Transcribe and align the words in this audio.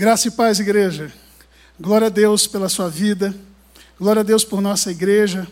Graça 0.00 0.28
e 0.28 0.30
paz, 0.30 0.60
igreja. 0.60 1.12
Glória 1.80 2.06
a 2.06 2.08
Deus 2.08 2.46
pela 2.46 2.68
sua 2.68 2.88
vida. 2.88 3.34
Glória 3.98 4.20
a 4.20 4.22
Deus 4.22 4.44
por 4.44 4.60
nossa 4.60 4.92
igreja. 4.92 5.44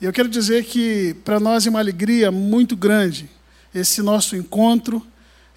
E 0.00 0.04
eu 0.04 0.12
quero 0.12 0.28
dizer 0.28 0.64
que 0.64 1.14
para 1.24 1.38
nós 1.38 1.64
é 1.64 1.70
uma 1.70 1.78
alegria 1.78 2.32
muito 2.32 2.76
grande 2.76 3.30
esse 3.72 4.02
nosso 4.02 4.34
encontro, 4.34 5.06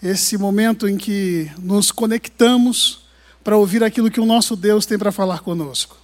esse 0.04 0.38
momento 0.38 0.88
em 0.88 0.97
que 0.97 1.49
nos 1.57 1.92
conectamos 1.92 3.05
para 3.44 3.57
ouvir 3.57 3.84
aquilo 3.84 4.12
que 4.12 4.20
o 4.20 4.26
nosso 4.28 4.56
Deus 4.56 4.86
tem 4.86 5.00
para 5.00 5.12
falar 5.12 5.40
conosco. 5.40 5.98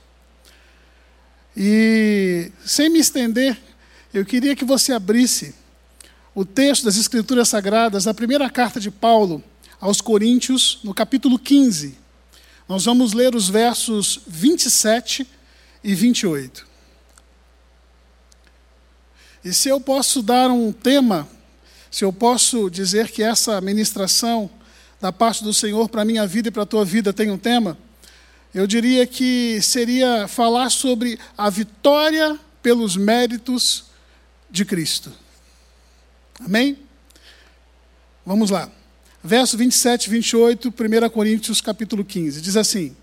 E 1.55 2.51
sem 2.65 2.89
me 2.89 2.97
estender, 2.97 3.55
eu 4.11 4.25
queria 4.25 4.55
que 4.55 4.65
você 4.65 4.91
abrisse 4.91 5.53
o 6.33 6.43
texto 6.43 6.85
das 6.85 6.97
Escrituras 6.97 7.47
Sagradas, 7.47 8.05
da 8.05 8.13
primeira 8.15 8.49
carta 8.49 8.79
de 8.79 8.89
Paulo 8.89 9.43
aos 9.79 10.01
Coríntios, 10.01 10.79
no 10.83 10.95
capítulo 10.95 11.37
15. 11.37 12.06
Nós 12.67 12.83
vamos 12.83 13.13
ler 13.13 13.33
os 13.33 13.47
versos 13.47 14.19
27 14.27 15.25
e 15.83 15.95
28. 15.95 16.67
E 19.43 19.53
se 19.53 19.69
eu 19.69 19.79
posso 19.79 20.21
dar 20.21 20.49
um 20.49 20.73
tema, 20.73 21.27
se 21.89 22.03
eu 22.03 22.11
posso 22.11 22.69
dizer 22.69 23.09
que 23.09 23.23
essa 23.23 23.61
ministração 23.61 24.49
da 24.99 25.13
parte 25.13 25.43
do 25.43 25.53
Senhor 25.53 25.87
para 25.87 26.01
a 26.01 26.05
minha 26.05 26.27
vida 26.27 26.49
e 26.49 26.51
para 26.51 26.63
a 26.63 26.65
tua 26.65 26.83
vida 26.83 27.13
tem 27.13 27.31
um 27.31 27.37
tema, 27.37 27.77
eu 28.53 28.67
diria 28.67 29.07
que 29.07 29.61
seria 29.61 30.27
falar 30.27 30.69
sobre 30.69 31.17
a 31.37 31.49
vitória 31.49 32.37
pelos 32.61 32.97
méritos 32.97 33.85
de 34.49 34.65
Cristo. 34.65 35.13
Amém? 36.39 36.77
Vamos 38.25 38.49
lá 38.49 38.69
verso 39.27 39.57
27 39.57 40.05
e 40.05 40.09
28, 40.09 40.69
1 40.69 41.09
Coríntios 41.09 41.59
capítulo 41.59 42.03
15. 42.05 42.41
Diz 42.41 42.55
assim: 42.55 42.95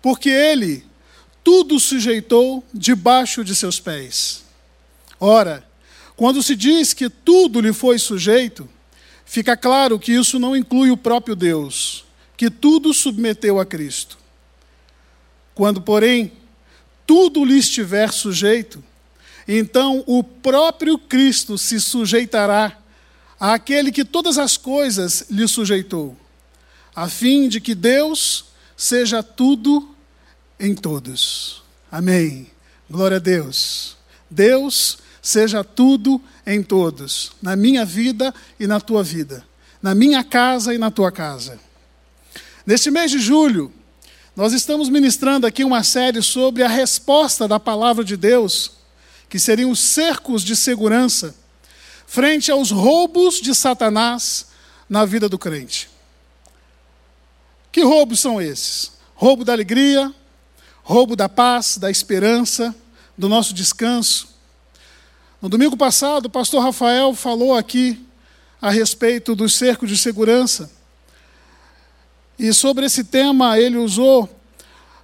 Porque 0.00 0.30
ele 0.30 0.84
tudo 1.42 1.80
sujeitou 1.80 2.64
debaixo 2.72 3.42
de 3.42 3.56
seus 3.56 3.80
pés. 3.80 4.44
Ora, 5.18 5.66
quando 6.16 6.42
se 6.42 6.54
diz 6.54 6.92
que 6.92 7.10
tudo 7.10 7.60
lhe 7.60 7.72
foi 7.72 7.98
sujeito, 7.98 8.68
fica 9.24 9.56
claro 9.56 9.98
que 9.98 10.12
isso 10.12 10.38
não 10.38 10.56
inclui 10.56 10.90
o 10.90 10.96
próprio 10.96 11.34
Deus, 11.34 12.04
que 12.36 12.50
tudo 12.50 12.94
submeteu 12.94 13.58
a 13.58 13.66
Cristo. 13.66 14.16
Quando, 15.54 15.80
porém, 15.80 16.32
tudo 17.04 17.44
lhe 17.44 17.58
estiver 17.58 18.12
sujeito, 18.12 18.84
então 19.46 20.04
o 20.06 20.22
próprio 20.22 20.98
Cristo 20.98 21.58
se 21.58 21.80
sujeitará 21.80 22.77
àquele 23.38 23.92
que 23.92 24.04
todas 24.04 24.38
as 24.38 24.56
coisas 24.56 25.24
lhe 25.30 25.46
sujeitou, 25.46 26.16
a 26.94 27.08
fim 27.08 27.48
de 27.48 27.60
que 27.60 27.74
Deus 27.74 28.46
seja 28.76 29.22
tudo 29.22 29.94
em 30.58 30.74
todos. 30.74 31.62
Amém. 31.90 32.50
Glória 32.90 33.18
a 33.18 33.20
Deus. 33.20 33.96
Deus 34.30 34.98
seja 35.22 35.62
tudo 35.62 36.20
em 36.46 36.62
todos, 36.62 37.32
na 37.40 37.54
minha 37.54 37.84
vida 37.84 38.34
e 38.58 38.66
na 38.66 38.80
tua 38.80 39.02
vida, 39.02 39.44
na 39.82 39.94
minha 39.94 40.24
casa 40.24 40.74
e 40.74 40.78
na 40.78 40.90
tua 40.90 41.12
casa. 41.12 41.58
Neste 42.66 42.90
mês 42.90 43.10
de 43.10 43.18
julho, 43.18 43.72
nós 44.34 44.52
estamos 44.52 44.88
ministrando 44.88 45.46
aqui 45.46 45.64
uma 45.64 45.82
série 45.82 46.22
sobre 46.22 46.62
a 46.62 46.68
resposta 46.68 47.46
da 47.46 47.60
palavra 47.60 48.04
de 48.04 48.16
Deus, 48.16 48.72
que 49.28 49.38
seriam 49.38 49.70
os 49.70 49.80
cercos 49.80 50.42
de 50.42 50.56
segurança 50.56 51.34
frente 52.08 52.50
aos 52.50 52.70
roubos 52.70 53.38
de 53.38 53.54
Satanás 53.54 54.46
na 54.88 55.04
vida 55.04 55.28
do 55.28 55.38
crente. 55.38 55.90
Que 57.70 57.82
roubos 57.82 58.18
são 58.18 58.40
esses? 58.40 58.92
Roubo 59.14 59.44
da 59.44 59.52
alegria, 59.52 60.12
roubo 60.82 61.14
da 61.14 61.28
paz, 61.28 61.76
da 61.76 61.90
esperança, 61.90 62.74
do 63.16 63.28
nosso 63.28 63.52
descanso. 63.52 64.34
No 65.40 65.50
domingo 65.50 65.76
passado, 65.76 66.26
o 66.26 66.30
pastor 66.30 66.62
Rafael 66.62 67.14
falou 67.14 67.54
aqui 67.54 68.02
a 68.58 68.70
respeito 68.70 69.34
do 69.36 69.46
cerco 69.46 69.86
de 69.86 69.96
segurança. 69.98 70.70
E 72.38 72.54
sobre 72.54 72.86
esse 72.86 73.04
tema, 73.04 73.58
ele 73.60 73.76
usou 73.76 74.34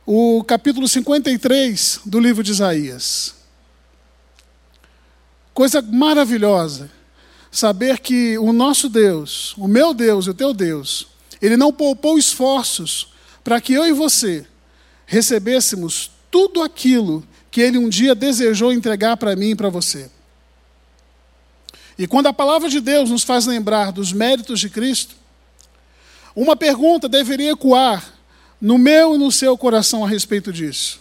o 0.06 0.42
capítulo 0.42 0.88
53 0.88 2.00
do 2.06 2.18
livro 2.18 2.42
de 2.42 2.52
Isaías. 2.52 3.34
Coisa 5.52 5.80
maravilhosa 5.82 6.90
saber 7.54 8.00
que 8.00 8.36
o 8.38 8.52
nosso 8.52 8.88
Deus, 8.88 9.54
o 9.56 9.68
meu 9.68 9.94
Deus 9.94 10.26
e 10.26 10.30
o 10.30 10.34
teu 10.34 10.52
Deus, 10.52 11.06
ele 11.40 11.56
não 11.56 11.72
poupou 11.72 12.18
esforços 12.18 13.08
para 13.44 13.60
que 13.60 13.72
eu 13.72 13.86
e 13.86 13.92
você 13.92 14.44
recebêssemos 15.06 16.10
tudo 16.30 16.62
aquilo 16.62 17.24
que 17.52 17.60
ele 17.60 17.78
um 17.78 17.88
dia 17.88 18.12
desejou 18.12 18.72
entregar 18.72 19.16
para 19.16 19.36
mim 19.36 19.50
e 19.50 19.54
para 19.54 19.68
você. 19.68 20.10
E 21.96 22.08
quando 22.08 22.26
a 22.26 22.32
palavra 22.32 22.68
de 22.68 22.80
Deus 22.80 23.08
nos 23.10 23.22
faz 23.22 23.46
lembrar 23.46 23.92
dos 23.92 24.12
méritos 24.12 24.58
de 24.58 24.68
Cristo, 24.68 25.14
uma 26.34 26.56
pergunta 26.56 27.08
deveria 27.08 27.52
ecoar 27.52 28.04
no 28.60 28.76
meu 28.76 29.14
e 29.14 29.18
no 29.18 29.30
seu 29.30 29.56
coração 29.56 30.04
a 30.04 30.08
respeito 30.08 30.52
disso. 30.52 30.98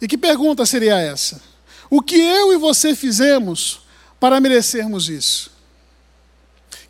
E 0.00 0.06
que 0.06 0.16
pergunta 0.16 0.64
seria 0.64 1.00
essa? 1.00 1.42
O 1.90 2.00
que 2.00 2.16
eu 2.16 2.52
e 2.52 2.56
você 2.56 2.94
fizemos 2.94 3.80
para 4.20 4.40
merecermos 4.40 5.08
isso? 5.08 5.55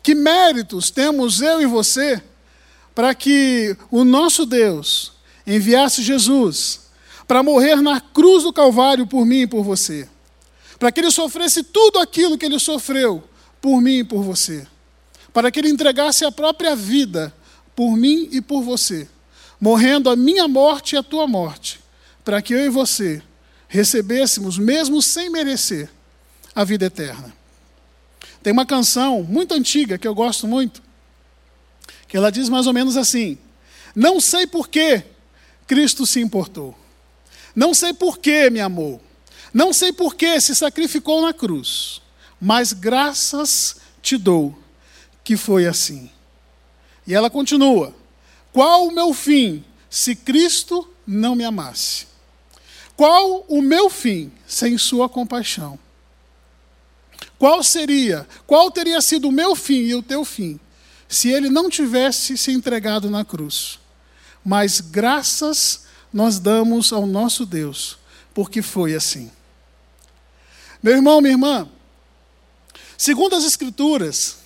Que 0.07 0.15
méritos 0.15 0.89
temos 0.89 1.41
eu 1.41 1.61
e 1.61 1.65
você 1.65 2.23
para 2.95 3.13
que 3.13 3.75
o 3.91 4.05
nosso 4.05 4.45
Deus 4.45 5.11
enviasse 5.45 6.01
Jesus 6.01 6.87
para 7.27 7.43
morrer 7.43 7.81
na 7.81 7.99
cruz 7.99 8.43
do 8.43 8.53
Calvário 8.53 9.05
por 9.05 9.25
mim 9.25 9.41
e 9.41 9.47
por 9.47 9.65
você? 9.65 10.07
Para 10.79 10.93
que 10.93 11.01
ele 11.01 11.11
sofresse 11.11 11.61
tudo 11.61 11.99
aquilo 11.99 12.37
que 12.37 12.45
ele 12.45 12.57
sofreu 12.57 13.21
por 13.59 13.81
mim 13.81 13.97
e 13.97 14.03
por 14.05 14.23
você? 14.23 14.65
Para 15.33 15.51
que 15.51 15.59
ele 15.59 15.71
entregasse 15.71 16.23
a 16.23 16.31
própria 16.31 16.73
vida 16.73 17.35
por 17.75 17.97
mim 17.97 18.29
e 18.31 18.39
por 18.39 18.61
você, 18.61 19.09
morrendo 19.59 20.09
a 20.09 20.15
minha 20.15 20.47
morte 20.47 20.95
e 20.95 20.97
a 20.97 21.03
tua 21.03 21.27
morte, 21.27 21.81
para 22.23 22.41
que 22.41 22.53
eu 22.53 22.65
e 22.65 22.69
você 22.69 23.21
recebêssemos, 23.67 24.57
mesmo 24.57 25.01
sem 25.01 25.29
merecer, 25.29 25.89
a 26.55 26.63
vida 26.63 26.85
eterna. 26.85 27.36
Tem 28.41 28.53
uma 28.53 28.65
canção 28.65 29.23
muito 29.23 29.53
antiga 29.53 29.97
que 29.97 30.07
eu 30.07 30.15
gosto 30.15 30.47
muito, 30.47 30.81
que 32.07 32.15
ela 32.15 32.31
diz 32.31 32.49
mais 32.49 32.67
ou 32.67 32.73
menos 32.73 32.95
assim: 32.95 33.37
Não 33.95 34.19
sei 34.19 34.47
por 34.47 34.67
que 34.67 35.03
Cristo 35.65 36.05
se 36.05 36.21
importou. 36.21 36.77
Não 37.55 37.73
sei 37.73 37.93
por 37.93 38.19
que 38.19 38.49
me 38.49 38.59
amou. 38.59 39.01
Não 39.53 39.73
sei 39.73 39.91
por 39.91 40.15
que 40.15 40.39
se 40.39 40.55
sacrificou 40.55 41.21
na 41.21 41.33
cruz. 41.33 42.01
Mas 42.39 42.71
graças 42.71 43.77
te 44.01 44.17
dou 44.17 44.57
que 45.23 45.35
foi 45.35 45.65
assim. 45.65 46.09
E 47.05 47.13
ela 47.13 47.29
continua: 47.29 47.93
Qual 48.53 48.87
o 48.87 48.91
meu 48.91 49.13
fim 49.13 49.63
se 49.89 50.15
Cristo 50.15 50.87
não 51.05 51.35
me 51.35 51.43
amasse? 51.43 52.07
Qual 52.95 53.45
o 53.47 53.61
meu 53.61 53.89
fim 53.89 54.31
sem 54.47 54.77
Sua 54.77 55.09
compaixão? 55.09 55.77
Qual 57.37 57.63
seria, 57.63 58.27
qual 58.45 58.71
teria 58.71 58.99
sido 59.01 59.27
o 59.27 59.31
meu 59.31 59.55
fim 59.55 59.81
e 59.81 59.95
o 59.95 60.01
teu 60.01 60.25
fim, 60.25 60.59
se 61.07 61.29
ele 61.29 61.49
não 61.49 61.69
tivesse 61.69 62.37
se 62.37 62.51
entregado 62.51 63.09
na 63.09 63.23
cruz? 63.23 63.79
Mas 64.43 64.81
graças 64.81 65.85
nós 66.11 66.39
damos 66.39 66.91
ao 66.91 67.05
nosso 67.05 67.45
Deus, 67.45 67.97
porque 68.33 68.61
foi 68.61 68.95
assim. 68.95 69.31
Meu 70.81 70.93
irmão, 70.93 71.21
minha 71.21 71.33
irmã, 71.33 71.69
segundo 72.97 73.35
as 73.35 73.43
Escrituras, 73.43 74.37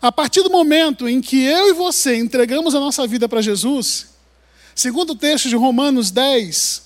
a 0.00 0.10
partir 0.10 0.42
do 0.42 0.50
momento 0.50 1.08
em 1.08 1.20
que 1.20 1.42
eu 1.42 1.68
e 1.68 1.72
você 1.72 2.16
entregamos 2.16 2.74
a 2.74 2.80
nossa 2.80 3.06
vida 3.06 3.28
para 3.28 3.40
Jesus, 3.40 4.08
segundo 4.74 5.10
o 5.10 5.16
texto 5.16 5.48
de 5.48 5.56
Romanos 5.56 6.10
10, 6.10 6.83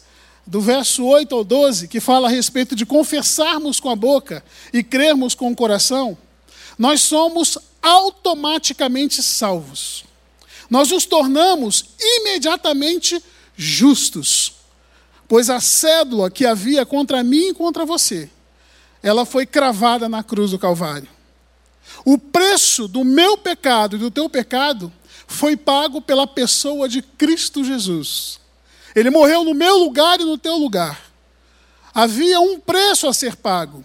do 0.49 0.63
verso 0.63 1.05
8 1.05 1.35
ao 1.35 1.45
12, 1.45 1.89
que 1.89 2.01
fala 2.01 2.27
a 2.27 2.31
respeito 2.31 2.75
de 2.75 2.87
confessarmos 2.87 3.79
com 3.79 3.91
a 3.91 3.95
boca 3.95 4.43
e 4.73 4.83
crermos 4.83 5.35
com 5.35 5.53
o 5.53 5.55
coração, 5.55 6.17
nós 6.79 7.03
somos 7.03 7.59
automaticamente 7.83 9.23
salvos. 9.23 10.05
Nós 10.71 10.91
nos 10.91 11.05
tornamos 11.05 11.85
imediatamente 12.01 13.23
justos, 13.55 14.55
pois 15.29 15.51
a 15.51 15.61
cédula 15.61 16.31
que 16.31 16.47
havia 16.47 16.87
contra 16.87 17.23
mim 17.23 17.49
e 17.49 17.55
contra 17.55 17.85
você, 17.85 18.31
ela 19.03 19.27
foi 19.27 19.45
cravada 19.45 20.09
na 20.09 20.23
cruz 20.23 20.53
do 20.53 20.59
Calvário. 20.59 21.09
O 22.07 22.17
preço 22.17 22.89
do 22.89 23.05
meu 23.05 23.37
pecado 23.37 23.97
e 23.97 23.99
do 23.99 24.11
teu 24.11 24.31
pecado 24.31 24.91
foi 25.27 25.59
pago 25.59 26.01
pela 26.01 26.27
pessoa 26.27 26.89
de 26.89 27.03
Cristo 27.03 27.63
Jesus. 27.63 28.41
Ele 28.95 29.11
morreu 29.11 29.45
no 29.45 29.55
meu 29.55 29.79
lugar 29.79 30.21
e 30.21 30.25
no 30.25 30.39
teu 30.39 30.57
lugar. 30.57 31.01
Havia 31.95 32.41
um 32.41 32.61
preço 32.61 33.07
a 33.07 33.13
ser 33.13 33.37
pago. 33.37 33.85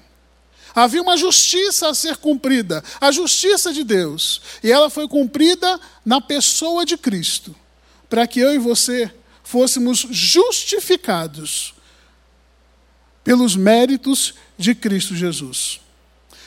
Havia 0.76 1.02
uma 1.02 1.18
justiça 1.18 1.90
a 1.90 1.94
ser 1.94 2.18
cumprida, 2.18 2.84
a 3.00 3.12
justiça 3.12 3.72
de 3.72 3.84
Deus. 3.84 4.42
E 4.64 4.72
ela 4.72 4.90
foi 4.90 5.08
cumprida 5.08 5.80
na 6.04 6.20
pessoa 6.20 6.86
de 6.86 6.98
Cristo, 6.98 7.56
para 8.10 8.26
que 8.26 8.40
eu 8.40 8.54
e 8.54 8.58
você 8.58 9.14
fôssemos 9.44 10.08
justificados 10.10 11.76
pelos 13.24 13.56
méritos 13.56 14.34
de 14.58 14.74
Cristo 14.74 15.16
Jesus. 15.16 15.80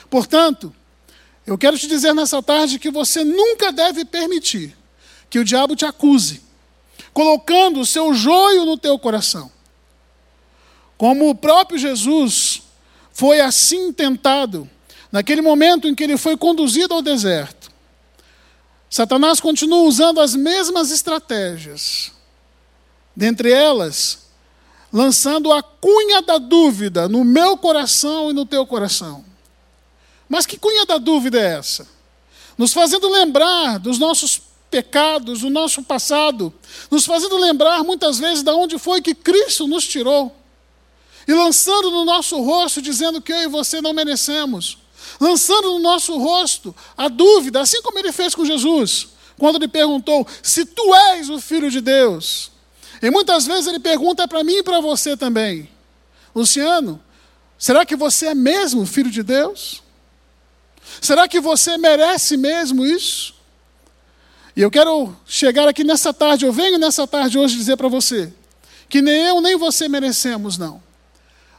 Portanto, 0.09 0.73
eu 1.45 1.57
quero 1.57 1.77
te 1.77 1.87
dizer 1.87 2.13
nessa 2.13 2.43
tarde 2.43 2.79
que 2.79 2.91
você 2.91 3.23
nunca 3.23 3.71
deve 3.71 4.03
permitir 4.03 4.75
que 5.29 5.39
o 5.39 5.45
diabo 5.45 5.75
te 5.75 5.85
acuse, 5.85 6.41
colocando 7.17 7.79
o 7.79 7.85
seu 7.85 8.13
joio 8.13 8.63
no 8.63 8.77
teu 8.77 8.99
coração. 8.99 9.51
Como 10.99 11.31
o 11.31 11.33
próprio 11.33 11.79
Jesus 11.79 12.61
foi 13.11 13.41
assim 13.41 13.91
tentado, 13.91 14.69
naquele 15.11 15.41
momento 15.41 15.87
em 15.87 15.95
que 15.95 16.03
ele 16.03 16.15
foi 16.15 16.37
conduzido 16.37 16.93
ao 16.93 17.01
deserto. 17.01 17.71
Satanás 18.87 19.39
continua 19.39 19.79
usando 19.79 20.21
as 20.21 20.35
mesmas 20.35 20.91
estratégias. 20.91 22.11
Dentre 23.15 23.51
elas, 23.51 24.27
lançando 24.93 25.51
a 25.51 25.63
cunha 25.63 26.21
da 26.21 26.37
dúvida 26.37 27.09
no 27.09 27.23
meu 27.23 27.57
coração 27.57 28.29
e 28.29 28.33
no 28.33 28.45
teu 28.45 28.63
coração. 28.67 29.25
Mas 30.29 30.45
que 30.45 30.55
cunha 30.55 30.85
da 30.85 30.99
dúvida 30.99 31.39
é 31.39 31.57
essa? 31.57 31.87
Nos 32.55 32.73
fazendo 32.73 33.09
lembrar 33.09 33.79
dos 33.79 33.97
nossos 33.97 34.39
pecados, 34.69 35.41
do 35.41 35.49
nosso 35.49 35.81
passado, 35.83 36.53
nos 36.91 37.05
fazendo 37.05 37.37
lembrar 37.37 37.83
muitas 37.83 38.19
vezes 38.19 38.43
de 38.43 38.51
onde 38.51 38.77
foi 38.77 39.01
que 39.01 39.15
Cristo 39.15 39.67
nos 39.67 39.87
tirou, 39.87 40.35
e 41.27 41.33
lançando 41.33 41.91
no 41.91 42.05
nosso 42.05 42.41
rosto, 42.41 42.81
dizendo 42.81 43.21
que 43.21 43.31
eu 43.31 43.43
e 43.43 43.47
você 43.47 43.81
não 43.81 43.93
merecemos, 43.93 44.77
lançando 45.19 45.71
no 45.71 45.79
nosso 45.79 46.17
rosto 46.17 46.75
a 46.97 47.07
dúvida, 47.07 47.61
assim 47.61 47.81
como 47.81 47.99
ele 47.99 48.11
fez 48.11 48.33
com 48.33 48.45
Jesus, 48.45 49.09
quando 49.37 49.57
ele 49.57 49.67
perguntou: 49.67 50.25
se 50.41 50.65
tu 50.65 50.95
és 50.95 51.29
o 51.29 51.39
filho 51.39 51.69
de 51.69 51.81
Deus. 51.81 52.51
E 53.01 53.11
muitas 53.11 53.45
vezes 53.45 53.67
ele 53.67 53.79
pergunta 53.79 54.27
para 54.27 54.43
mim 54.43 54.57
e 54.57 54.63
para 54.63 54.79
você 54.79 55.15
também: 55.15 55.69
Luciano, 56.33 57.01
será 57.57 57.85
que 57.85 57.95
você 57.95 58.27
é 58.27 58.35
mesmo 58.35 58.85
filho 58.85 59.11
de 59.11 59.21
Deus? 59.21 59.83
Será 61.01 61.27
que 61.27 61.39
você 61.39 61.77
merece 61.77 62.37
mesmo 62.37 62.85
isso? 62.85 63.36
E 64.57 64.61
eu 64.63 64.71
quero 64.71 65.15
chegar 65.27 65.67
aqui 65.67 65.83
nessa 65.83 66.11
tarde, 66.11 66.43
eu 66.43 66.51
venho 66.51 66.79
nessa 66.79 67.05
tarde 67.05 67.37
hoje 67.37 67.55
dizer 67.55 67.77
para 67.77 67.87
você 67.87 68.33
que 68.89 69.03
nem 69.03 69.27
eu 69.27 69.39
nem 69.39 69.55
você 69.55 69.87
merecemos, 69.87 70.57
não. 70.57 70.81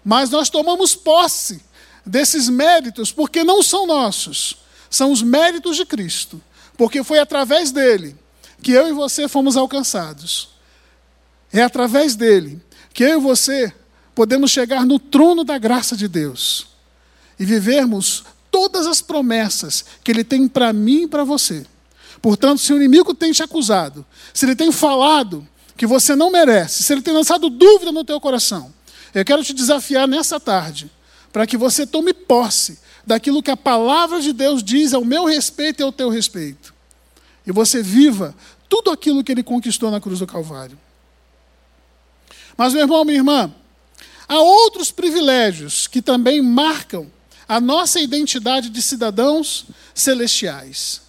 Mas 0.04 0.30
nós 0.30 0.50
tomamos 0.50 0.96
posse 0.96 1.62
desses 2.04 2.48
méritos 2.48 3.12
porque 3.12 3.44
não 3.44 3.62
são 3.62 3.86
nossos, 3.86 4.56
são 4.90 5.12
os 5.12 5.22
méritos 5.22 5.76
de 5.76 5.86
Cristo, 5.86 6.42
porque 6.76 7.04
foi 7.04 7.20
através 7.20 7.70
dele 7.70 8.16
que 8.60 8.72
eu 8.72 8.88
e 8.88 8.92
você 8.92 9.28
fomos 9.28 9.56
alcançados. 9.56 10.48
É 11.52 11.62
através 11.62 12.16
dele 12.16 12.60
que 12.92 13.04
eu 13.04 13.20
e 13.20 13.22
você 13.22 13.72
podemos 14.12 14.50
chegar 14.50 14.84
no 14.84 14.98
trono 14.98 15.44
da 15.44 15.56
graça 15.56 15.96
de 15.96 16.08
Deus 16.08 16.66
e 17.38 17.44
vivermos 17.44 18.24
todas 18.50 18.88
as 18.88 19.00
promessas 19.00 19.84
que 20.02 20.10
ele 20.10 20.24
tem 20.24 20.48
para 20.48 20.72
mim 20.72 21.02
e 21.02 21.08
para 21.08 21.22
você. 21.22 21.64
Portanto, 22.20 22.60
se 22.60 22.72
o 22.72 22.76
inimigo 22.76 23.14
tem 23.14 23.32
te 23.32 23.42
acusado, 23.42 24.04
se 24.34 24.44
ele 24.44 24.56
tem 24.56 24.72
falado 24.72 25.46
que 25.76 25.86
você 25.86 26.16
não 26.16 26.30
merece, 26.30 26.82
se 26.82 26.92
ele 26.92 27.02
tem 27.02 27.14
lançado 27.14 27.48
dúvida 27.48 27.92
no 27.92 28.04
teu 28.04 28.20
coração, 28.20 28.72
eu 29.14 29.24
quero 29.24 29.42
te 29.44 29.52
desafiar 29.52 30.06
nessa 30.08 30.40
tarde 30.40 30.90
para 31.32 31.46
que 31.46 31.56
você 31.56 31.86
tome 31.86 32.12
posse 32.12 32.78
daquilo 33.06 33.42
que 33.42 33.50
a 33.50 33.56
palavra 33.56 34.20
de 34.20 34.32
Deus 34.32 34.62
diz 34.62 34.92
ao 34.92 35.04
meu 35.04 35.24
respeito 35.24 35.80
e 35.80 35.84
ao 35.84 35.92
teu 35.92 36.08
respeito. 36.08 36.74
E 37.46 37.52
você 37.52 37.82
viva 37.82 38.34
tudo 38.68 38.90
aquilo 38.90 39.24
que 39.24 39.32
ele 39.32 39.42
conquistou 39.42 39.90
na 39.90 40.00
cruz 40.00 40.18
do 40.18 40.26
Calvário. 40.26 40.78
Mas, 42.56 42.72
meu 42.74 42.82
irmão, 42.82 43.04
minha 43.04 43.18
irmã, 43.18 43.54
há 44.26 44.40
outros 44.40 44.90
privilégios 44.90 45.86
que 45.86 46.02
também 46.02 46.42
marcam 46.42 47.10
a 47.48 47.60
nossa 47.60 48.00
identidade 48.00 48.68
de 48.68 48.82
cidadãos 48.82 49.66
celestiais, 49.94 51.00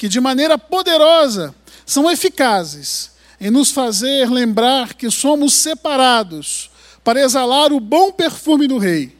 que 0.00 0.08
de 0.08 0.18
maneira 0.18 0.56
poderosa 0.56 1.54
são 1.84 2.10
eficazes 2.10 3.10
em 3.38 3.50
nos 3.50 3.70
fazer 3.70 4.30
lembrar 4.30 4.94
que 4.94 5.10
somos 5.10 5.52
separados 5.52 6.70
para 7.04 7.20
exalar 7.20 7.70
o 7.70 7.78
bom 7.78 8.10
perfume 8.10 8.66
do 8.66 8.78
Rei. 8.78 9.14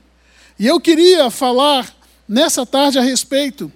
E 0.58 0.66
eu 0.66 0.80
queria 0.80 1.30
falar 1.30 1.94
nessa 2.26 2.64
tarde 2.64 2.98
a 2.98 3.02
respeito 3.02 3.70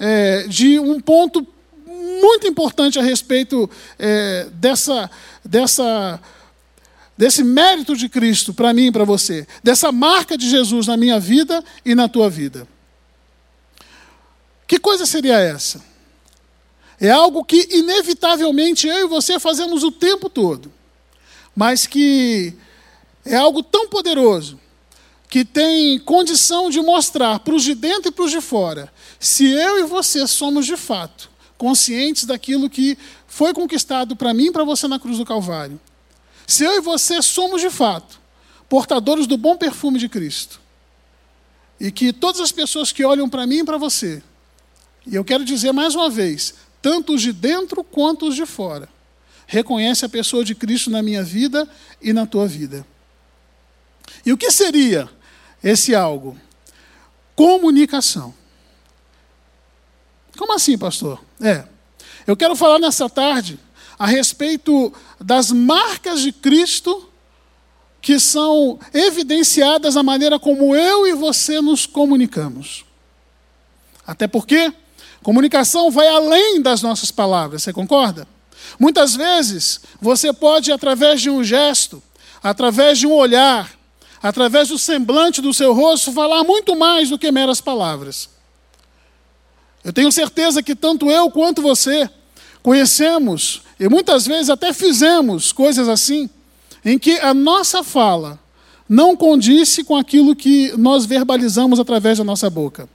é, 0.00 0.46
de 0.48 0.78
um 0.78 0.98
ponto 0.98 1.46
muito 2.22 2.46
importante 2.46 2.98
a 2.98 3.02
respeito 3.02 3.68
é, 3.98 4.48
dessa, 4.54 5.10
dessa 5.44 6.18
desse 7.18 7.44
mérito 7.44 7.94
de 7.94 8.08
Cristo 8.08 8.54
para 8.54 8.72
mim 8.72 8.86
e 8.86 8.92
para 8.92 9.04
você, 9.04 9.46
dessa 9.62 9.92
marca 9.92 10.38
de 10.38 10.48
Jesus 10.48 10.86
na 10.86 10.96
minha 10.96 11.20
vida 11.20 11.62
e 11.84 11.94
na 11.94 12.08
tua 12.08 12.30
vida. 12.30 12.66
Que 14.66 14.78
coisa 14.78 15.04
seria 15.04 15.38
essa? 15.38 15.95
É 17.00 17.10
algo 17.10 17.44
que 17.44 17.68
inevitavelmente 17.70 18.86
eu 18.86 19.06
e 19.06 19.08
você 19.08 19.38
fazemos 19.38 19.82
o 19.82 19.92
tempo 19.92 20.30
todo, 20.30 20.72
mas 21.54 21.86
que 21.86 22.54
é 23.24 23.36
algo 23.36 23.62
tão 23.62 23.88
poderoso 23.88 24.58
que 25.28 25.44
tem 25.44 25.98
condição 25.98 26.70
de 26.70 26.80
mostrar 26.80 27.40
para 27.40 27.54
os 27.54 27.62
de 27.62 27.74
dentro 27.74 28.08
e 28.08 28.12
para 28.12 28.24
os 28.24 28.30
de 28.30 28.40
fora 28.40 28.92
se 29.18 29.50
eu 29.50 29.80
e 29.80 29.82
você 29.84 30.26
somos 30.26 30.64
de 30.64 30.76
fato 30.76 31.30
conscientes 31.58 32.24
daquilo 32.24 32.70
que 32.70 32.96
foi 33.26 33.52
conquistado 33.52 34.14
para 34.14 34.32
mim 34.32 34.46
e 34.46 34.52
para 34.52 34.64
você 34.64 34.86
na 34.86 34.98
cruz 34.98 35.18
do 35.18 35.24
Calvário. 35.24 35.80
Se 36.46 36.64
eu 36.64 36.76
e 36.76 36.80
você 36.80 37.20
somos 37.22 37.60
de 37.60 37.70
fato 37.70 38.20
portadores 38.68 39.26
do 39.26 39.36
bom 39.36 39.56
perfume 39.56 39.98
de 39.98 40.08
Cristo, 40.08 40.60
e 41.78 41.90
que 41.92 42.12
todas 42.12 42.40
as 42.40 42.50
pessoas 42.50 42.90
que 42.90 43.04
olham 43.04 43.28
para 43.28 43.46
mim 43.46 43.58
e 43.58 43.64
para 43.64 43.78
você, 43.78 44.22
e 45.06 45.14
eu 45.14 45.24
quero 45.24 45.44
dizer 45.44 45.72
mais 45.72 45.94
uma 45.94 46.10
vez, 46.10 46.54
tanto 46.86 47.14
os 47.14 47.20
de 47.20 47.32
dentro 47.32 47.82
quanto 47.82 48.28
os 48.28 48.36
de 48.36 48.46
fora, 48.46 48.88
reconhece 49.44 50.04
a 50.04 50.08
pessoa 50.08 50.44
de 50.44 50.54
Cristo 50.54 50.88
na 50.88 51.02
minha 51.02 51.20
vida 51.20 51.68
e 52.00 52.12
na 52.12 52.26
tua 52.26 52.46
vida. 52.46 52.86
E 54.24 54.32
o 54.32 54.36
que 54.36 54.52
seria 54.52 55.10
esse 55.64 55.96
algo? 55.96 56.38
Comunicação. 57.34 58.32
Como 60.38 60.52
assim, 60.52 60.78
pastor? 60.78 61.20
É. 61.40 61.64
Eu 62.24 62.36
quero 62.36 62.54
falar 62.54 62.78
nessa 62.78 63.10
tarde 63.10 63.58
a 63.98 64.06
respeito 64.06 64.92
das 65.20 65.50
marcas 65.50 66.20
de 66.20 66.30
Cristo 66.30 67.10
que 68.00 68.20
são 68.20 68.78
evidenciadas 68.94 69.96
na 69.96 70.04
maneira 70.04 70.38
como 70.38 70.72
eu 70.76 71.04
e 71.04 71.14
você 71.14 71.60
nos 71.60 71.84
comunicamos. 71.84 72.84
Até 74.06 74.28
porque 74.28 74.72
comunicação 75.22 75.90
vai 75.90 76.08
além 76.08 76.60
das 76.60 76.82
nossas 76.82 77.10
palavras, 77.10 77.62
você 77.62 77.72
concorda? 77.72 78.26
Muitas 78.78 79.14
vezes 79.14 79.80
você 80.00 80.32
pode, 80.32 80.72
através 80.72 81.20
de 81.20 81.30
um 81.30 81.42
gesto, 81.42 82.02
através 82.42 82.98
de 82.98 83.06
um 83.06 83.12
olhar, 83.12 83.70
através 84.22 84.68
do 84.68 84.78
semblante 84.78 85.40
do 85.40 85.54
seu 85.54 85.72
rosto, 85.72 86.12
falar 86.12 86.44
muito 86.44 86.76
mais 86.76 87.10
do 87.10 87.18
que 87.18 87.30
meras 87.30 87.60
palavras. 87.60 88.28
Eu 89.84 89.92
tenho 89.92 90.10
certeza 90.10 90.62
que 90.62 90.74
tanto 90.74 91.10
eu 91.10 91.30
quanto 91.30 91.62
você 91.62 92.10
conhecemos 92.62 93.62
e 93.78 93.88
muitas 93.88 94.26
vezes 94.26 94.50
até 94.50 94.72
fizemos 94.72 95.52
coisas 95.52 95.88
assim, 95.88 96.28
em 96.84 96.98
que 96.98 97.18
a 97.20 97.32
nossa 97.32 97.84
fala 97.84 98.38
não 98.88 99.16
condisse 99.16 99.84
com 99.84 99.96
aquilo 99.96 100.34
que 100.34 100.72
nós 100.76 101.04
verbalizamos 101.04 101.78
através 101.78 102.18
da 102.18 102.24
nossa 102.24 102.48
boca. 102.48 102.88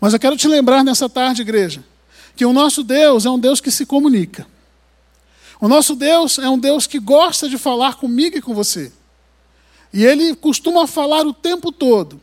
Mas 0.00 0.12
eu 0.12 0.18
quero 0.18 0.36
te 0.36 0.48
lembrar 0.48 0.82
nessa 0.82 1.08
tarde, 1.08 1.42
igreja, 1.42 1.84
que 2.34 2.46
o 2.46 2.52
nosso 2.52 2.82
Deus 2.82 3.26
é 3.26 3.30
um 3.30 3.38
Deus 3.38 3.60
que 3.60 3.70
se 3.70 3.84
comunica. 3.84 4.46
O 5.60 5.68
nosso 5.68 5.94
Deus 5.94 6.38
é 6.38 6.48
um 6.48 6.58
Deus 6.58 6.86
que 6.86 6.98
gosta 6.98 7.48
de 7.48 7.58
falar 7.58 7.96
comigo 7.96 8.38
e 8.38 8.42
com 8.42 8.54
você. 8.54 8.90
E 9.92 10.04
ele 10.04 10.34
costuma 10.34 10.86
falar 10.86 11.26
o 11.26 11.34
tempo 11.34 11.70
todo. 11.70 12.20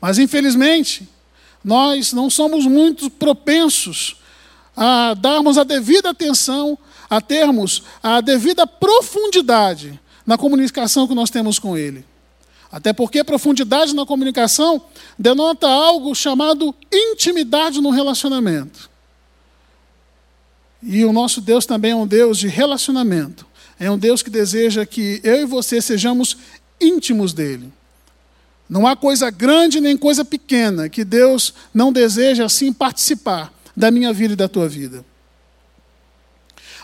Mas 0.00 0.18
infelizmente, 0.18 1.08
nós 1.64 2.12
não 2.12 2.30
somos 2.30 2.66
muito 2.66 3.10
propensos 3.10 4.16
a 4.76 5.14
darmos 5.14 5.58
a 5.58 5.64
devida 5.64 6.10
atenção, 6.10 6.78
a 7.10 7.20
termos 7.20 7.82
a 8.02 8.20
devida 8.20 8.66
profundidade 8.66 10.00
na 10.24 10.38
comunicação 10.38 11.08
que 11.08 11.14
nós 11.14 11.30
temos 11.30 11.58
com 11.58 11.76
Ele. 11.76 12.04
Até 12.72 12.94
porque 12.94 13.22
profundidade 13.22 13.94
na 13.94 14.06
comunicação 14.06 14.80
denota 15.18 15.68
algo 15.68 16.14
chamado 16.14 16.74
intimidade 16.90 17.82
no 17.82 17.90
relacionamento. 17.90 18.90
E 20.82 21.04
o 21.04 21.12
nosso 21.12 21.42
Deus 21.42 21.66
também 21.66 21.90
é 21.90 21.94
um 21.94 22.06
Deus 22.06 22.38
de 22.38 22.48
relacionamento. 22.48 23.46
É 23.78 23.90
um 23.90 23.98
Deus 23.98 24.22
que 24.22 24.30
deseja 24.30 24.86
que 24.86 25.20
eu 25.22 25.42
e 25.42 25.44
você 25.44 25.82
sejamos 25.82 26.38
íntimos 26.80 27.34
dele. 27.34 27.70
Não 28.68 28.86
há 28.86 28.96
coisa 28.96 29.28
grande 29.30 29.78
nem 29.78 29.94
coisa 29.94 30.24
pequena 30.24 30.88
que 30.88 31.04
Deus 31.04 31.52
não 31.74 31.92
deseja 31.92 32.46
assim 32.46 32.72
participar 32.72 33.52
da 33.76 33.90
minha 33.90 34.14
vida 34.14 34.32
e 34.32 34.36
da 34.36 34.48
tua 34.48 34.66
vida. 34.66 35.04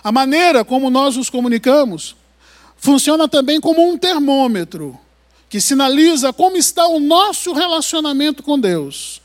A 0.04 0.12
maneira 0.12 0.66
como 0.66 0.90
nós 0.90 1.16
nos 1.16 1.30
comunicamos 1.30 2.14
funciona 2.76 3.26
também 3.26 3.58
como 3.58 3.90
um 3.90 3.96
termômetro 3.96 4.98
que 5.48 5.60
sinaliza 5.60 6.32
como 6.32 6.56
está 6.56 6.86
o 6.86 7.00
nosso 7.00 7.52
relacionamento 7.52 8.42
com 8.42 8.58
Deus. 8.58 9.22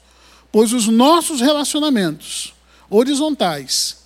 Pois 0.51 0.72
os 0.72 0.88
nossos 0.88 1.42
relacionamentos 1.42 2.53
horizontais 2.89 3.98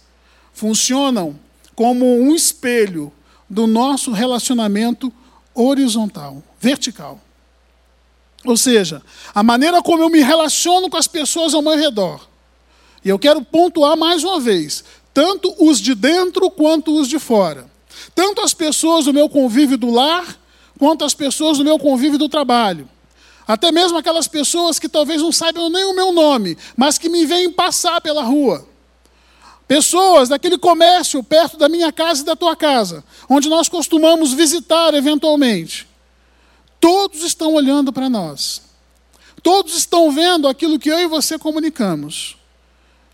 funcionam 0.53 1.37
como 1.75 2.05
um 2.05 2.33
espelho 2.33 3.11
do 3.49 3.67
nosso 3.67 4.11
relacionamento 4.11 5.13
horizontal, 5.53 6.43
vertical. 6.59 7.21
Ou 8.45 8.55
seja, 8.55 9.01
a 9.33 9.43
maneira 9.43 9.81
como 9.81 10.03
eu 10.03 10.09
me 10.09 10.21
relaciono 10.21 10.89
com 10.89 10.97
as 10.97 11.07
pessoas 11.07 11.53
ao 11.53 11.61
meu 11.61 11.77
redor. 11.77 12.27
E 13.03 13.09
eu 13.09 13.19
quero 13.19 13.43
pontuar 13.43 13.97
mais 13.97 14.23
uma 14.23 14.39
vez: 14.39 14.83
tanto 15.13 15.53
os 15.59 15.79
de 15.79 15.93
dentro 15.93 16.49
quanto 16.49 16.99
os 16.99 17.07
de 17.07 17.19
fora. 17.19 17.69
Tanto 18.13 18.41
as 18.41 18.53
pessoas 18.53 19.05
do 19.05 19.13
meu 19.13 19.27
convívio 19.27 19.77
do 19.77 19.91
lar, 19.91 20.39
quanto 20.77 21.03
as 21.03 21.13
pessoas 21.13 21.57
do 21.57 21.63
meu 21.63 21.77
convívio 21.79 22.17
do 22.17 22.29
trabalho. 22.29 22.89
Até 23.47 23.71
mesmo 23.71 23.97
aquelas 23.97 24.27
pessoas 24.27 24.77
que 24.77 24.89
talvez 24.89 25.21
não 25.21 25.31
saibam 25.31 25.69
nem 25.69 25.85
o 25.85 25.95
meu 25.95 26.11
nome, 26.11 26.57
mas 26.75 26.97
que 26.97 27.07
me 27.07 27.25
veem 27.25 27.51
passar 27.51 28.01
pela 28.01 28.23
rua. 28.23 28.67
Pessoas 29.67 30.29
daquele 30.29 30.57
comércio 30.57 31.23
perto 31.23 31.57
da 31.57 31.67
minha 31.67 31.91
casa 31.91 32.21
e 32.21 32.25
da 32.25 32.35
tua 32.35 32.55
casa, 32.55 33.03
onde 33.29 33.49
nós 33.49 33.67
costumamos 33.67 34.33
visitar 34.33 34.93
eventualmente. 34.93 35.87
Todos 36.79 37.23
estão 37.23 37.53
olhando 37.53 37.91
para 37.91 38.09
nós. 38.09 38.61
Todos 39.41 39.75
estão 39.75 40.11
vendo 40.11 40.47
aquilo 40.47 40.79
que 40.79 40.89
eu 40.89 40.99
e 40.99 41.07
você 41.07 41.37
comunicamos. 41.37 42.37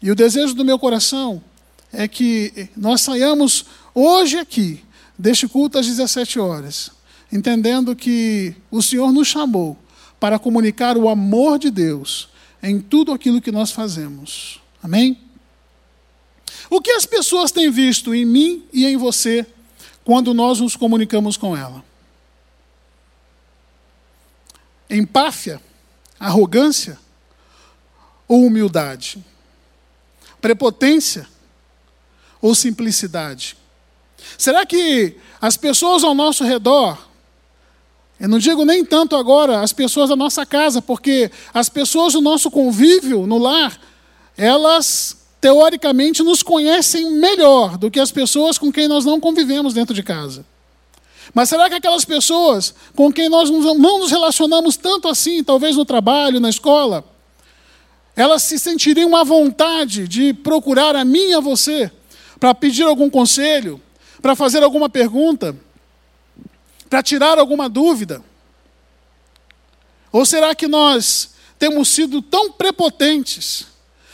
E 0.01 0.11
o 0.11 0.15
desejo 0.15 0.53
do 0.53 0.65
meu 0.65 0.77
coração 0.77 1.43
é 1.91 2.07
que 2.07 2.69
nós 2.75 3.01
saiamos 3.01 3.65
hoje 3.93 4.37
aqui, 4.37 4.83
deste 5.17 5.47
culto 5.47 5.77
às 5.77 5.85
17 5.85 6.39
horas, 6.39 6.91
entendendo 7.33 7.95
que 7.95 8.55
o 8.69 8.79
Senhor 8.79 9.11
nos 9.11 9.27
chamou 9.27 9.75
para 10.19 10.37
comunicar 10.37 10.95
o 10.95 11.09
amor 11.09 11.57
de 11.57 11.71
Deus 11.71 12.29
em 12.61 12.79
tudo 12.79 13.11
aquilo 13.11 13.41
que 13.41 13.51
nós 13.51 13.71
fazemos. 13.71 14.61
Amém? 14.83 15.19
O 16.69 16.79
que 16.79 16.91
as 16.91 17.07
pessoas 17.07 17.51
têm 17.51 17.71
visto 17.71 18.13
em 18.13 18.23
mim 18.23 18.63
e 18.71 18.85
em 18.85 18.97
você 18.97 19.47
quando 20.05 20.31
nós 20.31 20.59
nos 20.59 20.75
comunicamos 20.75 21.35
com 21.35 21.57
ela? 21.57 21.83
Empáfia, 24.87 25.59
arrogância 26.19 26.99
ou 28.27 28.45
humildade? 28.45 29.25
Prepotência 30.39 31.27
ou 32.39 32.53
simplicidade? 32.53 33.57
Será 34.37 34.67
que 34.67 35.17
as 35.41 35.57
pessoas 35.57 36.03
ao 36.03 36.13
nosso 36.13 36.43
redor, 36.43 37.12
eu 38.23 38.29
não 38.29 38.39
digo 38.39 38.63
nem 38.63 38.85
tanto 38.85 39.17
agora 39.17 39.59
as 39.59 39.73
pessoas 39.73 40.07
da 40.07 40.15
nossa 40.15 40.45
casa, 40.45 40.81
porque 40.81 41.29
as 41.53 41.67
pessoas 41.67 42.13
do 42.13 42.21
nosso 42.21 42.49
convívio 42.49 43.27
no 43.27 43.37
lar, 43.37 43.77
elas 44.37 45.17
teoricamente, 45.41 46.23
nos 46.23 46.41
conhecem 46.41 47.11
melhor 47.11 47.77
do 47.77 47.91
que 47.91 47.99
as 47.99 48.13
pessoas 48.13 48.57
com 48.57 48.71
quem 48.71 48.87
nós 48.87 49.03
não 49.03 49.19
convivemos 49.19 49.73
dentro 49.73 49.93
de 49.93 50.01
casa. 50.01 50.45
Mas 51.33 51.49
será 51.49 51.67
que 51.67 51.75
aquelas 51.75 52.05
pessoas 52.05 52.73
com 52.95 53.11
quem 53.11 53.27
nós 53.27 53.49
não 53.49 53.99
nos 53.99 54.09
relacionamos 54.09 54.77
tanto 54.77 55.09
assim, 55.09 55.43
talvez 55.43 55.75
no 55.75 55.83
trabalho, 55.83 56.39
na 56.39 56.49
escola, 56.49 57.03
elas 58.15 58.43
se 58.43 58.57
sentiriam 58.57 59.17
à 59.17 59.25
vontade 59.25 60.07
de 60.07 60.33
procurar 60.33 60.95
a 60.95 61.03
mim 61.03 61.31
e 61.31 61.33
a 61.33 61.41
você 61.41 61.91
para 62.39 62.55
pedir 62.55 62.83
algum 62.83 63.09
conselho, 63.09 63.81
para 64.21 64.33
fazer 64.33 64.63
alguma 64.63 64.87
pergunta, 64.87 65.53
para 66.93 67.01
tirar 67.01 67.39
alguma 67.39 67.67
dúvida? 67.67 68.21
Ou 70.11 70.23
será 70.27 70.53
que 70.53 70.67
nós 70.67 71.31
temos 71.57 71.89
sido 71.89 72.21
tão 72.21 72.51
prepotentes 72.51 73.65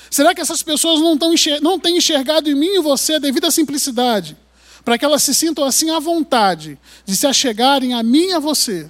Será 0.10 0.34
que 0.34 0.40
essas 0.40 0.64
pessoas 0.64 1.02
não, 1.02 1.18
tão 1.18 1.34
não 1.62 1.78
têm 1.78 1.98
enxergado 1.98 2.50
em 2.50 2.56
mim 2.56 2.78
e 2.78 2.80
você 2.80 3.16
a 3.16 3.20
devida 3.20 3.52
simplicidade? 3.52 4.38
Para 4.86 4.98
que 4.98 5.04
elas 5.04 5.22
se 5.22 5.36
sintam 5.36 5.66
assim 5.66 5.90
à 5.90 6.00
vontade 6.00 6.80
de 7.06 7.18
se 7.18 7.28
achegarem 7.28 7.94
a 7.94 8.02
mim 8.02 8.30
e 8.30 8.34
a 8.34 8.40
você? 8.40 8.90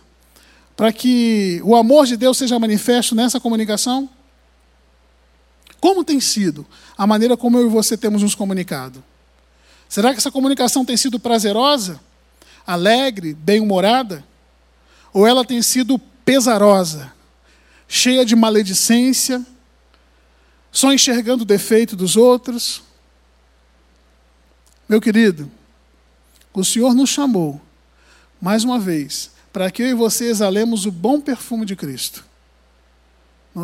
Para 0.77 0.93
que 0.93 1.60
o 1.65 1.75
amor 1.75 2.05
de 2.05 2.15
Deus 2.15 2.38
seja 2.38 2.60
manifesto 2.60 3.15
nessa 3.15 3.39
comunicação? 3.39 4.08
Como 5.81 6.03
tem 6.03 6.19
sido 6.19 6.63
a 6.96 7.08
maneira 7.08 7.36
como 7.36 7.58
eu 7.58 7.65
e 7.65 7.69
você 7.69 7.98
temos 7.98 8.22
nos 8.22 8.36
comunicado? 8.36 9.03
Será 9.89 10.12
que 10.12 10.19
essa 10.19 10.31
comunicação 10.31 10.86
tem 10.86 10.96
sido 10.96 11.19
prazerosa, 11.19 12.00
alegre, 12.70 13.34
bem-humorada? 13.34 14.24
Ou 15.12 15.26
ela 15.26 15.44
tem 15.44 15.60
sido 15.60 15.98
pesarosa, 16.24 17.12
cheia 17.88 18.24
de 18.24 18.36
maledicência, 18.36 19.44
só 20.72 20.94
enxergando 20.94 21.42
o 21.42 21.48
defeito 21.48 21.96
dos 21.96 22.16
outros. 22.16 22.84
Meu 24.88 25.02
querido, 25.02 25.50
o 26.54 26.64
Senhor 26.64 26.94
nos 26.94 27.10
chamou, 27.10 27.60
mais 28.40 28.64
uma 28.64 28.78
vez, 28.78 29.32
para 29.52 29.72
que 29.72 29.82
eu 29.82 29.88
e 29.88 29.94
você 29.96 30.26
exalemos 30.26 30.86
o 30.86 30.92
bom 30.92 31.20
perfume 31.20 31.66
de 31.66 31.76
Cristo. 31.76 32.24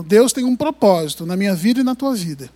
Deus 0.07 0.33
tem 0.33 0.43
um 0.43 0.55
propósito 0.55 1.27
na 1.27 1.37
minha 1.37 1.53
vida 1.53 1.81
e 1.81 1.83
na 1.83 1.93
tua 1.93 2.15
vida. 2.15 2.49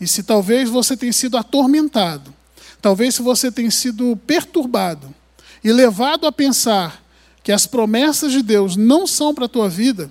E 0.00 0.06
se 0.06 0.22
talvez 0.22 0.70
você 0.70 0.96
tenha 0.96 1.12
sido 1.12 1.36
atormentado, 1.36 2.32
talvez 2.80 3.16
se 3.16 3.22
você 3.22 3.50
tenha 3.50 3.72
sido 3.72 4.16
perturbado 4.24 5.12
e 5.64 5.72
levado 5.72 6.26
a 6.26 6.32
pensar 6.32 7.02
que 7.42 7.50
as 7.50 7.66
promessas 7.66 8.30
de 8.30 8.42
Deus 8.42 8.76
não 8.76 9.06
são 9.06 9.34
para 9.34 9.46
a 9.46 9.48
tua 9.48 9.68
vida, 9.68 10.10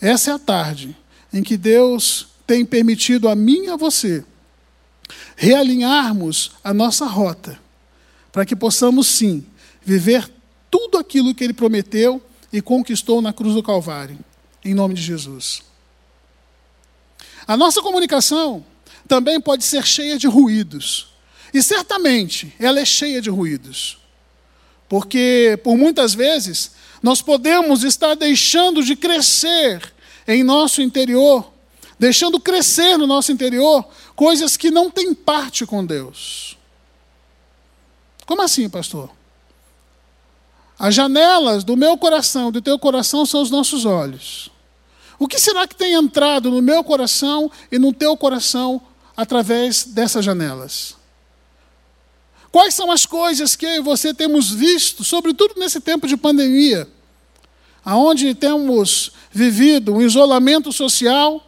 essa 0.00 0.32
é 0.32 0.34
a 0.34 0.38
tarde 0.38 0.96
em 1.32 1.42
que 1.42 1.56
Deus 1.56 2.26
tem 2.46 2.64
permitido 2.64 3.28
a 3.28 3.34
mim 3.36 3.64
e 3.64 3.70
a 3.70 3.76
você 3.76 4.24
realinharmos 5.36 6.52
a 6.64 6.74
nossa 6.74 7.06
rota, 7.06 7.58
para 8.32 8.44
que 8.44 8.56
possamos 8.56 9.06
sim 9.06 9.46
viver 9.82 10.28
tudo 10.70 10.98
aquilo 10.98 11.34
que 11.34 11.44
ele 11.44 11.52
prometeu 11.52 12.20
e 12.52 12.60
conquistou 12.60 13.22
na 13.22 13.32
cruz 13.32 13.54
do 13.54 13.62
Calvário, 13.62 14.18
em 14.64 14.74
nome 14.74 14.94
de 14.94 15.02
Jesus. 15.02 15.62
A 17.46 17.56
nossa 17.56 17.80
comunicação 17.80 18.64
também 19.06 19.40
pode 19.40 19.64
ser 19.64 19.86
cheia 19.86 20.18
de 20.18 20.26
ruídos, 20.26 21.12
e 21.54 21.62
certamente 21.62 22.52
ela 22.58 22.80
é 22.80 22.84
cheia 22.84 23.20
de 23.20 23.30
ruídos, 23.30 23.98
porque 24.88 25.58
por 25.62 25.76
muitas 25.76 26.14
vezes 26.14 26.72
nós 27.02 27.20
podemos 27.20 27.84
estar 27.84 28.14
deixando 28.14 28.82
de 28.82 28.96
crescer 28.96 29.92
em 30.26 30.42
nosso 30.42 30.82
interior 30.82 31.52
deixando 31.98 32.38
crescer 32.38 32.96
no 32.96 33.06
nosso 33.06 33.32
interior 33.32 33.86
coisas 34.14 34.56
que 34.56 34.70
não 34.70 34.90
têm 34.90 35.14
parte 35.14 35.64
com 35.66 35.84
Deus. 35.84 36.56
Como 38.26 38.42
assim, 38.42 38.68
pastor? 38.68 39.10
As 40.78 40.94
janelas 40.94 41.64
do 41.64 41.76
meu 41.76 41.96
coração, 41.96 42.52
do 42.52 42.60
teu 42.60 42.78
coração, 42.78 43.24
são 43.24 43.40
os 43.40 43.50
nossos 43.50 43.84
olhos. 43.84 44.50
O 45.18 45.26
que 45.26 45.38
será 45.38 45.66
que 45.66 45.74
tem 45.74 45.94
entrado 45.94 46.50
no 46.50 46.60
meu 46.60 46.84
coração 46.84 47.50
e 47.72 47.78
no 47.78 47.92
teu 47.92 48.16
coração 48.16 48.82
através 49.16 49.84
dessas 49.84 50.24
janelas? 50.24 50.94
Quais 52.56 52.74
são 52.74 52.90
as 52.90 53.04
coisas 53.04 53.54
que 53.54 53.66
eu 53.66 53.74
e 53.74 53.80
você 53.82 54.14
temos 54.14 54.50
visto, 54.50 55.04
sobretudo 55.04 55.60
nesse 55.60 55.78
tempo 55.78 56.06
de 56.06 56.16
pandemia, 56.16 56.88
aonde 57.84 58.34
temos 58.34 59.12
vivido 59.30 59.92
um 59.94 60.00
isolamento 60.00 60.72
social, 60.72 61.46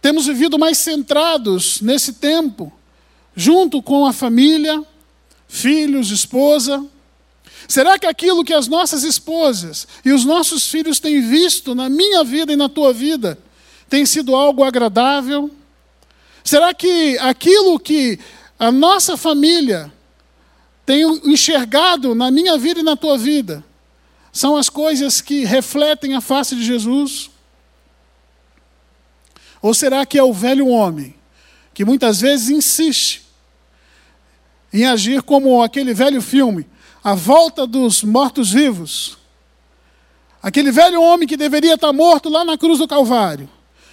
temos 0.00 0.24
vivido 0.24 0.58
mais 0.58 0.78
centrados 0.78 1.82
nesse 1.82 2.14
tempo, 2.14 2.72
junto 3.36 3.82
com 3.82 4.06
a 4.06 4.14
família, 4.14 4.82
filhos, 5.46 6.10
esposa. 6.10 6.82
Será 7.68 7.98
que 7.98 8.06
aquilo 8.06 8.44
que 8.44 8.54
as 8.54 8.68
nossas 8.68 9.02
esposas 9.02 9.86
e 10.02 10.10
os 10.10 10.24
nossos 10.24 10.66
filhos 10.70 11.00
têm 11.00 11.20
visto 11.20 11.74
na 11.74 11.90
minha 11.90 12.24
vida 12.24 12.50
e 12.50 12.56
na 12.56 12.70
tua 12.70 12.94
vida 12.94 13.38
tem 13.90 14.06
sido 14.06 14.34
algo 14.34 14.64
agradável? 14.64 15.50
Será 16.42 16.72
que 16.72 17.18
aquilo 17.18 17.78
que 17.78 18.18
a 18.62 18.70
nossa 18.70 19.16
família 19.16 19.92
tem 20.86 21.02
enxergado 21.24 22.14
na 22.14 22.30
minha 22.30 22.56
vida 22.56 22.78
e 22.78 22.84
na 22.84 22.94
tua 22.94 23.18
vida 23.18 23.64
são 24.32 24.56
as 24.56 24.68
coisas 24.68 25.20
que 25.20 25.44
refletem 25.44 26.14
a 26.14 26.20
face 26.20 26.54
de 26.54 26.64
Jesus? 26.64 27.28
Ou 29.60 29.74
será 29.74 30.06
que 30.06 30.16
é 30.16 30.22
o 30.22 30.32
velho 30.32 30.68
homem, 30.68 31.12
que 31.74 31.84
muitas 31.84 32.20
vezes 32.20 32.50
insiste 32.50 33.22
em 34.72 34.84
agir 34.84 35.22
como 35.22 35.60
aquele 35.60 35.92
velho 35.92 36.22
filme, 36.22 36.64
A 37.02 37.16
Volta 37.16 37.66
dos 37.66 38.04
Mortos-Vivos? 38.04 39.18
Aquele 40.40 40.70
velho 40.70 41.02
homem 41.02 41.26
que 41.26 41.36
deveria 41.36 41.74
estar 41.74 41.92
morto 41.92 42.28
lá 42.28 42.44
na 42.44 42.56
cruz 42.56 42.78
do 42.78 42.86
Calvário, 42.86 43.50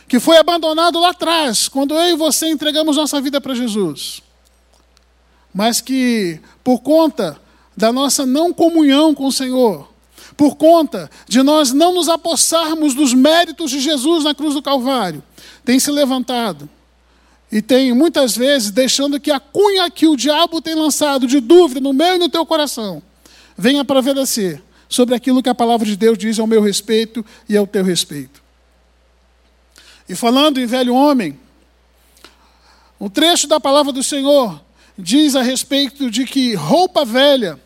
que 0.07 0.19
foi 0.19 0.37
abandonado 0.37 0.99
lá 0.99 1.09
atrás, 1.09 1.67
quando 1.67 1.95
eu 1.95 2.13
e 2.13 2.15
você 2.15 2.47
entregamos 2.47 2.97
nossa 2.97 3.19
vida 3.19 3.41
para 3.41 3.55
Jesus. 3.55 4.28
Mas 5.53 5.81
que 5.81 6.39
por 6.63 6.79
conta 6.79 7.39
da 7.75 7.91
nossa 7.91 8.25
não 8.25 8.53
comunhão 8.53 9.13
com 9.13 9.25
o 9.25 9.31
Senhor, 9.31 9.89
por 10.35 10.55
conta 10.55 11.09
de 11.27 11.41
nós 11.41 11.73
não 11.73 11.93
nos 11.93 12.07
apossarmos 12.09 12.93
dos 12.93 13.13
méritos 13.13 13.71
de 13.71 13.79
Jesus 13.79 14.23
na 14.23 14.35
cruz 14.35 14.53
do 14.53 14.61
Calvário, 14.61 15.23
tem 15.65 15.79
se 15.79 15.91
levantado 15.91 16.69
e 17.51 17.61
tem 17.61 17.93
muitas 17.93 18.37
vezes 18.37 18.69
deixando 18.69 19.19
que 19.19 19.31
a 19.31 19.39
cunha 19.39 19.89
que 19.89 20.07
o 20.07 20.15
diabo 20.15 20.61
tem 20.61 20.75
lançado 20.75 21.25
de 21.25 21.39
dúvida 21.39 21.79
no 21.79 21.93
meu 21.93 22.15
e 22.15 22.19
no 22.19 22.29
teu 22.29 22.45
coração 22.45 23.01
venha 23.57 23.83
prevalecer 23.83 24.63
sobre 24.87 25.13
aquilo 25.13 25.43
que 25.43 25.49
a 25.49 25.55
palavra 25.55 25.85
de 25.85 25.95
Deus 25.95 26.17
diz 26.17 26.39
ao 26.39 26.47
meu 26.47 26.61
respeito 26.61 27.25
e 27.47 27.57
ao 27.57 27.67
teu 27.67 27.83
respeito. 27.83 28.41
E 30.07 30.15
falando 30.15 30.59
em 30.59 30.65
velho 30.65 30.95
homem, 30.95 31.39
um 32.99 33.09
trecho 33.09 33.47
da 33.47 33.59
palavra 33.59 33.91
do 33.91 34.03
Senhor 34.03 34.59
diz 34.99 35.35
a 35.35 35.41
respeito 35.41 36.11
de 36.11 36.25
que 36.25 36.53
roupa 36.53 37.05
velha 37.05 37.59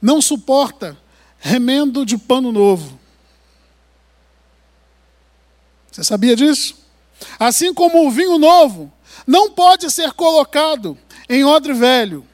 não 0.00 0.20
suporta 0.20 0.96
remendo 1.38 2.04
de 2.04 2.18
pano 2.18 2.52
novo. 2.52 2.98
Você 5.90 6.04
sabia 6.04 6.36
disso? 6.36 6.76
Assim 7.38 7.72
como 7.72 8.06
o 8.06 8.10
vinho 8.10 8.38
novo 8.38 8.92
não 9.26 9.50
pode 9.50 9.90
ser 9.90 10.12
colocado 10.12 10.96
em 11.28 11.44
odre 11.44 11.72
velho. 11.72 12.26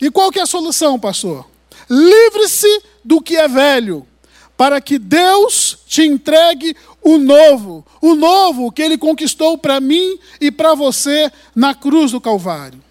E 0.00 0.10
qual 0.10 0.30
que 0.30 0.40
é 0.40 0.42
a 0.42 0.46
solução, 0.46 0.98
pastor? 0.98 1.48
Livre-se 1.88 2.82
do 3.04 3.20
que 3.20 3.36
é 3.36 3.46
velho, 3.46 4.06
para 4.56 4.80
que 4.80 4.98
Deus 4.98 5.78
te 5.86 6.02
entregue 6.02 6.76
o 7.04 7.18
novo, 7.18 7.86
o 8.00 8.14
novo 8.14 8.72
que 8.72 8.80
ele 8.80 8.96
conquistou 8.96 9.58
para 9.58 9.78
mim 9.78 10.18
e 10.40 10.50
para 10.50 10.74
você 10.74 11.30
na 11.54 11.74
cruz 11.74 12.12
do 12.12 12.20
Calvário. 12.20 12.82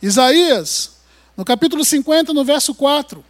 Isaías, 0.00 0.96
no 1.36 1.44
capítulo 1.44 1.84
50, 1.84 2.32
no 2.32 2.42
verso 2.42 2.74
4, 2.74 3.22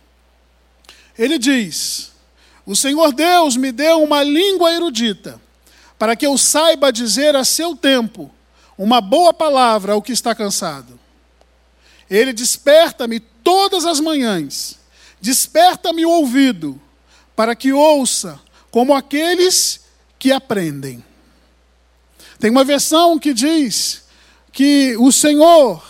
ele 1.19 1.37
diz: 1.37 2.12
O 2.64 2.76
Senhor 2.76 3.12
Deus 3.12 3.57
me 3.57 3.73
deu 3.73 4.02
uma 4.02 4.23
língua 4.23 4.73
erudita, 4.73 5.40
para 5.99 6.14
que 6.14 6.26
eu 6.26 6.38
saiba 6.38 6.93
dizer 6.93 7.35
a 7.35 7.45
seu 7.45 7.76
tempo 7.76 8.31
uma 8.78 9.00
boa 9.00 9.33
palavra 9.35 9.95
ao 9.95 10.02
que 10.02 10.12
está 10.12 10.33
cansado. 10.33 10.99
Ele 12.09 12.33
desperta-me 12.33 13.19
todas 13.19 13.85
as 13.85 13.99
manhãs, 13.99 14.78
desperta-me 15.21 16.04
o 16.07 16.11
ouvido, 16.11 16.81
para 17.35 17.55
que 17.55 17.73
ouça 17.73 18.41
como 18.71 18.95
aqueles 18.95 19.81
que 20.19 20.33
aprendem. 20.33 21.05
Tem 22.38 22.50
uma 22.50 22.64
versão 22.64 23.19
que 23.19 23.33
diz 23.33 24.05
que 24.53 24.97
o 24.99 25.11
Senhor 25.12 25.83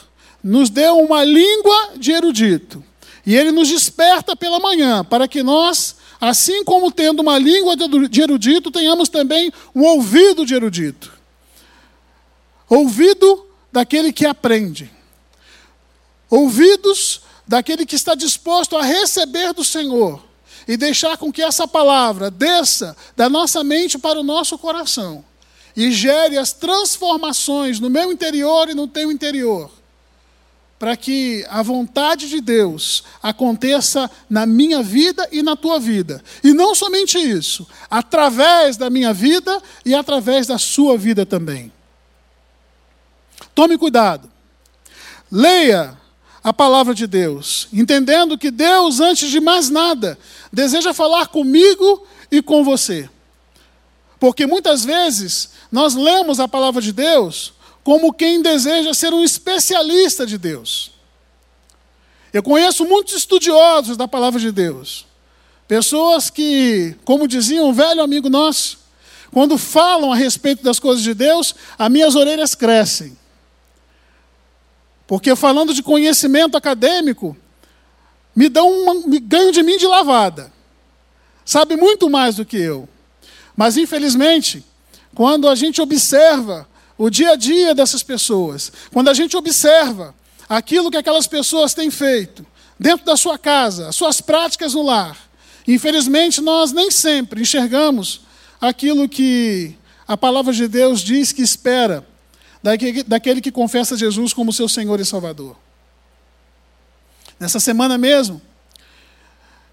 nos 0.43 0.71
deu 0.71 0.99
uma 0.99 1.25
língua 1.25 1.93
de 1.97 2.13
erudito. 2.13 2.85
E 3.27 3.35
ele 3.35 3.51
nos 3.51 3.69
desperta 3.69 4.37
pela 4.37 4.61
manhã, 4.61 5.03
para 5.03 5.27
que 5.27 5.43
nós, 5.43 5.97
assim 6.21 6.63
como 6.63 6.93
tendo 6.93 7.21
uma 7.21 7.39
língua 7.39 7.75
de 7.75 8.21
erudito, 8.21 8.71
tenhamos 8.71 9.09
também 9.09 9.51
um 9.75 9.83
ouvido 9.83 10.45
de 10.45 10.55
erudito. 10.55 11.13
Ouvido 12.69 13.47
daquele 13.73 14.13
que 14.13 14.27
aprende. 14.27 14.91
Ouvidos 16.29 17.23
daquele 17.47 17.87
que 17.87 17.97
está 17.97 18.15
disposto 18.15 18.77
a 18.77 18.83
receber 18.83 19.55
do 19.55 19.65
Senhor 19.65 20.23
e 20.67 20.77
deixar 20.77 21.17
com 21.17 21.33
que 21.33 21.43
essa 21.43 21.67
palavra 21.67 22.31
desça 22.31 22.97
da 23.17 23.29
nossa 23.29 23.63
mente 23.65 23.99
para 23.99 24.19
o 24.19 24.25
nosso 24.25 24.59
coração 24.59 25.25
e 25.77 25.91
gere 25.91 26.39
as 26.39 26.53
transformações 26.53 27.81
no 27.81 27.91
meu 27.91 28.13
interior 28.13 28.69
e 28.69 28.75
no 28.75 28.87
teu 28.87 29.11
interior 29.11 29.71
para 30.79 30.97
que 30.99 31.47
a 31.49 31.63
vontade 31.63 32.29
de 32.29 32.43
Deus 32.43 33.05
aconteça 33.23 34.11
na 34.29 34.45
minha 34.45 34.83
vida 34.83 35.27
e 35.33 35.43
na 35.43 35.57
tua 35.57 35.81
vida. 35.81 36.23
E 36.43 36.53
não 36.53 36.75
somente 36.75 37.17
isso, 37.17 37.67
através 37.89 38.77
da 38.77 38.91
minha 38.91 39.11
vida 39.11 39.63
e 39.83 39.95
através 39.95 40.47
da 40.47 40.59
sua 40.59 40.99
vida 40.99 41.25
também. 41.25 41.73
Tome 43.55 43.79
cuidado. 43.79 44.31
Leia 45.31 45.97
a 46.45 46.53
palavra 46.53 46.95
de 46.95 47.07
Deus, 47.07 47.69
entendendo 47.73 48.37
que 48.37 48.51
Deus, 48.51 49.01
antes 49.01 49.31
de 49.31 49.41
mais 49.41 49.71
nada, 49.71 50.19
deseja 50.53 50.93
falar 50.93 51.29
comigo 51.29 52.07
e 52.31 52.43
com 52.43 52.63
você. 52.63 53.09
Porque 54.21 54.47
muitas 54.47 54.85
vezes 54.85 55.49
nós 55.73 55.95
lemos 55.95 56.39
a 56.39 56.47
palavra 56.47 56.83
de 56.83 56.93
Deus 56.93 57.55
como 57.83 58.13
quem 58.13 58.43
deseja 58.43 58.93
ser 58.93 59.15
um 59.15 59.25
especialista 59.25 60.27
de 60.27 60.37
Deus. 60.37 60.93
Eu 62.31 62.43
conheço 62.43 62.85
muitos 62.85 63.15
estudiosos 63.15 63.97
da 63.97 64.07
palavra 64.07 64.39
de 64.39 64.53
Deus. 64.53 65.07
Pessoas 65.67 66.29
que, 66.29 66.95
como 67.07 67.27
dizia 67.27 67.65
um 67.65 67.73
velho 67.73 68.03
amigo 68.03 68.29
nosso, 68.29 68.81
quando 69.31 69.57
falam 69.57 70.13
a 70.13 70.17
respeito 70.17 70.63
das 70.63 70.79
coisas 70.79 71.03
de 71.03 71.15
Deus, 71.15 71.55
as 71.79 71.91
minhas 71.91 72.15
orelhas 72.15 72.55
crescem. 72.55 73.17
Porque 75.07 75.37
falando 75.37 75.75
de 75.75 75.83
conhecimento 75.83 76.57
acadêmico, 76.57 77.37
me 78.35 78.49
dão 78.49 78.71
uma, 78.71 78.95
me 79.07 79.19
ganho 79.19 79.53
de 79.53 79.63
mim 79.63 79.77
de 79.77 79.87
lavada. 79.87 80.53
Sabe 81.45 81.77
muito 81.77 82.09
mais 82.09 82.37
do 82.37 82.45
que 82.45 82.57
eu. 82.57 82.89
Mas 83.57 83.77
infelizmente, 83.77 84.65
quando 85.15 85.49
a 85.49 85.55
gente 85.55 85.81
observa 85.81 86.67
o 86.97 87.11
dia 87.11 87.33
a 87.33 87.37
dia 87.37 87.75
dessas 87.75 88.03
pessoas, 88.03 88.73
quando 88.93 89.09
a 89.09 89.15
gente 89.15 89.37
observa 89.37 90.15
aquilo 90.49 90.91
que 90.91 90.97
aquelas 90.97 91.27
pessoas 91.27 91.75
têm 91.75 91.91
feito 91.91 92.45
dentro 92.79 93.05
da 93.05 93.17
sua 93.17 93.39
casa, 93.39 93.89
as 93.89 93.97
suas 93.97 94.21
práticas 94.21 94.75
no 94.75 94.83
lar, 94.83 95.17
infelizmente 95.67 96.41
nós 96.41 96.73
nem 96.73 96.91
sempre 96.91 97.43
enxergamos 97.43 98.23
aquilo 98.61 99.09
que 99.09 99.75
a 100.07 100.17
palavra 100.17 100.53
de 100.53 100.67
Deus 100.67 101.01
diz 101.01 101.33
que 101.33 101.43
espera 101.43 102.07
daquele 103.07 103.43
que 103.43 103.53
confessa 103.53 103.95
Jesus 103.95 104.33
como 104.33 104.53
seu 104.53 104.67
Senhor 104.69 104.99
e 104.99 105.05
Salvador. 105.05 105.55
Nessa 107.39 107.61
semana 107.61 107.99
mesmo, 107.99 108.41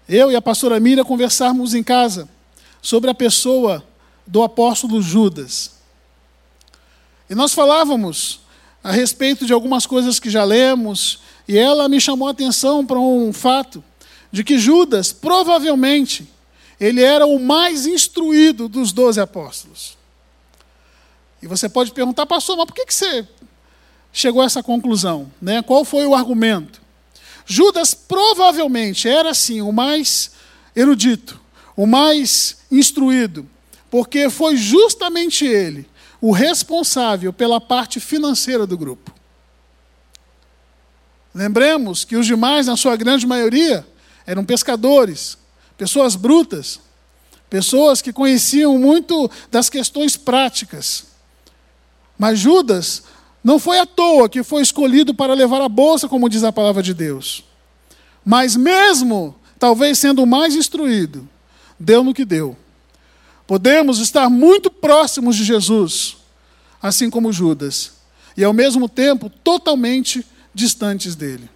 eu 0.06 0.30
e 0.30 0.36
a 0.36 0.42
pastora 0.42 0.78
Mira 0.78 1.02
conversarmos 1.02 1.72
em 1.72 1.82
casa 1.82 2.28
sobre 2.82 3.08
a 3.08 3.14
pessoa 3.14 3.82
do 4.26 4.42
apóstolo 4.42 5.00
Judas. 5.00 5.72
E 7.30 7.34
nós 7.34 7.54
falávamos 7.54 8.40
a 8.84 8.92
respeito 8.92 9.46
de 9.46 9.54
algumas 9.54 9.86
coisas 9.86 10.20
que 10.20 10.28
já 10.28 10.44
lemos, 10.44 11.20
e 11.48 11.56
ela 11.56 11.88
me 11.88 12.00
chamou 12.00 12.28
a 12.28 12.32
atenção 12.32 12.84
para 12.84 12.98
um 12.98 13.32
fato 13.32 13.82
de 14.30 14.44
que 14.44 14.58
Judas, 14.58 15.12
provavelmente, 15.12 16.28
ele 16.78 17.02
era 17.02 17.24
o 17.24 17.38
mais 17.38 17.86
instruído 17.86 18.68
dos 18.68 18.92
doze 18.92 19.20
apóstolos. 19.20 19.96
E 21.42 21.46
você 21.48 21.68
pode 21.68 21.92
perguntar, 21.92 22.24
pastor, 22.24 22.56
mas 22.56 22.66
por 22.66 22.74
que 22.74 22.92
você 22.92 23.26
chegou 24.12 24.42
a 24.42 24.44
essa 24.46 24.62
conclusão? 24.62 25.30
Né? 25.40 25.60
Qual 25.60 25.84
foi 25.84 26.06
o 26.06 26.14
argumento? 26.14 26.80
Judas 27.44 27.92
provavelmente 27.92 29.08
era, 29.08 29.34
sim, 29.34 29.60
o 29.60 29.72
mais 29.72 30.30
erudito, 30.74 31.40
o 31.76 31.84
mais 31.86 32.58
instruído, 32.70 33.48
porque 33.90 34.30
foi 34.30 34.56
justamente 34.56 35.44
ele 35.44 35.90
o 36.20 36.30
responsável 36.30 37.32
pela 37.32 37.60
parte 37.60 37.98
financeira 37.98 38.64
do 38.64 38.78
grupo. 38.78 39.12
Lembremos 41.34 42.04
que 42.04 42.14
os 42.16 42.26
demais, 42.26 42.68
na 42.68 42.76
sua 42.76 42.94
grande 42.94 43.26
maioria, 43.26 43.84
eram 44.24 44.44
pescadores, 44.44 45.36
pessoas 45.76 46.14
brutas, 46.14 46.78
pessoas 47.50 48.00
que 48.00 48.12
conheciam 48.12 48.78
muito 48.78 49.28
das 49.50 49.68
questões 49.68 50.16
práticas. 50.16 51.11
Mas 52.22 52.38
Judas 52.38 53.02
não 53.42 53.58
foi 53.58 53.80
à 53.80 53.84
toa 53.84 54.28
que 54.28 54.44
foi 54.44 54.62
escolhido 54.62 55.12
para 55.12 55.34
levar 55.34 55.60
a 55.60 55.68
bolsa, 55.68 56.08
como 56.08 56.28
diz 56.28 56.44
a 56.44 56.52
palavra 56.52 56.80
de 56.80 56.94
Deus. 56.94 57.42
Mas 58.24 58.54
mesmo, 58.54 59.34
talvez 59.58 59.98
sendo 59.98 60.24
mais 60.24 60.54
instruído, 60.54 61.28
deu 61.76 62.04
no 62.04 62.14
que 62.14 62.24
deu. 62.24 62.56
Podemos 63.44 63.98
estar 63.98 64.30
muito 64.30 64.70
próximos 64.70 65.34
de 65.34 65.42
Jesus, 65.42 66.16
assim 66.80 67.10
como 67.10 67.32
Judas, 67.32 67.94
e 68.36 68.44
ao 68.44 68.52
mesmo 68.52 68.88
tempo 68.88 69.28
totalmente 69.28 70.24
distantes 70.54 71.16
dele. 71.16 71.50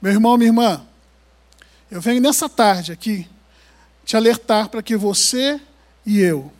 Meu 0.00 0.12
irmão, 0.12 0.38
minha 0.38 0.48
irmã, 0.48 0.80
eu 1.90 2.00
venho 2.00 2.22
nessa 2.22 2.48
tarde 2.48 2.90
aqui 2.90 3.28
te 4.02 4.16
alertar 4.16 4.70
para 4.70 4.82
que 4.82 4.96
você 4.96 5.60
e 6.06 6.20
eu 6.20 6.50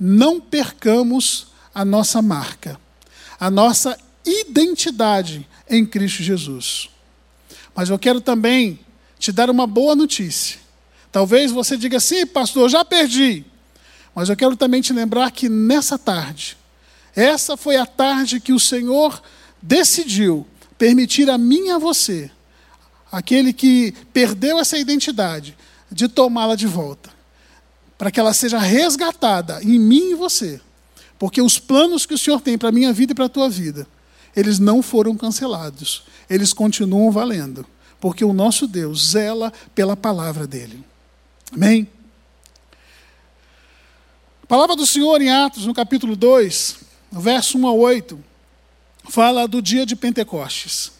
não 0.00 0.40
percamos 0.40 1.48
a 1.74 1.84
nossa 1.84 2.22
marca, 2.22 2.80
a 3.38 3.50
nossa 3.50 3.98
identidade 4.24 5.46
em 5.68 5.84
Cristo 5.84 6.22
Jesus. 6.22 6.88
Mas 7.74 7.90
eu 7.90 7.98
quero 7.98 8.20
também 8.20 8.80
te 9.18 9.30
dar 9.30 9.50
uma 9.50 9.66
boa 9.66 9.94
notícia. 9.94 10.58
Talvez 11.12 11.52
você 11.52 11.76
diga 11.76 11.98
assim, 11.98 12.24
pastor, 12.26 12.70
já 12.70 12.84
perdi. 12.84 13.44
Mas 14.14 14.28
eu 14.28 14.36
quero 14.36 14.56
também 14.56 14.80
te 14.80 14.92
lembrar 14.92 15.30
que 15.30 15.48
nessa 15.48 15.98
tarde, 15.98 16.56
essa 17.14 17.56
foi 17.56 17.76
a 17.76 17.86
tarde 17.86 18.40
que 18.40 18.52
o 18.52 18.58
Senhor 18.60 19.22
decidiu 19.60 20.46
permitir 20.78 21.28
a 21.28 21.36
mim 21.36 21.66
e 21.66 21.70
a 21.70 21.78
você, 21.78 22.30
aquele 23.12 23.52
que 23.52 23.92
perdeu 24.12 24.58
essa 24.58 24.78
identidade, 24.78 25.56
de 25.92 26.08
tomá-la 26.08 26.54
de 26.54 26.66
volta, 26.66 27.10
para 28.00 28.10
que 28.10 28.18
ela 28.18 28.32
seja 28.32 28.56
resgatada 28.56 29.62
em 29.62 29.78
mim 29.78 30.12
e 30.12 30.14
você. 30.14 30.58
Porque 31.18 31.42
os 31.42 31.58
planos 31.58 32.06
que 32.06 32.14
o 32.14 32.18
Senhor 32.18 32.40
tem 32.40 32.56
para 32.56 32.70
a 32.70 32.72
minha 32.72 32.94
vida 32.94 33.12
e 33.12 33.14
para 33.14 33.26
a 33.26 33.28
tua 33.28 33.46
vida, 33.46 33.86
eles 34.34 34.58
não 34.58 34.80
foram 34.80 35.14
cancelados, 35.14 36.04
eles 36.26 36.54
continuam 36.54 37.10
valendo, 37.10 37.66
porque 38.00 38.24
o 38.24 38.32
nosso 38.32 38.66
Deus 38.66 39.10
zela 39.10 39.52
pela 39.74 39.98
palavra 39.98 40.46
dele. 40.46 40.82
Amém? 41.52 41.86
A 44.44 44.46
palavra 44.46 44.74
do 44.74 44.86
Senhor 44.86 45.20
em 45.20 45.28
Atos, 45.28 45.66
no 45.66 45.74
capítulo 45.74 46.16
2, 46.16 46.78
verso 47.12 47.58
1 47.58 47.66
a 47.66 47.72
8, 47.74 48.18
fala 49.10 49.46
do 49.46 49.60
dia 49.60 49.84
de 49.84 49.94
Pentecostes. 49.94 50.90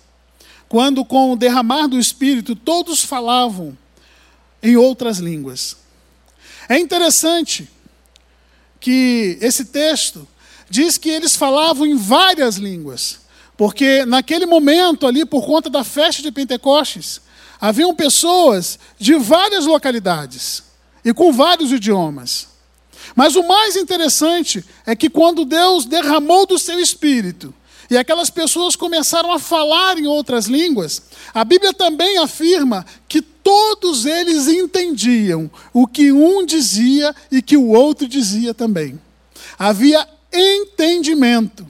Quando, 0.68 1.02
com 1.02 1.32
o 1.32 1.36
derramar 1.36 1.86
do 1.86 1.98
Espírito, 1.98 2.54
todos 2.54 3.02
falavam 3.02 3.74
em 4.62 4.76
outras 4.76 5.16
línguas. 5.16 5.80
É 6.70 6.78
interessante 6.78 7.68
que 8.78 9.37
esse 9.40 9.64
texto 9.64 10.26
diz 10.70 10.96
que 10.96 11.11
eles 11.11 11.35
falavam 11.35 11.85
em 11.85 11.96
várias 11.96 12.59
línguas, 12.59 13.22
porque 13.56 14.06
naquele 14.06 14.46
momento 14.46 15.04
ali, 15.04 15.26
por 15.26 15.44
conta 15.44 15.68
da 15.68 15.83
festa 15.83 16.22
de 16.22 16.30
Pentecostes, 16.30 17.20
haviam 17.61 17.92
pessoas 17.92 18.78
de 18.96 19.16
várias 19.16 19.66
localidades 19.66 20.62
e 21.04 21.12
com 21.12 21.33
vários 21.33 21.72
idiomas. 21.72 22.46
Mas 23.16 23.35
o 23.35 23.42
mais 23.42 23.74
interessante 23.74 24.64
é 24.87 24.94
que 24.94 25.11
quando 25.11 25.44
Deus 25.44 25.85
derramou 25.85 26.46
do 26.46 26.56
seu 26.56 26.78
espírito 26.78 27.52
e 27.90 27.96
aquelas 27.96 28.31
pessoas 28.31 28.76
começaram 28.76 29.33
a 29.33 29.38
falar 29.40 29.98
em 29.98 30.07
outras 30.07 30.46
línguas, 30.46 31.03
a 31.35 31.44
Bíblia 31.44 31.74
também 31.74 32.18
afirma 32.18 32.87
que 33.09 33.20
todos 33.20 34.07
eles 34.07 34.46
entendiam 34.46 35.50
o 35.72 35.88
que 35.88 36.12
um 36.12 36.46
dizia 36.46 37.12
e 37.33 37.42
que 37.42 37.57
o 37.57 37.68
outro 37.70 38.07
dizia 38.07 38.55
também. 38.55 39.00
Havia 39.59 40.09
entendimento. 40.33 41.66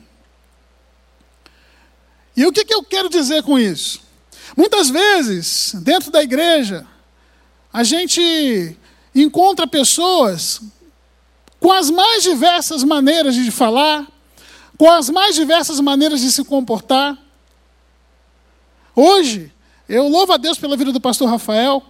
E 2.36 2.44
o 2.44 2.52
que, 2.52 2.66
que 2.66 2.74
eu 2.74 2.82
quero 2.82 3.08
dizer 3.08 3.42
com 3.42 3.58
isso? 3.58 4.02
Muitas 4.54 4.90
vezes, 4.90 5.74
dentro 5.76 6.10
da 6.10 6.22
igreja, 6.22 6.86
a 7.72 7.82
gente 7.82 8.76
encontra 9.14 9.66
pessoas 9.66 10.60
com 11.58 11.72
as 11.72 11.90
mais 11.90 12.22
diversas 12.22 12.84
maneiras 12.84 13.34
de 13.34 13.50
falar, 13.50 14.06
com 14.80 14.90
as 14.90 15.10
mais 15.10 15.34
diversas 15.34 15.78
maneiras 15.78 16.22
de 16.22 16.32
se 16.32 16.42
comportar. 16.42 17.18
Hoje, 18.96 19.52
eu 19.86 20.08
louvo 20.08 20.32
a 20.32 20.38
Deus 20.38 20.56
pela 20.56 20.74
vida 20.74 20.90
do 20.90 20.98
pastor 20.98 21.28
Rafael, 21.28 21.82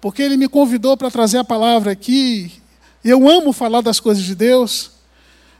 porque 0.00 0.22
ele 0.22 0.38
me 0.38 0.48
convidou 0.48 0.96
para 0.96 1.10
trazer 1.10 1.36
a 1.36 1.44
palavra 1.44 1.92
aqui. 1.92 2.50
Eu 3.04 3.28
amo 3.28 3.52
falar 3.52 3.82
das 3.82 4.00
coisas 4.00 4.24
de 4.24 4.34
Deus. 4.34 4.92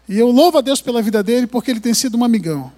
E 0.09 0.19
eu 0.19 0.31
louvo 0.31 0.57
a 0.57 0.61
Deus 0.63 0.81
pela 0.81 1.03
vida 1.03 1.23
dele, 1.23 1.47
porque 1.47 1.71
ele 1.71 1.81
tem 1.81 1.93
sido 1.93 2.17
um 2.17 2.25
amigão. 2.25 2.73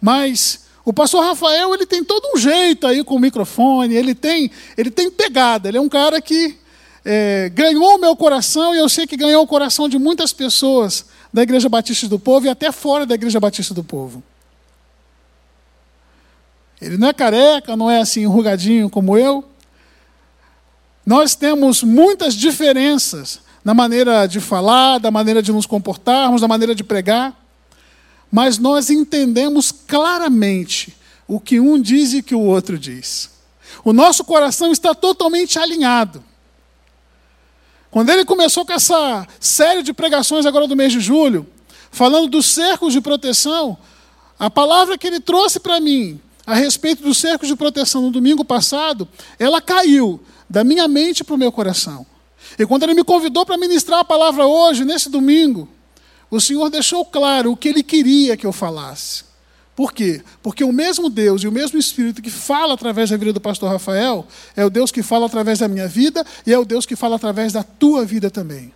Mas 0.00 0.66
o 0.84 0.92
pastor 0.92 1.24
Rafael, 1.24 1.74
ele 1.74 1.86
tem 1.86 2.04
todo 2.04 2.36
um 2.36 2.38
jeito 2.38 2.86
aí 2.86 3.02
com 3.02 3.16
o 3.16 3.20
microfone, 3.20 3.96
ele 3.96 4.14
tem, 4.14 4.48
ele 4.78 4.92
tem 4.92 5.10
pegada, 5.10 5.68
ele 5.68 5.78
é 5.78 5.80
um 5.80 5.88
cara 5.88 6.22
que 6.22 6.56
é, 7.04 7.50
ganhou 7.54 7.96
o 7.96 7.98
meu 7.98 8.16
coração 8.16 8.74
e 8.74 8.78
eu 8.78 8.88
sei 8.88 9.06
que 9.06 9.16
ganhou 9.16 9.42
o 9.42 9.46
coração 9.46 9.88
de 9.88 9.98
muitas 9.98 10.32
pessoas 10.32 11.06
da 11.32 11.42
Igreja 11.42 11.68
Batista 11.68 12.08
do 12.08 12.18
Povo 12.18 12.46
e 12.46 12.48
até 12.48 12.72
fora 12.72 13.04
da 13.04 13.14
Igreja 13.14 13.38
Batista 13.38 13.74
do 13.74 13.84
Povo. 13.84 14.22
Ele 16.80 16.96
não 16.96 17.08
é 17.08 17.12
careca, 17.12 17.76
não 17.76 17.90
é 17.90 18.00
assim 18.00 18.22
enrugadinho 18.22 18.90
como 18.90 19.16
eu. 19.16 19.44
Nós 21.04 21.34
temos 21.34 21.82
muitas 21.82 22.34
diferenças 22.34 23.40
na 23.64 23.74
maneira 23.74 24.26
de 24.26 24.40
falar, 24.40 24.98
da 24.98 25.10
maneira 25.10 25.42
de 25.42 25.52
nos 25.52 25.66
comportarmos, 25.66 26.40
da 26.40 26.48
maneira 26.48 26.74
de 26.74 26.84
pregar 26.84 27.44
mas 28.34 28.58
nós 28.58 28.90
entendemos 28.90 29.70
claramente 29.70 30.92
o 31.28 31.38
que 31.38 31.60
um 31.60 31.80
diz 31.80 32.12
e 32.12 32.18
o 32.18 32.22
que 32.24 32.34
o 32.34 32.40
outro 32.40 32.76
diz. 32.76 33.30
O 33.84 33.92
nosso 33.92 34.24
coração 34.24 34.72
está 34.72 34.92
totalmente 34.92 35.56
alinhado. 35.56 36.20
Quando 37.94 38.10
ele 38.10 38.24
começou 38.24 38.66
com 38.66 38.72
essa 38.72 39.24
série 39.38 39.80
de 39.80 39.92
pregações 39.92 40.44
agora 40.44 40.66
do 40.66 40.74
mês 40.74 40.92
de 40.92 40.98
julho, 40.98 41.46
falando 41.92 42.26
dos 42.26 42.46
cercos 42.46 42.92
de 42.92 43.00
proteção, 43.00 43.78
a 44.36 44.50
palavra 44.50 44.98
que 44.98 45.06
ele 45.06 45.20
trouxe 45.20 45.60
para 45.60 45.78
mim 45.78 46.20
a 46.44 46.56
respeito 46.56 47.04
dos 47.04 47.18
cercos 47.18 47.46
de 47.46 47.54
proteção 47.54 48.02
no 48.02 48.10
domingo 48.10 48.44
passado, 48.44 49.08
ela 49.38 49.60
caiu 49.60 50.20
da 50.50 50.64
minha 50.64 50.88
mente 50.88 51.22
para 51.22 51.36
o 51.36 51.38
meu 51.38 51.52
coração. 51.52 52.04
E 52.58 52.66
quando 52.66 52.82
ele 52.82 52.94
me 52.94 53.04
convidou 53.04 53.46
para 53.46 53.56
ministrar 53.56 54.00
a 54.00 54.04
palavra 54.04 54.44
hoje, 54.44 54.84
nesse 54.84 55.08
domingo, 55.08 55.68
o 56.28 56.40
Senhor 56.40 56.68
deixou 56.70 57.04
claro 57.04 57.52
o 57.52 57.56
que 57.56 57.68
ele 57.68 57.84
queria 57.84 58.36
que 58.36 58.44
eu 58.44 58.52
falasse. 58.52 59.22
Por 59.76 59.92
quê? 59.92 60.22
Porque 60.42 60.62
o 60.62 60.72
mesmo 60.72 61.10
Deus 61.10 61.42
e 61.42 61.48
o 61.48 61.52
mesmo 61.52 61.78
Espírito 61.78 62.22
que 62.22 62.30
fala 62.30 62.74
através 62.74 63.10
da 63.10 63.16
vida 63.16 63.32
do 63.32 63.40
pastor 63.40 63.70
Rafael 63.70 64.26
é 64.54 64.64
o 64.64 64.70
Deus 64.70 64.92
que 64.92 65.02
fala 65.02 65.26
através 65.26 65.58
da 65.58 65.68
minha 65.68 65.88
vida 65.88 66.24
e 66.46 66.52
é 66.52 66.58
o 66.58 66.64
Deus 66.64 66.86
que 66.86 66.94
fala 66.94 67.16
através 67.16 67.52
da 67.52 67.64
tua 67.64 68.04
vida 68.04 68.30
também. 68.30 68.72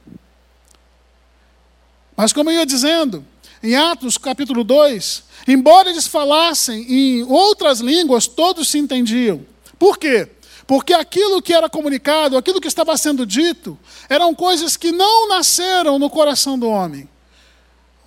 Mas, 2.17 2.33
como 2.33 2.51
eu 2.51 2.57
ia 2.57 2.67
dizendo, 2.67 3.25
em 3.63 3.77
Atos 3.77 4.19
capítulo 4.19 4.65
2, 4.65 5.23
embora 5.47 5.89
eles 5.89 6.09
falassem 6.09 6.85
em 6.89 7.23
outras 7.23 7.79
línguas, 7.79 8.27
todos 8.27 8.69
se 8.69 8.79
entendiam. 8.79 9.47
Por 9.79 9.99
quê? 9.99 10.29
Porque 10.67 10.93
aquilo 10.93 11.41
que 11.41 11.55
era 11.55 11.71
comunicado, 11.71 12.37
aquilo 12.37 12.61
que 12.61 12.67
estava 12.67 12.97
sendo 12.97 13.25
dito, 13.25 13.79
eram 14.09 14.35
coisas 14.35 14.77
que 14.77 14.91
não 14.91 15.29
nasceram 15.29 15.97
no 15.97 16.11
coração 16.11 16.59
do 16.59 16.69
homem 16.69 17.09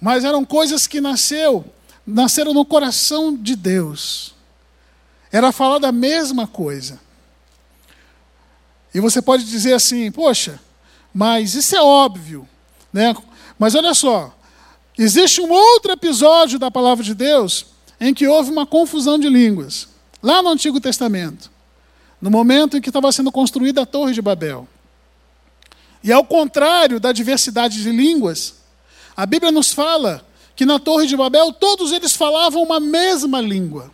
mas 0.01 0.25
eram 0.25 0.43
coisas 0.43 0.88
que 0.88 0.99
nasceu, 0.99 1.63
nasceram 2.05 2.53
no 2.53 2.65
coração 2.65 3.35
de 3.35 3.55
Deus. 3.55 4.33
Era 5.31 5.51
falar 5.51 5.79
da 5.79 5.91
mesma 5.91 6.47
coisa. 6.47 6.99
E 8.93 8.99
você 8.99 9.21
pode 9.21 9.45
dizer 9.45 9.73
assim, 9.73 10.11
poxa, 10.11 10.59
mas 11.13 11.55
isso 11.55 11.75
é 11.75 11.81
óbvio, 11.81 12.47
né? 12.91 13.15
Mas 13.57 13.75
olha 13.75 13.93
só, 13.93 14.35
existe 14.97 15.39
um 15.39 15.49
outro 15.49 15.91
episódio 15.91 16.59
da 16.59 16.69
palavra 16.69 17.03
de 17.03 17.13
Deus 17.13 17.67
em 17.99 18.13
que 18.13 18.27
houve 18.27 18.51
uma 18.51 18.65
confusão 18.65 19.17
de 19.17 19.29
línguas, 19.29 19.87
lá 20.21 20.41
no 20.41 20.49
Antigo 20.49 20.81
Testamento, 20.81 21.51
no 22.19 22.31
momento 22.31 22.75
em 22.75 22.81
que 22.81 22.89
estava 22.89 23.11
sendo 23.11 23.31
construída 23.31 23.83
a 23.83 23.85
Torre 23.85 24.13
de 24.13 24.21
Babel. 24.21 24.67
E 26.03 26.11
ao 26.11 26.25
contrário 26.25 26.99
da 26.99 27.11
diversidade 27.11 27.81
de 27.81 27.91
línguas, 27.91 28.55
a 29.15 29.25
Bíblia 29.25 29.51
nos 29.51 29.71
fala 29.71 30.25
que 30.62 30.65
na 30.67 30.78
Torre 30.78 31.08
de 31.08 31.17
Babel 31.17 31.52
todos 31.52 31.91
eles 31.91 32.15
falavam 32.15 32.62
uma 32.62 32.80
mesma 32.80 33.41
língua. 33.41 33.91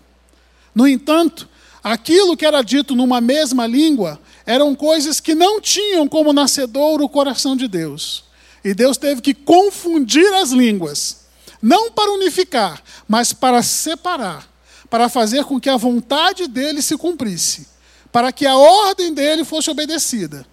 No 0.76 0.86
entanto, 0.86 1.48
aquilo 1.82 2.36
que 2.36 2.46
era 2.46 2.62
dito 2.62 2.94
numa 2.94 3.22
mesma 3.22 3.66
língua 3.66 4.20
eram 4.46 4.76
coisas 4.76 5.22
que 5.22 5.34
não 5.34 5.62
tinham 5.62 6.10
como 6.10 6.34
nascedor 6.34 7.02
o 7.02 7.08
coração 7.08 7.56
de 7.56 7.70
Deus. 7.70 8.26
E 8.66 8.74
Deus 8.74 8.98
teve 8.98 9.22
que 9.22 9.34
confundir 9.34 10.28
as 10.34 10.50
línguas, 10.50 11.28
não 11.62 11.90
para 11.90 12.12
unificar, 12.12 12.84
mas 13.08 13.32
para 13.32 13.64
separar, 13.64 14.46
para 14.90 15.08
fazer 15.08 15.46
com 15.46 15.62
que 15.62 15.70
a 15.70 15.78
vontade 15.78 16.50
dele 16.50 16.82
se 16.82 16.98
cumprisse, 16.98 17.66
para 18.12 18.30
que 18.34 18.46
a 18.46 18.58
ordem 18.58 19.14
dele 19.14 19.46
fosse 19.46 19.72
obedecida. 19.72 20.46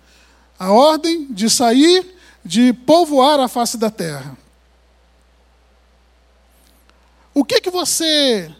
A 0.56 0.70
ordem 0.70 1.26
de 1.28 1.50
sair, 1.50 2.06
de 2.44 2.72
povoar 2.72 3.40
a 3.40 3.48
face 3.48 3.76
da 3.76 3.90
terra. 3.90 4.43
O 7.44 7.46
que 7.46 7.60
que 7.60 7.70
você 7.70 8.50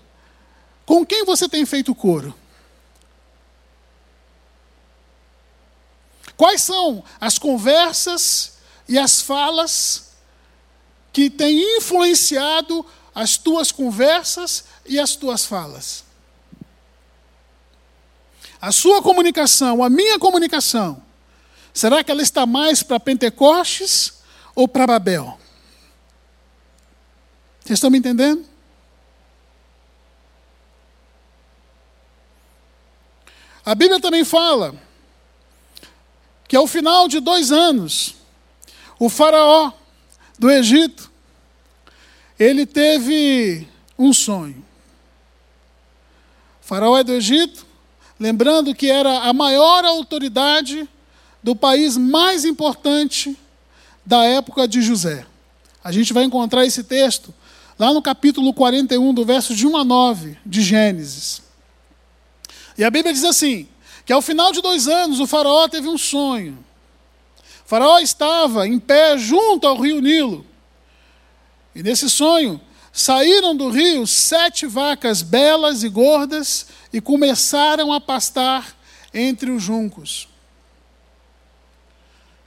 com 0.84 1.06
quem 1.06 1.24
você 1.24 1.48
tem 1.48 1.64
feito 1.64 1.94
coro? 1.94 2.34
Quais 6.36 6.60
são 6.60 7.02
as 7.18 7.38
conversas 7.38 8.58
e 8.86 8.98
as 8.98 9.22
falas 9.22 10.10
que 11.14 11.30
têm 11.30 11.78
influenciado 11.78 12.84
as 13.14 13.38
tuas 13.38 13.72
conversas 13.72 14.66
e 14.84 15.00
as 15.00 15.16
tuas 15.16 15.46
falas? 15.46 16.04
A 18.60 18.70
sua 18.70 19.00
comunicação, 19.00 19.82
a 19.82 19.88
minha 19.88 20.18
comunicação, 20.18 21.02
será 21.72 22.04
que 22.04 22.10
ela 22.10 22.20
está 22.20 22.44
mais 22.44 22.82
para 22.82 23.00
Pentecostes 23.00 24.18
ou 24.54 24.68
para 24.68 24.86
Babel? 24.86 25.40
Vocês 27.64 27.78
estão 27.78 27.88
me 27.88 27.96
entendendo? 27.96 28.52
A 33.64 33.74
Bíblia 33.74 34.00
também 34.00 34.24
fala 34.24 34.74
que 36.46 36.56
ao 36.56 36.66
final 36.66 37.08
de 37.08 37.20
dois 37.20 37.50
anos, 37.50 38.14
o 38.98 39.08
Faraó 39.08 39.72
do 40.38 40.50
Egito, 40.50 41.10
ele 42.38 42.66
teve 42.66 43.68
um 43.98 44.12
sonho. 44.12 44.64
O 46.62 46.66
faraó 46.66 46.98
é 46.98 47.04
do 47.04 47.12
Egito, 47.12 47.66
lembrando 48.18 48.74
que 48.74 48.90
era 48.90 49.20
a 49.20 49.32
maior 49.32 49.84
autoridade 49.84 50.88
do 51.42 51.54
país 51.54 51.96
mais 51.96 52.44
importante 52.44 53.36
da 54.04 54.24
época 54.24 54.66
de 54.66 54.82
José. 54.82 55.26
A 55.82 55.92
gente 55.92 56.12
vai 56.12 56.24
encontrar 56.24 56.64
esse 56.64 56.82
texto 56.82 57.34
lá 57.78 57.92
no 57.92 58.00
capítulo 58.00 58.52
41, 58.54 59.12
do 59.12 59.24
verso 59.24 59.54
de 59.54 59.66
1 59.66 59.76
a 59.76 59.84
9 59.84 60.38
de 60.44 60.62
Gênesis. 60.62 61.43
E 62.76 62.84
a 62.84 62.90
Bíblia 62.90 63.12
diz 63.12 63.24
assim: 63.24 63.68
que 64.04 64.12
ao 64.12 64.20
final 64.20 64.52
de 64.52 64.60
dois 64.60 64.86
anos 64.86 65.20
o 65.20 65.26
faraó 65.26 65.66
teve 65.68 65.88
um 65.88 65.96
sonho. 65.96 66.58
O 67.64 67.68
faraó 67.68 67.98
estava 67.98 68.66
em 68.66 68.78
pé 68.78 69.16
junto 69.16 69.66
ao 69.66 69.80
rio 69.80 70.00
Nilo. 70.00 70.44
E 71.74 71.82
nesse 71.82 72.10
sonho, 72.10 72.60
saíram 72.92 73.56
do 73.56 73.70
rio 73.70 74.06
sete 74.06 74.66
vacas 74.66 75.22
belas 75.22 75.82
e 75.82 75.88
gordas 75.88 76.66
e 76.92 77.00
começaram 77.00 77.92
a 77.92 78.00
pastar 78.00 78.76
entre 79.12 79.50
os 79.50 79.62
juncos. 79.62 80.28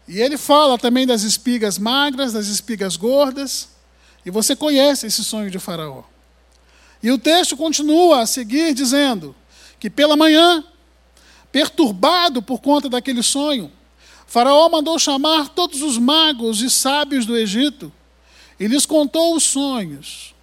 E 0.07 0.21
ele 0.21 0.37
fala 0.37 0.77
também 0.77 1.05
das 1.05 1.23
espigas 1.23 1.77
magras, 1.77 2.31
das 2.31 2.47
espigas 2.47 2.95
gordas, 2.95 3.69
e 4.25 4.31
você 4.31 4.55
conhece 4.55 5.05
esse 5.05 5.23
sonho 5.23 5.51
de 5.51 5.59
Faraó. 5.59 6.03
E 7.03 7.11
o 7.11 7.17
texto 7.17 7.57
continua 7.57 8.21
a 8.21 8.25
seguir 8.25 8.73
dizendo 8.73 9.35
que 9.79 9.89
pela 9.89 10.15
manhã, 10.15 10.63
perturbado 11.51 12.41
por 12.41 12.59
conta 12.59 12.89
daquele 12.89 13.23
sonho, 13.23 13.71
Faraó 14.25 14.67
mandou 14.69 14.99
chamar 14.99 15.49
todos 15.49 15.81
os 15.81 15.97
magos 15.97 16.61
e 16.61 16.69
sábios 16.69 17.25
do 17.25 17.37
Egito 17.37 17.91
e 18.59 18.67
lhes 18.67 18.85
contou 18.85 19.35
os 19.35 19.43
sonhos, 19.43 20.35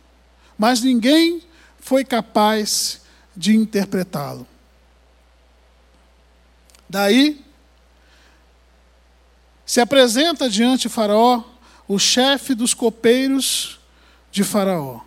mas 0.57 0.81
ninguém 0.81 1.43
foi 1.79 2.05
capaz 2.05 3.03
de 3.37 3.55
interpretá-lo. 3.55 4.47
Daí, 6.89 7.45
se 9.67 9.81
apresenta 9.81 10.49
diante 10.49 10.83
de 10.83 10.89
Faraó 10.89 11.43
o 11.89 11.99
chefe 11.99 12.55
dos 12.55 12.73
copeiros 12.73 13.81
de 14.31 14.45
Faraó 14.45 15.01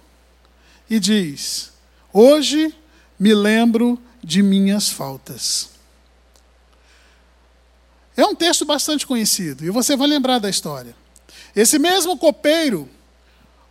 e 0.90 1.00
diz: 1.00 1.72
Hoje 2.12 2.74
me 3.20 3.34
lembro 3.34 4.00
de 4.28 4.44
minhas 4.44 4.90
faltas. 4.90 5.70
É 8.18 8.26
um 8.26 8.36
texto 8.36 8.66
bastante 8.66 9.08
conhecido 9.08 9.64
e 9.64 9.70
você 9.70 9.96
vai 9.96 10.06
lembrar 10.06 10.38
da 10.38 10.50
história. 10.50 10.94
Esse 11.56 11.80
mesmo 11.80 12.18
copeiro, 12.18 12.90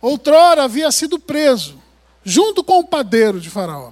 outrora 0.01 0.63
havia 0.63 0.91
sido 0.91 1.19
preso, 1.19 1.79
junto 2.23 2.63
com 2.63 2.79
o 2.79 2.87
padeiro 2.87 3.39
de 3.39 3.51
Faraó. 3.51 3.91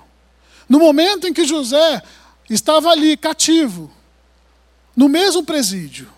No 0.68 0.80
momento 0.80 1.28
em 1.28 1.34
que 1.34 1.46
José 1.46 2.02
estava 2.50 2.90
ali, 2.90 3.16
cativo, 3.16 3.92
no 4.96 5.08
mesmo 5.08 5.44
presídio. 5.44 6.12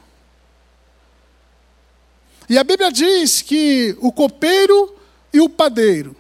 E 2.50 2.58
a 2.58 2.64
Bíblia 2.64 2.90
diz 2.90 3.42
que 3.42 3.98
o 4.00 4.14
copeiro 4.14 4.96
e 5.34 5.42
o 5.42 5.50
padeiro 5.50 6.16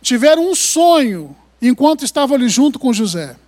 tiveram 0.00 0.48
um 0.48 0.54
sonho 0.54 1.36
enquanto 1.60 2.04
estavam 2.04 2.36
ali 2.36 2.48
junto 2.48 2.78
com 2.78 2.92
José. 2.92 3.41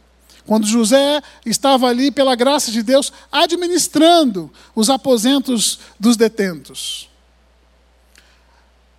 Quando 0.46 0.66
José 0.66 1.22
estava 1.46 1.88
ali, 1.88 2.10
pela 2.10 2.34
graça 2.34 2.70
de 2.70 2.82
Deus, 2.82 3.12
administrando 3.32 4.52
os 4.74 4.90
aposentos 4.90 5.78
dos 5.98 6.16
detentos. 6.16 7.08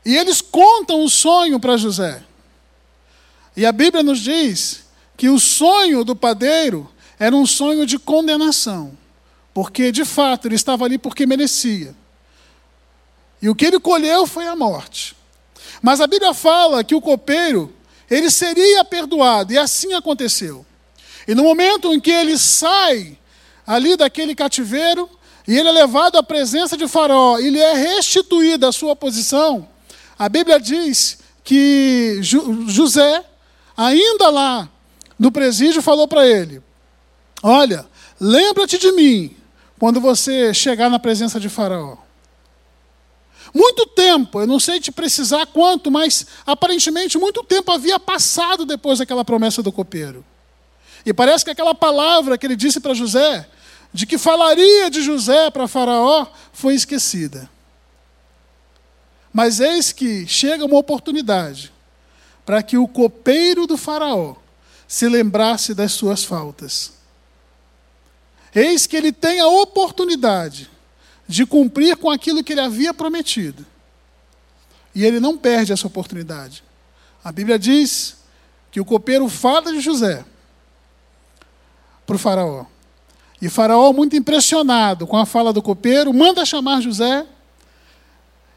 E 0.03 0.15
eles 0.17 0.41
contam 0.41 1.03
o 1.03 1.10
sonho 1.10 1.60
para 1.60 1.77
José. 1.77 2.23
E 3.55 3.65
a 3.65 3.71
Bíblia 3.71 4.03
nos 4.03 4.19
diz 4.19 4.86
que 5.15 5.29
o 5.29 5.39
sonho 5.39 6.03
do 6.03 6.15
padeiro 6.15 6.89
era 7.17 7.36
um 7.36 7.45
sonho 7.45 7.86
de 7.86 7.97
condenação, 7.97 8.97
porque 9.53 9.91
de 9.91 10.03
fato 10.03 10.47
ele 10.47 10.55
estava 10.55 10.86
ali 10.86 10.97
porque 10.97 11.25
merecia. 11.25 11.95
E 13.41 13.49
o 13.49 13.55
que 13.55 13.65
ele 13.65 13.79
colheu 13.79 14.27
foi 14.27 14.47
a 14.47 14.55
morte. 14.55 15.15
Mas 15.81 16.01
a 16.01 16.08
Bíblia 16.08 16.34
fala 16.34 16.84
que 16.84 16.95
o 16.95 17.01
copeiro, 17.01 17.73
ele 18.10 18.29
seria 18.29 18.84
perdoado, 18.84 19.53
e 19.53 19.58
assim 19.58 19.93
aconteceu. 19.93 20.65
E 21.27 21.33
no 21.33 21.43
momento 21.43 21.93
em 21.93 21.99
que 21.99 22.11
ele 22.11 22.38
sai 22.38 23.17
ali 23.65 23.95
daquele 23.95 24.35
cativeiro, 24.35 25.09
e 25.47 25.57
ele 25.57 25.69
é 25.69 25.71
levado 25.71 26.17
à 26.17 26.23
presença 26.23 26.77
de 26.77 26.88
Faraó, 26.88 27.39
e 27.39 27.49
lhe 27.49 27.59
é 27.59 27.73
restituída 27.73 28.69
a 28.69 28.71
sua 28.71 28.95
posição, 28.95 29.67
a 30.17 30.29
Bíblia 30.29 30.59
diz 30.59 31.19
que 31.43 32.19
José, 32.21 33.23
ainda 33.75 34.29
lá 34.29 34.69
no 35.17 35.31
presídio, 35.31 35.81
falou 35.81 36.07
para 36.07 36.25
ele: 36.25 36.61
Olha, 37.43 37.85
lembra-te 38.19 38.77
de 38.77 38.91
mim 38.91 39.35
quando 39.77 39.99
você 39.99 40.53
chegar 40.53 40.89
na 40.89 40.99
presença 40.99 41.39
de 41.39 41.49
Faraó. 41.49 41.97
Muito 43.53 43.85
tempo, 43.85 44.41
eu 44.41 44.47
não 44.47 44.59
sei 44.59 44.79
te 44.79 44.91
precisar 44.91 45.45
quanto, 45.45 45.89
mas 45.89 46.25
aparentemente 46.45 47.17
muito 47.17 47.43
tempo 47.43 47.71
havia 47.71 47.99
passado 47.99 48.65
depois 48.65 48.99
daquela 48.99 49.23
promessa 49.23 49.63
do 49.63 49.71
copeiro. 49.71 50.25
E 51.05 51.13
parece 51.13 51.45
que 51.45 51.51
aquela 51.51 51.75
palavra 51.75 52.37
que 52.37 52.47
ele 52.47 52.55
disse 52.55 52.79
para 52.79 52.95
José, 52.95 53.47
de 53.93 54.05
que 54.05 54.17
falaria 54.17 54.89
de 54.89 55.03
José 55.03 55.51
para 55.51 55.67
Faraó, 55.67 56.25
foi 56.51 56.73
esquecida. 56.73 57.49
Mas 59.31 59.59
eis 59.59 59.91
que 59.91 60.25
chega 60.25 60.65
uma 60.65 60.77
oportunidade 60.77 61.71
para 62.45 62.63
que 62.63 62.77
o 62.77 62.87
copeiro 62.87 63.67
do 63.67 63.77
Faraó 63.77 64.35
se 64.87 65.07
lembrasse 65.07 65.73
das 65.73 65.91
suas 65.91 66.23
faltas. 66.23 66.93
Eis 68.53 68.87
que 68.87 68.95
ele 68.95 69.11
tem 69.11 69.39
a 69.39 69.47
oportunidade 69.47 70.69
de 71.27 71.45
cumprir 71.45 71.97
com 71.97 72.09
aquilo 72.09 72.43
que 72.43 72.53
ele 72.53 72.61
havia 72.61 72.93
prometido. 72.93 73.65
E 74.93 75.03
ele 75.03 75.19
não 75.19 75.37
perde 75.37 75.73
essa 75.73 75.87
oportunidade. 75.87 76.63
A 77.23 77.31
Bíblia 77.31 77.59
diz 77.59 78.17
que 78.71 78.79
o 78.79 78.85
copeiro 78.85 79.27
fala 79.27 79.71
de 79.71 79.81
José 79.81 80.25
para 82.05 82.15
o 82.15 82.19
Faraó. 82.19 82.65
E 83.41 83.49
Faraó, 83.49 83.91
muito 83.91 84.15
impressionado 84.15 85.05
com 85.05 85.17
a 85.17 85.25
fala 85.25 85.51
do 85.51 85.61
copeiro, 85.61 86.13
manda 86.13 86.45
chamar 86.45 86.81
José. 86.81 87.25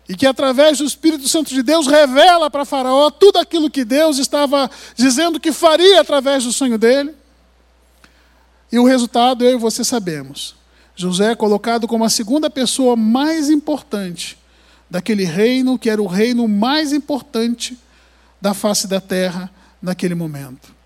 E 0.09 0.17
que 0.17 0.27
através 0.27 0.79
do 0.79 0.85
Espírito 0.85 1.29
Santo 1.29 1.53
de 1.53 1.63
Deus 1.63 1.87
revela 1.87 2.51
para 2.51 2.65
Faraó 2.65 3.11
tudo 3.11 3.39
aquilo 3.39 3.69
que 3.69 3.85
Deus 3.85 4.19
estava 4.19 4.71
dizendo 4.97 5.39
que 5.39 5.53
faria 5.53 6.01
através 6.01 6.45
do 6.45 6.53
sonho 6.53 6.79
dele. 6.79 7.15
E 8.73 8.79
o 8.79 8.87
resultado 8.87 9.45
eu 9.45 9.53
e 9.53 9.61
você 9.61 9.85
sabemos. 9.85 10.55
José 10.97 11.33
é 11.33 11.37
colocado 11.37 11.87
como 11.87 12.05
a 12.05 12.09
segunda 12.09 12.49
pessoa 12.49 12.97
mais 12.97 13.51
importante 13.51 14.39
daquele 14.89 15.25
reino, 15.25 15.79
que 15.79 15.91
era 15.91 16.03
o 16.03 16.07
reino 16.07 16.49
mais 16.49 16.93
importante 16.93 17.79
da 18.41 18.55
face 18.55 18.87
da 18.87 19.01
terra 19.01 19.51
naquele 19.83 20.15
momento. 20.15 20.78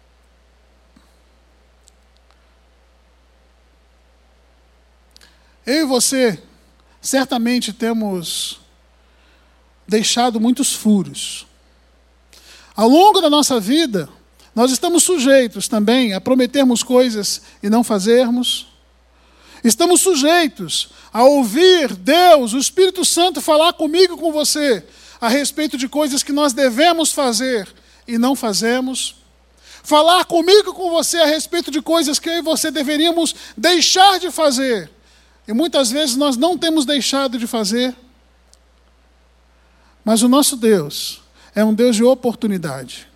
Eu 5.64 5.82
e 5.82 5.84
você 5.84 6.42
certamente 7.00 7.72
temos 7.72 8.60
deixado 9.86 10.40
muitos 10.40 10.72
furos. 10.72 11.46
Ao 12.74 12.88
longo 12.88 13.20
da 13.20 13.30
nossa 13.30 13.60
vida, 13.60 14.08
nós 14.54 14.72
estamos 14.72 15.04
sujeitos 15.04 15.68
também 15.68 16.14
a 16.14 16.20
prometermos 16.20 16.82
coisas 16.82 17.42
e 17.62 17.70
não 17.70 17.84
fazermos. 17.84 18.66
Estamos 19.62 20.00
sujeitos 20.00 20.88
a 21.12 21.22
ouvir 21.22 21.94
Deus, 21.94 22.54
o 22.54 22.58
Espírito 22.58 23.04
Santo, 23.04 23.40
falar 23.40 23.72
comigo 23.74 24.16
com 24.16 24.32
você 24.32 24.84
a 25.20 25.28
respeito 25.28 25.76
de 25.76 25.88
coisas 25.88 26.24
que 26.24 26.32
nós 26.32 26.52
devemos 26.52 27.12
fazer 27.12 27.72
e 28.08 28.18
não 28.18 28.34
fazemos. 28.34 29.14
Falar 29.84 30.24
comigo 30.24 30.74
com 30.74 30.90
você 30.90 31.18
a 31.18 31.26
respeito 31.26 31.70
de 31.70 31.80
coisas 31.80 32.18
que 32.18 32.28
eu 32.28 32.38
e 32.38 32.42
você 32.42 32.70
deveríamos 32.70 33.32
deixar 33.56 34.18
de 34.18 34.30
fazer 34.32 34.90
e 35.46 35.52
muitas 35.52 35.90
vezes 35.90 36.16
nós 36.16 36.36
não 36.36 36.56
temos 36.56 36.84
deixado 36.84 37.38
de 37.38 37.46
fazer. 37.46 37.94
Mas 40.04 40.22
o 40.22 40.28
nosso 40.28 40.56
Deus 40.56 41.22
é 41.54 41.64
um 41.64 41.74
Deus 41.74 41.96
de 41.96 42.04
oportunidade. 42.04 43.08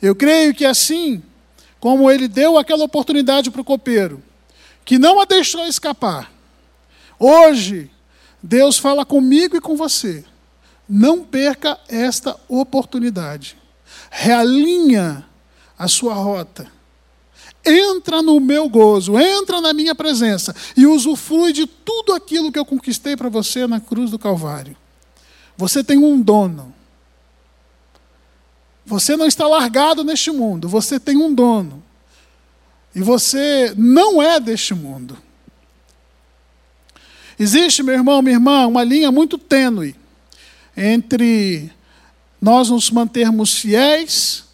Eu 0.00 0.14
creio 0.14 0.54
que 0.54 0.64
assim 0.64 1.22
como 1.78 2.10
ele 2.10 2.28
deu 2.28 2.58
aquela 2.58 2.84
oportunidade 2.84 3.50
para 3.50 3.60
o 3.60 3.64
copeiro, 3.64 4.22
que 4.84 4.98
não 4.98 5.20
a 5.20 5.24
deixou 5.24 5.66
escapar, 5.66 6.32
hoje 7.18 7.90
Deus 8.42 8.78
fala 8.78 9.04
comigo 9.04 9.56
e 9.56 9.60
com 9.60 9.76
você. 9.76 10.24
Não 10.88 11.24
perca 11.24 11.78
esta 11.88 12.38
oportunidade. 12.48 13.56
Realinha 14.10 15.24
a 15.78 15.88
sua 15.88 16.14
rota 16.14 16.70
entra 17.64 18.20
no 18.22 18.40
meu 18.40 18.68
gozo, 18.68 19.18
entra 19.18 19.60
na 19.60 19.72
minha 19.72 19.94
presença 19.94 20.54
e 20.76 20.86
usufrui 20.86 21.52
de 21.52 21.66
tudo 21.66 22.12
aquilo 22.12 22.50
que 22.50 22.58
eu 22.58 22.64
conquistei 22.64 23.16
para 23.16 23.28
você 23.28 23.66
na 23.66 23.80
cruz 23.80 24.10
do 24.10 24.18
Calvário. 24.18 24.76
Você 25.56 25.84
tem 25.84 25.98
um 25.98 26.20
dono. 26.20 26.74
Você 28.84 29.16
não 29.16 29.26
está 29.26 29.46
largado 29.46 30.02
neste 30.02 30.30
mundo, 30.30 30.68
você 30.68 30.98
tem 30.98 31.16
um 31.16 31.32
dono. 31.32 31.82
E 32.94 33.00
você 33.00 33.72
não 33.76 34.20
é 34.20 34.40
deste 34.40 34.74
mundo. 34.74 35.16
Existe, 37.38 37.82
meu 37.82 37.94
irmão, 37.94 38.20
minha 38.20 38.36
irmã, 38.36 38.66
uma 38.66 38.84
linha 38.84 39.10
muito 39.10 39.38
tênue 39.38 39.96
entre 40.76 41.70
nós 42.40 42.70
nos 42.70 42.90
mantermos 42.90 43.54
fiéis, 43.54 44.44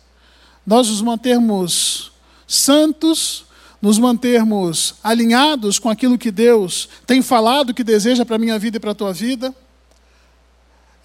nós 0.67 0.89
nos 0.89 1.01
mantermos 1.01 2.13
santos, 2.49 3.45
nos 3.81 3.99
mantermos 3.99 4.95
alinhados 5.05 5.79
com 5.79 5.89
aquilo 5.89 6.19
que 6.19 6.33
Deus 6.33 6.89
tem 7.07 7.23
falado 7.23 7.75
que 7.75 7.85
deseja 7.85 8.25
para 8.25 8.37
a 8.37 8.39
minha 8.39 8.59
vida 8.59 8.79
e 8.79 8.81
para 8.81 8.91
a 8.91 8.95
tua 8.95 9.13
vida. 9.13 9.55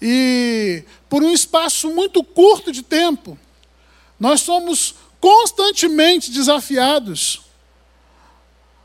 E 0.02 0.82
por 1.08 1.22
um 1.22 1.30
espaço 1.30 1.90
muito 1.90 2.24
curto 2.24 2.72
de 2.72 2.82
tempo, 2.82 3.38
nós 4.18 4.40
somos 4.40 4.94
constantemente 5.20 6.30
desafiados 6.30 7.42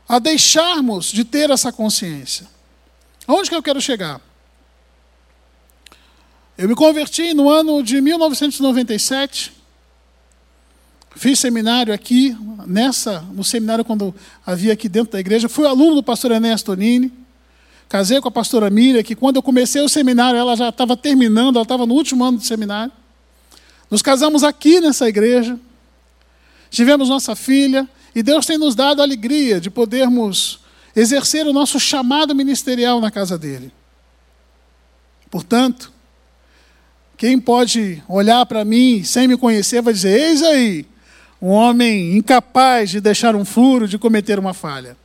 a 0.08 0.18
deixarmos 0.18 1.06
de 1.06 1.24
ter 1.24 1.50
essa 1.50 1.72
consciência. 1.72 2.46
Onde 3.26 3.48
que 3.48 3.54
eu 3.54 3.62
quero 3.62 3.80
chegar? 3.80 4.20
Eu 6.56 6.68
me 6.68 6.74
converti 6.74 7.32
no 7.32 7.48
ano 7.48 7.82
de 7.82 8.00
1997. 8.00 9.59
Fiz 11.16 11.38
seminário 11.38 11.92
aqui, 11.92 12.36
nessa, 12.66 13.20
no 13.32 13.42
seminário 13.42 13.84
quando 13.84 14.14
havia 14.46 14.72
aqui 14.72 14.88
dentro 14.88 15.12
da 15.12 15.20
igreja. 15.20 15.48
Fui 15.48 15.66
aluno 15.66 15.96
do 15.96 16.02
pastor 16.02 16.30
Ernesto 16.30 16.74
Nini. 16.74 17.12
Casei 17.88 18.20
com 18.20 18.28
a 18.28 18.30
pastora 18.30 18.70
Miriam, 18.70 19.02
que 19.02 19.16
quando 19.16 19.36
eu 19.36 19.42
comecei 19.42 19.82
o 19.82 19.88
seminário, 19.88 20.38
ela 20.38 20.56
já 20.56 20.68
estava 20.68 20.96
terminando, 20.96 21.56
ela 21.56 21.64
estava 21.64 21.84
no 21.84 21.94
último 21.94 22.24
ano 22.24 22.38
de 22.38 22.46
seminário. 22.46 22.92
Nos 23.90 24.00
casamos 24.00 24.44
aqui 24.44 24.80
nessa 24.80 25.08
igreja. 25.08 25.58
Tivemos 26.70 27.08
nossa 27.08 27.34
filha. 27.34 27.88
E 28.14 28.22
Deus 28.22 28.46
tem 28.46 28.58
nos 28.58 28.74
dado 28.74 29.00
a 29.00 29.04
alegria 29.04 29.60
de 29.60 29.70
podermos 29.70 30.60
exercer 30.94 31.46
o 31.46 31.52
nosso 31.52 31.78
chamado 31.78 32.34
ministerial 32.34 33.00
na 33.00 33.10
casa 33.10 33.36
dele. 33.36 33.72
Portanto, 35.30 35.92
quem 37.16 37.38
pode 37.38 38.02
olhar 38.08 38.44
para 38.46 38.64
mim 38.64 39.04
sem 39.04 39.28
me 39.28 39.36
conhecer 39.36 39.82
vai 39.82 39.92
dizer: 39.92 40.18
Eis 40.18 40.42
aí, 40.42 40.86
um 41.40 41.48
homem 41.48 42.16
incapaz 42.16 42.90
de 42.90 43.00
deixar 43.00 43.34
um 43.34 43.44
furo, 43.44 43.88
de 43.88 43.98
cometer 43.98 44.38
uma 44.38 44.52
falha 44.54 44.96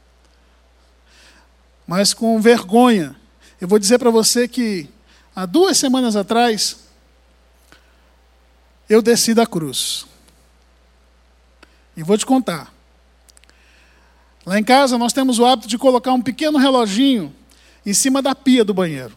mas 1.88 2.14
com 2.14 2.40
vergonha. 2.40 3.16
Eu 3.60 3.68
vou 3.68 3.80
dizer 3.80 4.00
para 4.00 4.10
você 4.10 4.48
que 4.48 4.90
há 5.36 5.46
duas 5.46 5.78
semanas 5.78 6.16
atrás 6.16 6.78
eu 8.90 9.02
desci 9.02 9.34
da 9.34 9.46
cruz. 9.46 10.06
E 11.96 12.04
vou 12.04 12.18
te 12.18 12.26
contar. 12.26 12.74
Lá 14.46 14.60
em 14.60 14.64
casa 14.64 14.98
nós 14.98 15.14
temos 15.14 15.40
o 15.40 15.46
hábito 15.46 15.68
de 15.68 15.78
colocar 15.78 16.14
um 16.14 16.22
pequeno 16.22 16.58
reloginho 16.58 17.34
em 17.86 17.94
cima 17.94 18.22
da 18.22 18.36
pia 18.36 18.66
do 18.66 18.74
banheiro. 18.74 19.16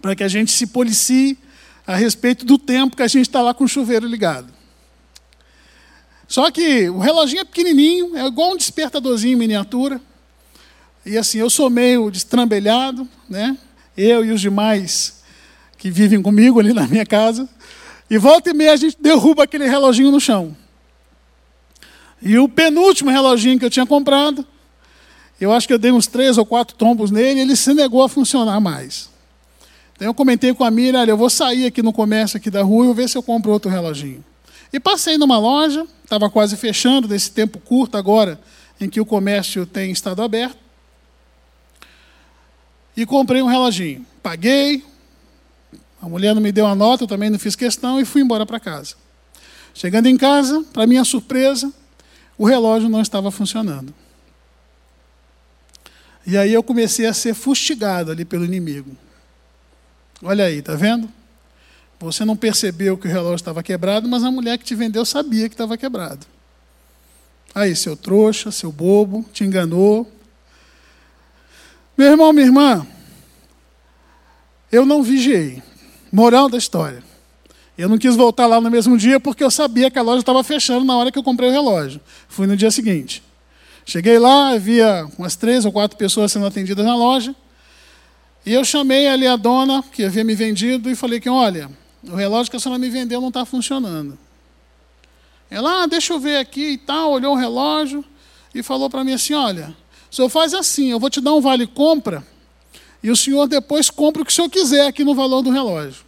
Para 0.00 0.16
que 0.16 0.24
a 0.24 0.28
gente 0.28 0.50
se 0.50 0.66
policie 0.66 1.38
a 1.86 1.94
respeito 1.94 2.44
do 2.44 2.58
tempo 2.58 2.96
que 2.96 3.02
a 3.02 3.08
gente 3.08 3.28
está 3.28 3.42
lá 3.42 3.52
com 3.52 3.64
o 3.64 3.68
chuveiro 3.68 4.06
ligado. 4.06 4.52
Só 6.32 6.50
que 6.50 6.88
o 6.88 6.98
reloginho 6.98 7.42
é 7.42 7.44
pequenininho, 7.44 8.16
é 8.16 8.26
igual 8.26 8.52
um 8.52 8.56
despertadorzinho 8.56 9.34
em 9.34 9.36
miniatura. 9.36 10.00
E 11.04 11.18
assim, 11.18 11.36
eu 11.36 11.50
sou 11.50 11.68
meio 11.68 12.10
destrambelhado, 12.10 13.06
né? 13.28 13.54
Eu 13.94 14.24
e 14.24 14.32
os 14.32 14.40
demais 14.40 15.22
que 15.76 15.90
vivem 15.90 16.22
comigo 16.22 16.58
ali 16.58 16.72
na 16.72 16.86
minha 16.86 17.04
casa. 17.04 17.46
E 18.08 18.16
volta 18.16 18.48
e 18.48 18.54
meia 18.54 18.72
a 18.72 18.76
gente 18.76 18.96
derruba 18.98 19.42
aquele 19.42 19.66
reloginho 19.66 20.10
no 20.10 20.18
chão. 20.18 20.56
E 22.22 22.38
o 22.38 22.48
penúltimo 22.48 23.10
reloginho 23.10 23.58
que 23.58 23.66
eu 23.66 23.70
tinha 23.70 23.84
comprado, 23.84 24.42
eu 25.38 25.52
acho 25.52 25.66
que 25.66 25.74
eu 25.74 25.78
dei 25.78 25.92
uns 25.92 26.06
três 26.06 26.38
ou 26.38 26.46
quatro 26.46 26.74
tombos 26.76 27.10
nele 27.10 27.40
ele 27.40 27.56
se 27.56 27.74
negou 27.74 28.02
a 28.02 28.08
funcionar 28.08 28.58
mais. 28.58 29.10
Então 29.94 30.08
eu 30.08 30.14
comentei 30.14 30.54
com 30.54 30.64
a 30.64 30.70
Miriam, 30.70 30.98
olha, 30.98 31.10
eu 31.10 31.16
vou 31.18 31.28
sair 31.28 31.66
aqui 31.66 31.82
no 31.82 31.92
comércio 31.92 32.38
aqui 32.38 32.50
da 32.50 32.62
rua 32.62 32.84
e 32.84 32.86
vou 32.86 32.94
ver 32.94 33.06
se 33.06 33.18
eu 33.18 33.22
compro 33.22 33.52
outro 33.52 33.70
reloginho. 33.70 34.24
E 34.72 34.80
passei 34.80 35.18
numa 35.18 35.38
loja, 35.38 35.86
estava 36.02 36.30
quase 36.30 36.56
fechando, 36.56 37.06
nesse 37.08 37.30
tempo 37.30 37.58
curto 37.58 37.96
agora, 37.96 38.40
em 38.80 38.88
que 38.88 39.00
o 39.00 39.06
comércio 39.06 39.66
tem 39.66 39.90
estado 39.92 40.22
aberto 40.22 40.62
e 42.96 43.06
comprei 43.06 43.42
um 43.42 43.46
reloginho. 43.46 44.04
Paguei, 44.22 44.84
a 46.00 46.08
mulher 46.08 46.34
não 46.34 46.42
me 46.42 46.52
deu 46.52 46.66
a 46.66 46.74
nota, 46.74 47.04
eu 47.04 47.08
também 47.08 47.30
não 47.30 47.38
fiz 47.38 47.56
questão 47.56 48.00
e 48.00 48.04
fui 48.04 48.22
embora 48.22 48.46
para 48.46 48.60
casa. 48.60 48.94
Chegando 49.74 50.06
em 50.06 50.16
casa, 50.16 50.64
para 50.72 50.86
minha 50.86 51.04
surpresa, 51.04 51.72
o 52.36 52.44
relógio 52.44 52.88
não 52.88 53.00
estava 53.00 53.30
funcionando. 53.30 53.94
E 56.26 56.36
aí 56.36 56.52
eu 56.52 56.62
comecei 56.62 57.06
a 57.06 57.14
ser 57.14 57.34
fustigado 57.34 58.10
ali 58.10 58.24
pelo 58.24 58.44
inimigo. 58.44 58.96
Olha 60.22 60.44
aí, 60.44 60.62
tá 60.62 60.74
vendo? 60.74 61.08
Você 62.02 62.24
não 62.24 62.36
percebeu 62.36 62.98
que 62.98 63.06
o 63.06 63.10
relógio 63.10 63.36
estava 63.36 63.62
quebrado, 63.62 64.08
mas 64.08 64.24
a 64.24 64.30
mulher 64.30 64.58
que 64.58 64.64
te 64.64 64.74
vendeu 64.74 65.04
sabia 65.04 65.48
que 65.48 65.54
estava 65.54 65.76
quebrado. 65.76 66.26
Aí, 67.54 67.76
seu 67.76 67.96
trouxa, 67.96 68.50
seu 68.50 68.72
bobo, 68.72 69.24
te 69.32 69.44
enganou, 69.44 70.10
meu 71.96 72.10
irmão, 72.10 72.32
minha 72.32 72.46
irmã, 72.46 72.86
eu 74.70 74.84
não 74.84 75.02
vigiei. 75.02 75.62
Moral 76.10 76.48
da 76.48 76.58
história. 76.58 77.02
Eu 77.76 77.88
não 77.88 77.96
quis 77.98 78.16
voltar 78.16 78.46
lá 78.46 78.60
no 78.60 78.70
mesmo 78.70 78.96
dia 78.98 79.20
porque 79.20 79.44
eu 79.44 79.50
sabia 79.50 79.90
que 79.90 79.98
a 79.98 80.02
loja 80.02 80.20
estava 80.20 80.42
fechando 80.42 80.84
na 80.84 80.96
hora 80.96 81.12
que 81.12 81.18
eu 81.18 81.22
comprei 81.22 81.48
o 81.48 81.52
relógio. 81.52 82.00
Fui 82.28 82.46
no 82.46 82.56
dia 82.56 82.70
seguinte. 82.70 83.22
Cheguei 83.84 84.18
lá, 84.18 84.50
havia 84.50 85.06
umas 85.16 85.36
três 85.36 85.64
ou 85.64 85.72
quatro 85.72 85.96
pessoas 85.96 86.32
sendo 86.32 86.46
atendidas 86.46 86.84
na 86.84 86.96
loja. 86.96 87.34
E 88.44 88.52
eu 88.52 88.64
chamei 88.64 89.06
ali 89.06 89.26
a 89.26 89.36
dona 89.36 89.82
que 89.82 90.04
havia 90.04 90.24
me 90.24 90.34
vendido 90.34 90.90
e 90.90 90.96
falei 90.96 91.20
que, 91.20 91.28
olha, 91.28 91.70
o 92.04 92.14
relógio 92.14 92.50
que 92.50 92.56
a 92.56 92.60
senhora 92.60 92.78
me 92.78 92.88
vendeu 92.88 93.20
não 93.20 93.28
está 93.28 93.44
funcionando. 93.44 94.18
Ela, 95.50 95.82
ah, 95.82 95.86
deixa 95.86 96.12
eu 96.12 96.18
ver 96.18 96.38
aqui 96.38 96.70
e 96.72 96.78
tal, 96.78 97.12
olhou 97.12 97.34
o 97.34 97.38
relógio 97.38 98.04
e 98.54 98.62
falou 98.62 98.88
para 98.88 99.04
mim 99.04 99.12
assim, 99.12 99.34
olha, 99.34 99.74
o 100.10 100.14
senhor 100.14 100.28
faz 100.28 100.54
assim: 100.54 100.90
eu 100.90 100.98
vou 101.00 101.10
te 101.10 101.20
dar 101.20 101.32
um 101.34 101.40
vale-compra 101.40 102.26
e 103.02 103.10
o 103.10 103.16
senhor 103.16 103.46
depois 103.46 103.90
compra 103.90 104.22
o 104.22 104.24
que 104.24 104.32
o 104.32 104.34
senhor 104.34 104.48
quiser 104.48 104.86
aqui 104.86 105.04
no 105.04 105.14
valor 105.14 105.42
do 105.42 105.50
relógio. 105.50 106.04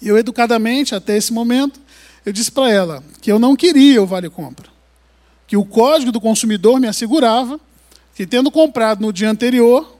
E 0.00 0.08
eu, 0.08 0.18
educadamente, 0.18 0.94
até 0.94 1.16
esse 1.16 1.32
momento, 1.32 1.80
eu 2.26 2.32
disse 2.32 2.50
para 2.50 2.70
ela 2.70 3.04
que 3.20 3.30
eu 3.30 3.38
não 3.38 3.54
queria 3.54 4.02
o 4.02 4.06
vale-compra. 4.06 4.68
Que 5.46 5.56
o 5.56 5.64
código 5.64 6.10
do 6.10 6.20
consumidor 6.20 6.80
me 6.80 6.88
assegurava 6.88 7.60
que, 8.14 8.26
tendo 8.26 8.50
comprado 8.50 9.00
no 9.00 9.12
dia 9.12 9.30
anterior, 9.30 9.96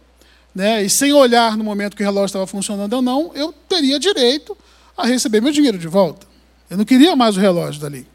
né, 0.55 0.83
e 0.83 0.91
sem 0.91 1.13
olhar 1.13 1.57
no 1.57 1.65
momento 1.65 1.97
que 1.97 2.03
o 2.03 2.07
relógio 2.07 2.27
estava 2.27 2.47
funcionando 2.47 2.93
ou 2.93 3.03
não, 3.03 3.33
eu 3.35 3.53
teria 3.69 3.99
direito 3.99 4.57
a 4.97 5.07
receber 5.07 5.41
meu 5.41 5.53
dinheiro 5.53 5.79
de 5.79 5.89
volta. 5.89 6.27
Eu 6.69 6.77
não 6.77 6.85
queria 6.85 7.17
mais 7.17 7.37
o 7.37 7.41
relógio 7.41 7.81
dali. 7.81 8.07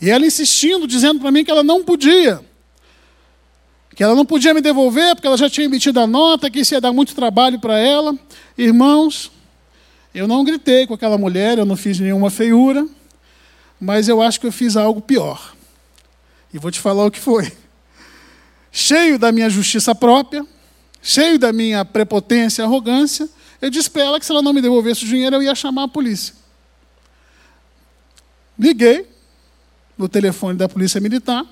E 0.00 0.08
ela 0.10 0.24
insistindo, 0.24 0.86
dizendo 0.86 1.20
para 1.20 1.30
mim 1.30 1.44
que 1.44 1.50
ela 1.50 1.62
não 1.62 1.84
podia 1.84 2.40
que 4.00 4.04
ela 4.04 4.14
não 4.14 4.24
podia 4.24 4.54
me 4.54 4.62
devolver 4.62 5.14
porque 5.14 5.26
ela 5.26 5.36
já 5.36 5.50
tinha 5.50 5.66
emitido 5.66 6.00
a 6.00 6.06
nota, 6.06 6.50
que 6.50 6.60
isso 6.60 6.72
ia 6.72 6.80
dar 6.80 6.90
muito 6.90 7.14
trabalho 7.14 7.58
para 7.58 7.78
ela. 7.78 8.18
Irmãos, 8.56 9.30
eu 10.14 10.26
não 10.26 10.42
gritei 10.42 10.86
com 10.86 10.94
aquela 10.94 11.18
mulher, 11.18 11.58
eu 11.58 11.66
não 11.66 11.76
fiz 11.76 12.00
nenhuma 12.00 12.30
feiura, 12.30 12.86
mas 13.78 14.08
eu 14.08 14.22
acho 14.22 14.40
que 14.40 14.46
eu 14.46 14.52
fiz 14.52 14.74
algo 14.74 15.02
pior. 15.02 15.54
E 16.50 16.58
vou 16.58 16.70
te 16.70 16.80
falar 16.80 17.04
o 17.04 17.10
que 17.10 17.20
foi. 17.20 17.52
Cheio 18.72 19.18
da 19.18 19.30
minha 19.30 19.50
justiça 19.50 19.94
própria, 19.94 20.46
cheio 21.02 21.38
da 21.38 21.52
minha 21.52 21.84
prepotência 21.84 22.62
e 22.62 22.64
arrogância, 22.64 23.28
eu 23.60 23.70
disse 23.70 23.90
para 23.90 24.02
ela 24.02 24.18
que 24.18 24.26
se 24.26 24.32
ela 24.32 24.42
não 24.42 24.52
me 24.52 24.60
devolvesse 24.60 25.04
o 25.04 25.08
dinheiro, 25.08 25.36
eu 25.36 25.42
ia 25.42 25.54
chamar 25.54 25.84
a 25.84 25.88
polícia. 25.88 26.34
Liguei 28.58 29.08
no 29.96 30.08
telefone 30.08 30.56
da 30.56 30.68
polícia 30.68 31.00
militar 31.00 31.44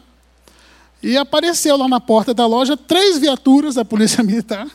e 1.03 1.17
apareceu 1.17 1.77
lá 1.77 1.87
na 1.87 2.01
porta 2.01 2.35
da 2.35 2.47
loja 2.47 2.77
três 2.77 3.19
viaturas 3.19 3.75
da 3.75 3.85
Polícia 3.85 4.23
Militar. 4.25 4.67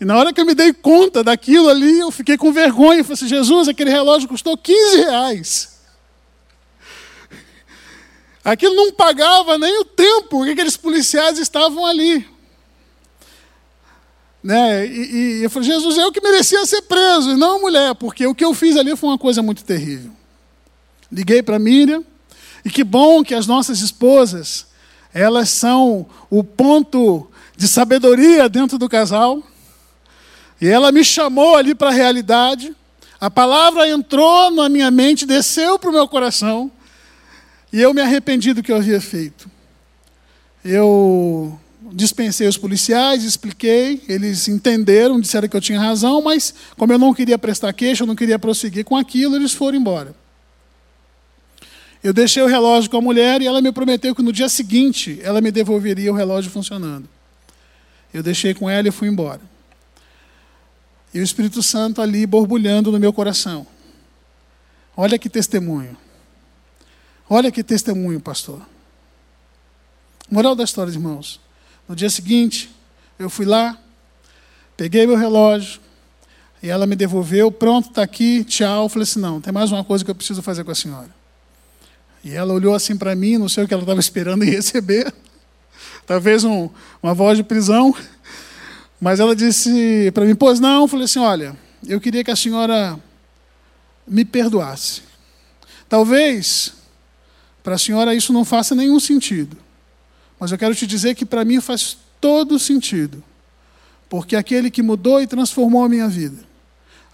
E 0.00 0.04
na 0.04 0.16
hora 0.16 0.32
que 0.32 0.40
eu 0.40 0.46
me 0.46 0.54
dei 0.54 0.72
conta 0.72 1.22
daquilo 1.22 1.68
ali, 1.68 2.00
eu 2.00 2.10
fiquei 2.10 2.36
com 2.36 2.52
vergonha. 2.52 3.00
Eu 3.00 3.04
falei 3.04 3.14
assim, 3.14 3.28
Jesus, 3.28 3.68
aquele 3.68 3.90
relógio 3.90 4.28
custou 4.28 4.56
15 4.56 4.96
reais. 4.96 5.74
Aquilo 8.44 8.74
não 8.74 8.92
pagava 8.92 9.56
nem 9.56 9.80
o 9.80 9.84
tempo 9.84 10.44
que 10.44 10.50
aqueles 10.50 10.76
policiais 10.76 11.38
estavam 11.38 11.86
ali. 11.86 12.28
Né? 14.44 14.86
E, 14.86 15.38
e 15.38 15.42
eu 15.42 15.48
falei, 15.48 15.70
Jesus, 15.70 15.96
eu 15.96 16.12
que 16.12 16.20
merecia 16.20 16.66
ser 16.66 16.82
preso, 16.82 17.30
e 17.30 17.36
não 17.36 17.56
a 17.56 17.60
mulher, 17.60 17.94
porque 17.94 18.26
o 18.26 18.34
que 18.34 18.44
eu 18.44 18.52
fiz 18.52 18.76
ali 18.76 18.94
foi 18.94 19.08
uma 19.08 19.16
coisa 19.16 19.42
muito 19.42 19.64
terrível. 19.64 20.12
Liguei 21.10 21.42
para 21.42 21.58
Miriam, 21.58 22.04
e 22.62 22.68
que 22.68 22.84
bom 22.84 23.24
que 23.24 23.34
as 23.34 23.46
nossas 23.46 23.80
esposas 23.80 24.66
elas 25.14 25.48
são 25.48 26.06
o 26.28 26.42
ponto 26.44 27.30
de 27.56 27.68
sabedoria 27.68 28.48
dentro 28.48 28.76
do 28.76 28.88
casal. 28.88 29.42
E 30.60 30.66
ela 30.66 30.90
me 30.90 31.04
chamou 31.04 31.56
ali 31.56 31.72
para 31.74 31.88
a 31.90 31.92
realidade. 31.92 32.74
A 33.20 33.30
palavra 33.30 33.88
entrou 33.88 34.50
na 34.50 34.68
minha 34.68 34.90
mente, 34.90 35.24
desceu 35.24 35.78
para 35.78 35.88
o 35.88 35.92
meu 35.92 36.08
coração. 36.08 36.70
E 37.72 37.80
eu 37.80 37.94
me 37.94 38.00
arrependi 38.00 38.52
do 38.52 38.62
que 38.62 38.72
eu 38.72 38.76
havia 38.76 39.00
feito. 39.00 39.48
Eu 40.64 41.58
dispensei 41.94 42.48
os 42.48 42.58
policiais, 42.58 43.22
expliquei, 43.22 44.02
eles 44.08 44.48
entenderam, 44.48 45.20
disseram 45.20 45.48
que 45.48 45.56
eu 45.56 45.60
tinha 45.60 45.78
razão, 45.78 46.20
mas 46.20 46.52
como 46.76 46.92
eu 46.92 46.98
não 46.98 47.14
queria 47.14 47.38
prestar 47.38 47.72
queixa, 47.72 48.02
eu 48.02 48.06
não 48.06 48.16
queria 48.16 48.38
prosseguir 48.38 48.84
com 48.84 48.96
aquilo, 48.96 49.36
eles 49.36 49.52
foram 49.52 49.78
embora. 49.78 50.14
Eu 52.02 52.12
deixei 52.12 52.42
o 52.42 52.46
relógio 52.46 52.90
com 52.90 52.98
a 52.98 53.00
mulher 53.00 53.40
e 53.40 53.46
ela 53.46 53.62
me 53.62 53.72
prometeu 53.72 54.14
que 54.14 54.22
no 54.22 54.32
dia 54.32 54.48
seguinte 54.48 55.18
ela 55.22 55.40
me 55.40 55.50
devolveria 55.50 56.12
o 56.12 56.16
relógio 56.16 56.50
funcionando. 56.50 57.08
Eu 58.12 58.22
deixei 58.22 58.52
com 58.52 58.68
ela 58.68 58.88
e 58.88 58.90
fui 58.90 59.08
embora. 59.08 59.40
E 61.14 61.20
o 61.20 61.22
Espírito 61.22 61.62
Santo 61.62 62.02
ali 62.02 62.26
borbulhando 62.26 62.90
no 62.90 62.98
meu 62.98 63.12
coração. 63.12 63.66
Olha 64.96 65.18
que 65.18 65.30
testemunho. 65.30 65.96
Olha 67.30 67.50
que 67.50 67.62
testemunho, 67.62 68.20
pastor. 68.20 68.60
Moral 70.30 70.54
da 70.54 70.64
história, 70.64 70.90
irmãos. 70.90 71.40
No 71.88 71.94
dia 71.94 72.08
seguinte, 72.08 72.70
eu 73.18 73.28
fui 73.28 73.44
lá, 73.44 73.78
peguei 74.76 75.06
meu 75.06 75.16
relógio, 75.16 75.80
e 76.62 76.68
ela 76.70 76.86
me 76.86 76.96
devolveu, 76.96 77.52
pronto, 77.52 77.90
está 77.90 78.02
aqui, 78.02 78.42
tchau. 78.42 78.84
Eu 78.84 78.88
falei 78.88 79.02
assim: 79.02 79.20
não, 79.20 79.38
tem 79.38 79.52
mais 79.52 79.70
uma 79.70 79.84
coisa 79.84 80.02
que 80.02 80.10
eu 80.10 80.14
preciso 80.14 80.40
fazer 80.40 80.64
com 80.64 80.70
a 80.70 80.74
senhora. 80.74 81.10
E 82.24 82.32
ela 82.32 82.54
olhou 82.54 82.74
assim 82.74 82.96
para 82.96 83.14
mim, 83.14 83.36
não 83.36 83.50
sei 83.50 83.64
o 83.64 83.68
que 83.68 83.74
ela 83.74 83.82
estava 83.82 84.00
esperando 84.00 84.44
em 84.44 84.50
receber, 84.50 85.12
talvez 86.06 86.42
um, 86.42 86.70
uma 87.02 87.12
voz 87.12 87.36
de 87.36 87.44
prisão, 87.44 87.94
mas 88.98 89.20
ela 89.20 89.36
disse 89.36 90.10
para 90.14 90.24
mim: 90.24 90.34
pois 90.34 90.58
não. 90.58 90.84
Eu 90.84 90.88
falei 90.88 91.04
assim: 91.04 91.18
olha, 91.18 91.54
eu 91.86 92.00
queria 92.00 92.24
que 92.24 92.30
a 92.30 92.36
senhora 92.36 92.98
me 94.08 94.24
perdoasse. 94.24 95.02
Talvez 95.86 96.72
para 97.62 97.74
a 97.74 97.78
senhora 97.78 98.14
isso 98.14 98.32
não 98.32 98.44
faça 98.44 98.74
nenhum 98.74 98.98
sentido. 98.98 99.63
Mas 100.38 100.52
eu 100.52 100.58
quero 100.58 100.74
te 100.74 100.86
dizer 100.86 101.14
que 101.14 101.24
para 101.24 101.44
mim 101.44 101.60
faz 101.60 101.96
todo 102.20 102.58
sentido. 102.58 103.22
Porque 104.08 104.36
aquele 104.36 104.70
que 104.70 104.82
mudou 104.82 105.20
e 105.20 105.26
transformou 105.26 105.84
a 105.84 105.88
minha 105.88 106.08
vida, 106.08 106.44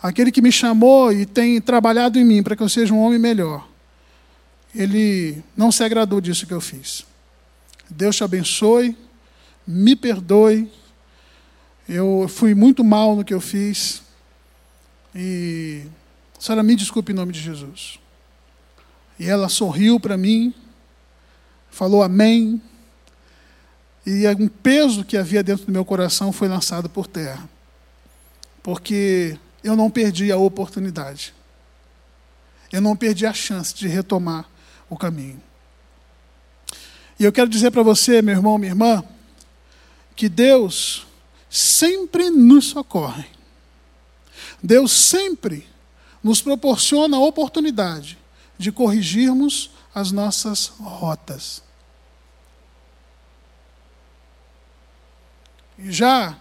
aquele 0.02 0.30
que 0.30 0.42
me 0.42 0.52
chamou 0.52 1.12
e 1.12 1.24
tem 1.24 1.60
trabalhado 1.60 2.18
em 2.18 2.24
mim 2.24 2.42
para 2.42 2.56
que 2.56 2.62
eu 2.62 2.68
seja 2.68 2.92
um 2.92 2.98
homem 2.98 3.18
melhor, 3.18 3.66
ele 4.74 5.42
não 5.56 5.72
se 5.72 5.82
agradou 5.82 6.20
disso 6.20 6.46
que 6.46 6.54
eu 6.54 6.60
fiz. 6.60 7.04
Deus 7.88 8.16
te 8.16 8.24
abençoe, 8.24 8.96
me 9.66 9.96
perdoe. 9.96 10.70
Eu 11.88 12.26
fui 12.28 12.54
muito 12.54 12.84
mal 12.84 13.16
no 13.16 13.24
que 13.24 13.34
eu 13.34 13.40
fiz. 13.40 14.02
E 15.14 15.84
senhora 16.40 16.62
me 16.62 16.74
desculpe 16.74 17.12
em 17.12 17.14
nome 17.14 17.32
de 17.32 17.40
Jesus. 17.40 17.98
E 19.18 19.26
ela 19.26 19.48
sorriu 19.50 20.00
para 20.00 20.16
mim, 20.16 20.54
falou 21.70 22.02
amém, 22.02 22.60
e 24.06 24.26
um 24.28 24.48
peso 24.48 25.04
que 25.04 25.16
havia 25.16 25.42
dentro 25.42 25.66
do 25.66 25.72
meu 25.72 25.84
coração 25.84 26.32
foi 26.32 26.48
lançado 26.48 26.88
por 26.88 27.06
terra. 27.06 27.48
Porque 28.62 29.38
eu 29.62 29.76
não 29.76 29.90
perdi 29.90 30.32
a 30.32 30.36
oportunidade. 30.36 31.34
Eu 32.72 32.80
não 32.80 32.96
perdi 32.96 33.26
a 33.26 33.32
chance 33.32 33.74
de 33.74 33.88
retomar 33.88 34.48
o 34.88 34.96
caminho. 34.96 35.40
E 37.18 37.24
eu 37.24 37.32
quero 37.32 37.50
dizer 37.50 37.70
para 37.70 37.82
você, 37.82 38.22
meu 38.22 38.34
irmão, 38.34 38.56
minha 38.56 38.70
irmã, 38.70 39.04
que 40.16 40.28
Deus 40.28 41.06
sempre 41.50 42.30
nos 42.30 42.66
socorre. 42.66 43.26
Deus 44.62 44.92
sempre 44.92 45.66
nos 46.22 46.40
proporciona 46.40 47.16
a 47.16 47.20
oportunidade 47.20 48.18
de 48.58 48.70
corrigirmos 48.70 49.70
as 49.94 50.12
nossas 50.12 50.66
rotas. 50.66 51.62
E 55.82 55.90
já 55.90 56.38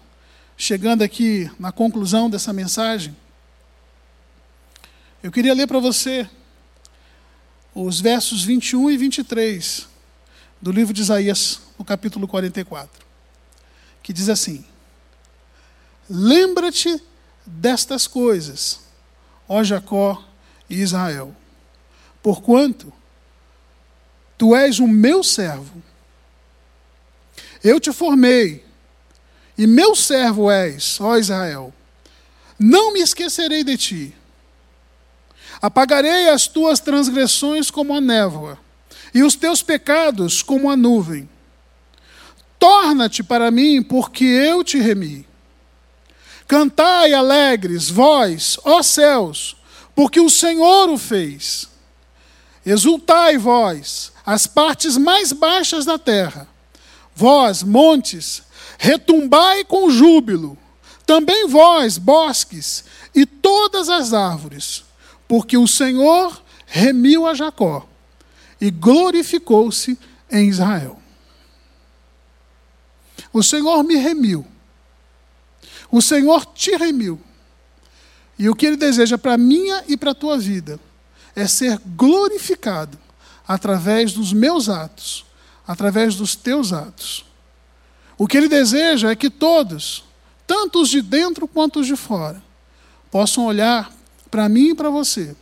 chegando 0.58 1.02
aqui 1.02 1.50
na 1.58 1.72
conclusão 1.72 2.30
dessa 2.30 2.52
mensagem, 2.52 3.16
eu 5.24 5.32
queria 5.32 5.54
ler 5.54 5.66
para 5.66 5.80
você 5.80 6.30
os 7.74 8.02
versos 8.02 8.44
21 8.44 8.92
e 8.92 8.98
23 8.98 9.88
do 10.62 10.74
livro 10.74 10.94
de 10.94 11.02
Isaías, 11.02 11.62
no 11.78 11.86
capítulo 11.86 12.28
44, 12.28 13.06
que 14.04 14.12
diz 14.12 14.28
assim: 14.28 14.66
Lembra-te 16.10 17.02
destas 17.46 18.08
coisas, 18.08 18.82
ó 19.48 19.64
Jacó 19.64 20.22
e 20.70 20.82
Israel, 20.82 21.34
porquanto 22.22 22.92
tu 24.38 24.54
és 24.54 24.80
o 24.80 24.88
meu 24.88 25.24
servo. 25.24 25.82
Eu 27.64 27.80
te 27.80 27.94
formei 27.94 28.68
e 29.60 29.68
meu 29.68 29.93
servo 29.93 30.49
és, 30.49 31.01
ó 31.01 31.18
Israel. 31.18 31.74
Não 32.57 32.93
me 32.93 33.01
esquecerei 33.01 33.62
de 33.62 33.76
ti. 33.76 34.16
Apagarei 35.62 36.30
as 36.30 36.47
tuas 36.47 36.80
transgressões 36.80 37.70
como 37.70 37.93
a 37.93 37.99
névoa, 37.99 38.57
e 39.14 39.22
os 39.22 39.36
teus 39.36 39.62
pecados 39.62 40.41
como 40.41 40.72
a 40.72 40.78
nuvem. 40.78 41.28
Torna-te 42.57 43.22
para 43.22 43.51
mim, 43.51 43.84
porque 43.84 44.24
eu 44.24 44.64
te 44.64 44.80
remi. 44.80 45.28
Cantai 46.47 47.12
alegres, 47.12 47.89
vós, 47.89 48.57
ó 48.64 48.82
céus, 48.82 49.57
porque 49.93 50.22
o 50.22 50.30
Senhor 50.30 50.89
o 50.89 50.97
fez. 50.97 51.68
Exultai, 52.66 53.38
vós, 53.38 54.14
as 54.26 54.47
partes 54.47 54.95
mais 54.95 55.34
baixas 55.34 55.84
da 55.84 55.99
terra. 55.99 56.47
Vós, 57.14 57.62
montes, 57.62 58.43
retumbai 58.80 59.65
com 59.65 59.91
júbilo, 59.91 60.57
também 61.05 61.47
vós, 61.49 61.97
bosques, 61.97 62.86
e 63.13 63.25
todas 63.25 63.89
as 63.89 64.13
árvores, 64.13 64.86
porque 65.27 65.57
o 65.57 65.67
Senhor 65.67 66.41
remiu 66.65 67.27
a 67.27 67.34
Jacó 67.34 67.88
e 68.61 68.71
glorificou-se 68.71 69.99
em 70.32 70.47
Israel. 70.47 70.97
O 73.34 73.43
Senhor 73.43 73.84
me 73.84 73.95
remiu. 73.95 74.47
O 75.91 76.01
Senhor 76.01 76.45
te 76.45 76.71
remiu. 76.77 77.19
E 78.38 78.49
o 78.49 78.55
que 78.55 78.65
Ele 78.65 78.77
deseja 78.77 79.17
para 79.17 79.34
a 79.34 79.38
minha 79.38 79.84
e 79.89 79.97
para 79.97 80.11
a 80.11 80.15
tua 80.15 80.38
vida 80.38 80.80
é 81.36 81.45
ser 81.47 81.77
glorificado 81.86 82.97
através 83.45 84.13
dos 84.13 84.32
meus 84.32 84.69
atos, 84.69 85.25
através 85.67 86.15
dos 86.15 86.36
teus 86.36 86.71
atos. 86.71 87.28
O 88.20 88.28
que 88.28 88.36
ele 88.36 88.49
deseja 88.49 89.09
é 89.09 89.15
que 89.15 89.30
todos, 89.30 90.03
tanto 90.45 90.82
os 90.82 90.89
de 90.89 91.01
dentro 91.01 91.47
quanto 91.47 91.80
os 91.80 91.88
de 91.88 91.95
fora, 91.95 92.43
possam 93.09 93.45
olhar 93.45 93.89
para 94.30 94.49
mim 94.49 94.72
e 94.72 94.76
para 94.76 94.89
você 94.89 95.34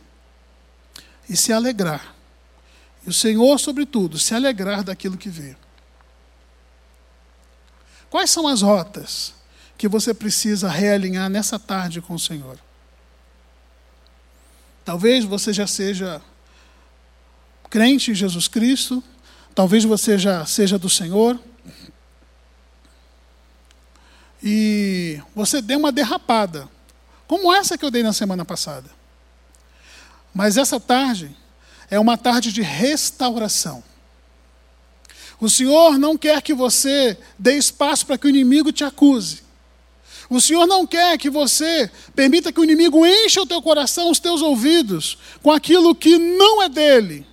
e 1.28 1.36
se 1.36 1.52
alegrar. 1.52 2.14
E 3.04 3.10
o 3.10 3.12
Senhor, 3.12 3.58
sobretudo, 3.58 4.16
se 4.16 4.32
alegrar 4.32 4.84
daquilo 4.84 5.16
que 5.16 5.28
vê. 5.28 5.56
Quais 8.08 8.30
são 8.30 8.46
as 8.46 8.62
rotas 8.62 9.34
que 9.76 9.88
você 9.88 10.14
precisa 10.14 10.68
realinhar 10.68 11.28
nessa 11.28 11.58
tarde 11.58 12.00
com 12.00 12.14
o 12.14 12.18
Senhor? 12.18 12.60
Talvez 14.84 15.24
você 15.24 15.52
já 15.52 15.66
seja 15.66 16.22
crente 17.68 18.12
em 18.12 18.14
Jesus 18.14 18.46
Cristo, 18.46 19.02
talvez 19.52 19.82
você 19.82 20.16
já 20.16 20.46
seja 20.46 20.78
do 20.78 20.88
Senhor, 20.88 21.38
e 24.42 25.20
você 25.34 25.60
deu 25.60 25.78
uma 25.78 25.92
derrapada, 25.92 26.68
como 27.26 27.52
essa 27.52 27.76
que 27.76 27.84
eu 27.84 27.90
dei 27.90 28.02
na 28.02 28.12
semana 28.12 28.44
passada. 28.44 28.90
Mas 30.32 30.56
essa 30.56 30.78
tarde 30.78 31.36
é 31.90 31.98
uma 31.98 32.16
tarde 32.16 32.52
de 32.52 32.62
restauração. 32.62 33.82
O 35.40 35.48
Senhor 35.48 35.98
não 35.98 36.16
quer 36.16 36.42
que 36.42 36.52
você 36.52 37.16
dê 37.38 37.56
espaço 37.56 38.06
para 38.06 38.18
que 38.18 38.26
o 38.26 38.30
inimigo 38.30 38.72
te 38.72 38.84
acuse. 38.84 39.42
O 40.28 40.40
Senhor 40.40 40.66
não 40.66 40.86
quer 40.86 41.16
que 41.16 41.30
você 41.30 41.90
permita 42.14 42.52
que 42.52 42.60
o 42.60 42.64
inimigo 42.64 43.06
encha 43.06 43.40
o 43.40 43.46
teu 43.46 43.62
coração, 43.62 44.10
os 44.10 44.18
teus 44.18 44.42
ouvidos, 44.42 45.16
com 45.42 45.50
aquilo 45.50 45.94
que 45.94 46.18
não 46.18 46.62
é 46.62 46.68
dele. 46.68 47.26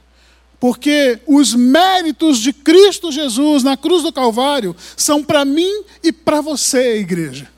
Porque 0.59 1.19
os 1.27 1.53
méritos 1.53 2.39
de 2.39 2.53
Cristo 2.53 3.11
Jesus 3.11 3.63
na 3.63 3.75
cruz 3.75 4.03
do 4.03 4.11
Calvário 4.11 4.75
são 4.95 5.23
para 5.23 5.43
mim 5.43 5.83
e 6.03 6.11
para 6.11 6.41
você, 6.41 6.97
igreja. 6.97 7.49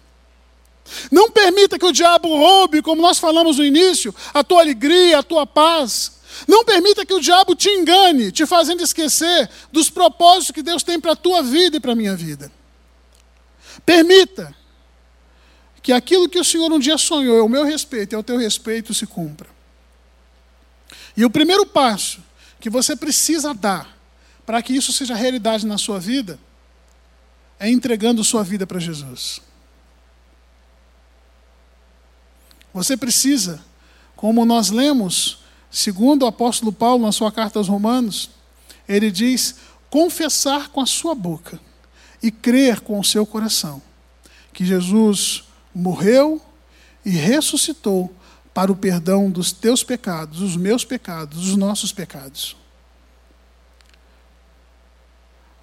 Não 1.11 1.29
permita 1.29 1.77
que 1.77 1.85
o 1.85 1.91
diabo 1.91 2.29
roube, 2.29 2.81
como 2.81 3.01
nós 3.01 3.19
falamos 3.19 3.57
no 3.57 3.65
início, 3.65 4.13
a 4.33 4.43
tua 4.43 4.61
alegria, 4.61 5.19
a 5.19 5.23
tua 5.23 5.45
paz. 5.45 6.17
Não 6.47 6.63
permita 6.63 7.05
que 7.05 7.13
o 7.13 7.19
diabo 7.19 7.55
te 7.55 7.69
engane, 7.69 8.31
te 8.31 8.45
fazendo 8.45 8.83
esquecer 8.83 9.49
dos 9.71 9.89
propósitos 9.89 10.51
que 10.51 10.61
Deus 10.61 10.83
tem 10.83 10.99
para 10.99 11.13
a 11.13 11.15
tua 11.15 11.41
vida 11.41 11.77
e 11.77 11.79
para 11.79 11.91
a 11.91 11.95
minha 11.95 12.15
vida. 12.15 12.51
Permita 13.85 14.55
que 15.81 15.93
aquilo 15.93 16.27
que 16.27 16.39
o 16.39 16.43
Senhor 16.43 16.71
um 16.71 16.79
dia 16.79 16.97
sonhou, 16.97 17.37
é 17.37 17.41
o 17.41 17.49
meu 17.49 17.63
respeito, 17.63 18.13
é 18.13 18.17
o 18.17 18.23
teu 18.23 18.37
respeito, 18.37 18.93
se 18.93 19.05
cumpra. 19.07 19.47
E 21.15 21.25
o 21.25 21.29
primeiro 21.29 21.65
passo 21.65 22.21
que 22.59 22.69
você 22.69 22.95
precisa 22.95 23.53
dar 23.53 23.97
para 24.45 24.61
que 24.61 24.73
isso 24.73 24.93
seja 24.93 25.15
realidade 25.15 25.65
na 25.65 25.77
sua 25.77 25.99
vida 25.99 26.39
é 27.59 27.69
entregando 27.69 28.23
sua 28.23 28.43
vida 28.43 28.65
para 28.67 28.79
Jesus. 28.79 29.41
Você 32.73 32.95
precisa, 32.95 33.59
como 34.15 34.45
nós 34.45 34.69
lemos, 34.69 35.39
segundo 35.71 36.23
o 36.23 36.27
apóstolo 36.27 36.71
Paulo 36.71 37.05
na 37.05 37.11
sua 37.11 37.31
carta 37.31 37.59
aos 37.59 37.67
Romanos, 37.67 38.29
ele 38.87 39.09
diz: 39.09 39.55
confessar 39.89 40.69
com 40.69 40.79
a 40.79 40.85
sua 40.85 41.15
boca 41.15 41.59
e 42.21 42.31
crer 42.31 42.81
com 42.81 42.99
o 42.99 43.03
seu 43.03 43.25
coração 43.25 43.81
que 44.53 44.65
Jesus 44.65 45.43
morreu 45.73 46.41
e 47.05 47.11
ressuscitou 47.11 48.11
para 48.57 48.71
o 48.71 48.75
perdão 48.75 49.29
dos 49.29 49.51
teus 49.51 49.83
pecados, 49.83 50.39
dos 50.39 50.57
meus 50.57 50.83
pecados, 50.83 51.45
dos 51.45 51.55
nossos 51.55 51.91
pecados. 51.91 52.57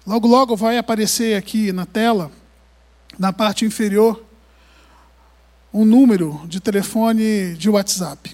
Logo, 0.07 0.25
logo 0.29 0.55
vai 0.55 0.77
aparecer 0.77 1.35
aqui 1.35 1.73
na 1.73 1.85
tela, 1.85 2.31
na 3.19 3.33
parte 3.33 3.65
inferior, 3.65 4.23
um 5.73 5.83
número 5.83 6.41
de 6.47 6.61
telefone 6.61 7.55
de 7.55 7.69
WhatsApp. 7.69 8.33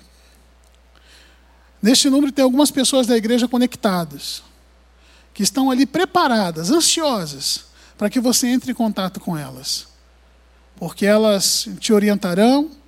Neste 1.82 2.08
número 2.08 2.32
tem 2.32 2.44
algumas 2.44 2.70
pessoas 2.70 3.08
da 3.08 3.18
igreja 3.18 3.48
conectadas, 3.48 4.44
que 5.34 5.42
estão 5.42 5.72
ali 5.72 5.88
preparadas, 5.88 6.70
ansiosas, 6.70 7.66
para 7.98 8.12
que 8.12 8.20
você 8.20 8.46
entre 8.46 8.74
em 8.74 8.76
contato 8.76 9.20
com 9.20 9.36
elas. 9.36 9.88
Porque 10.76 11.08
elas 11.08 11.68
te 11.80 11.92
orientarão, 11.92 12.80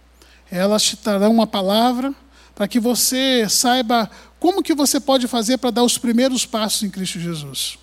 elas 0.58 0.84
te 0.84 0.96
darão 0.98 1.32
uma 1.32 1.48
palavra, 1.48 2.14
para 2.54 2.68
que 2.68 2.80
você 2.80 3.48
saiba 3.50 4.10
como 4.40 4.62
que 4.62 4.76
você 4.76 5.00
pode 5.00 5.28
fazer 5.28 5.58
para 5.58 5.72
dar 5.72 5.84
os 5.84 5.98
primeiros 5.98 6.46
passos 6.46 6.84
em 6.84 6.90
Cristo 6.90 7.20
Jesus. 7.20 7.80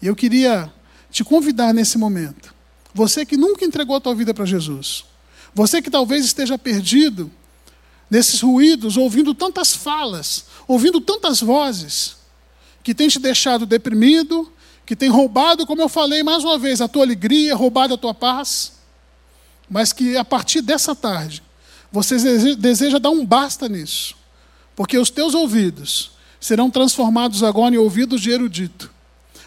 E 0.00 0.06
eu 0.06 0.14
queria 0.14 0.70
te 1.10 1.24
convidar 1.24 1.72
nesse 1.72 1.96
momento, 1.96 2.54
você 2.92 3.24
que 3.24 3.36
nunca 3.36 3.64
entregou 3.64 3.96
a 3.96 4.00
tua 4.00 4.14
vida 4.14 4.34
para 4.34 4.44
Jesus, 4.44 5.04
você 5.54 5.80
que 5.80 5.90
talvez 5.90 6.24
esteja 6.24 6.58
perdido 6.58 7.30
nesses 8.10 8.42
ruídos, 8.42 8.98
ouvindo 8.98 9.34
tantas 9.34 9.74
falas, 9.74 10.44
ouvindo 10.68 11.00
tantas 11.00 11.40
vozes, 11.40 12.16
que 12.82 12.94
tem 12.94 13.08
te 13.08 13.18
deixado 13.18 13.64
deprimido, 13.64 14.52
que 14.84 14.94
tem 14.94 15.08
roubado, 15.08 15.66
como 15.66 15.80
eu 15.80 15.88
falei 15.88 16.22
mais 16.22 16.44
uma 16.44 16.58
vez, 16.58 16.82
a 16.82 16.88
tua 16.88 17.04
alegria, 17.04 17.54
roubado 17.54 17.94
a 17.94 17.98
tua 17.98 18.12
paz, 18.12 18.81
mas 19.68 19.92
que 19.92 20.16
a 20.16 20.24
partir 20.24 20.60
dessa 20.60 20.94
tarde, 20.94 21.42
você 21.90 22.16
deseja 22.56 22.98
dar 22.98 23.10
um 23.10 23.24
basta 23.24 23.68
nisso, 23.68 24.14
porque 24.74 24.98
os 24.98 25.10
teus 25.10 25.34
ouvidos 25.34 26.12
serão 26.40 26.70
transformados 26.70 27.42
agora 27.42 27.74
em 27.74 27.78
ouvidos 27.78 28.20
de 28.20 28.30
erudito 28.30 28.92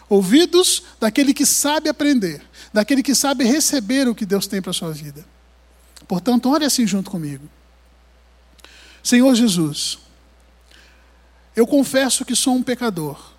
Ouvidos 0.08 0.84
daquele 1.00 1.34
que 1.34 1.46
sabe 1.46 1.90
aprender, 1.90 2.42
daquele 2.72 3.02
que 3.02 3.16
sabe 3.16 3.44
receber 3.44 4.08
o 4.08 4.14
que 4.14 4.26
Deus 4.26 4.46
tem 4.46 4.62
para 4.62 4.72
a 4.72 4.74
sua 4.74 4.92
vida. 4.92 5.26
Portanto, 6.08 6.50
ore 6.50 6.64
assim 6.64 6.86
junto 6.86 7.10
comigo. 7.10 7.50
Senhor 9.02 9.34
Jesus, 9.34 9.98
eu 11.56 11.66
confesso 11.66 12.24
que 12.24 12.36
sou 12.36 12.54
um 12.54 12.62
pecador. 12.62 13.34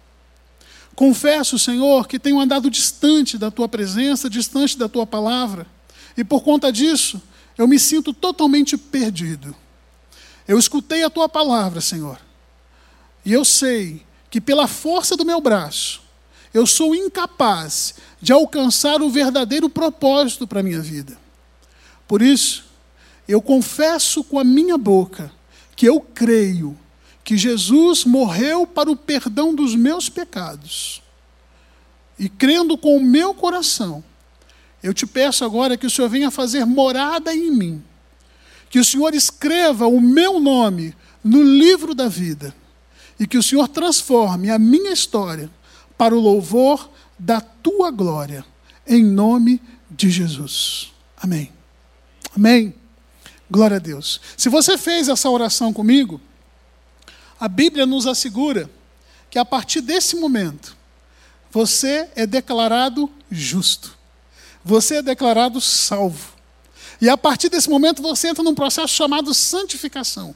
Confesso, 0.95 1.59
Senhor, 1.59 2.09
que 2.09 2.19
tenho 2.19 2.41
andado 2.41 2.71
distante 2.71 3.39
da 3.39 3.51
tua 3.51 3.69
presença, 3.69 4.31
distante 4.31 4.77
da 4.77 4.89
tua 4.89 5.07
palavra, 5.07 5.67
e 6.17 6.25
por 6.25 6.43
conta 6.43 6.73
disso, 6.73 7.21
eu 7.59 7.69
me 7.69 7.79
sinto 7.79 8.13
totalmente 8.13 8.77
perdido. 8.77 9.55
Eu 10.47 10.59
escutei 10.59 11.03
a 11.03 11.11
tua 11.11 11.29
palavra, 11.29 11.81
Senhor, 11.81 12.19
e 13.25 13.33
eu 13.33 13.45
sei 13.45 14.05
que 14.31 14.41
pela 14.41 14.67
força 14.67 15.17
do 15.17 15.25
meu 15.25 15.41
braço, 15.41 16.03
eu 16.55 16.67
sou 16.67 16.95
incapaz 16.95 17.95
de 18.21 18.33
alcançar 18.33 19.03
o 19.03 19.11
verdadeiro 19.11 19.69
propósito 19.69 20.47
para 20.47 20.61
a 20.61 20.63
minha 20.63 20.81
vida. 20.81 21.19
Por 22.07 22.23
isso, 22.23 22.65
eu 23.27 23.43
confesso 23.43 24.23
com 24.23 24.39
a 24.39 24.45
minha 24.45 24.79
boca 24.79 25.33
que 25.75 25.87
eu 25.87 26.01
creio 26.01 26.79
que 27.25 27.37
Jesus 27.37 28.05
morreu 28.05 28.67
para 28.67 28.91
o 28.91 28.97
perdão 28.97 29.55
dos 29.55 29.75
meus 29.75 30.09
pecados. 30.09 31.03
E 32.19 32.29
crendo 32.29 32.79
com 32.79 32.97
o 32.97 33.03
meu 33.03 33.35
coração, 33.35 34.03
eu 34.87 34.95
te 34.95 35.05
peço 35.05 35.45
agora 35.45 35.77
que 35.77 35.85
o 35.85 35.91
Senhor 35.91 36.09
venha 36.09 36.31
fazer 36.31 36.65
morada 36.65 37.35
em 37.35 37.51
mim. 37.51 37.83
Que 38.71 38.79
o 38.79 38.85
Senhor 38.85 39.15
escreva 39.17 39.89
o 39.89 40.01
meu 40.01 40.39
nome 40.39 40.95
no 41.25 41.43
livro 41.43 41.93
da 41.93 42.07
vida. 42.07 42.55
E 43.19 43.27
que 43.27 43.37
o 43.37 43.43
Senhor 43.43 43.67
transforme 43.67 44.49
a 44.49 44.61
minha 44.61 44.93
história 44.93 45.51
para 45.99 46.15
o 46.15 46.21
louvor 46.21 46.89
da 47.19 47.41
tua 47.41 47.91
glória, 47.91 48.45
em 48.87 49.03
nome 49.03 49.61
de 49.91 50.09
Jesus. 50.09 50.93
Amém. 51.17 51.51
Amém. 52.37 52.73
Glória 53.51 53.79
a 53.79 53.81
Deus. 53.81 54.21
Se 54.37 54.49
você 54.49 54.79
fez 54.79 55.09
essa 55.09 55.29
oração 55.29 55.73
comigo, 55.73 56.21
a 57.41 57.49
Bíblia 57.49 57.87
nos 57.87 58.07
assegura 58.07 58.71
que 59.29 59.39
a 59.39 59.45
partir 59.45 59.81
desse 59.81 60.15
momento, 60.15 60.77
você 61.51 62.09
é 62.15 62.25
declarado 62.25 63.11
justo. 63.29 63.96
Você 64.67 64.97
é 64.97 65.03
declarado 65.03 65.61
salvo. 65.61 66.35
E 67.01 67.09
a 67.09 67.17
partir 67.17 67.49
desse 67.49 67.71
momento 67.71 68.03
você 68.03 68.27
entra 68.27 68.43
num 68.43 68.55
processo 68.55 68.93
chamado 68.93 69.33
santificação, 69.33 70.35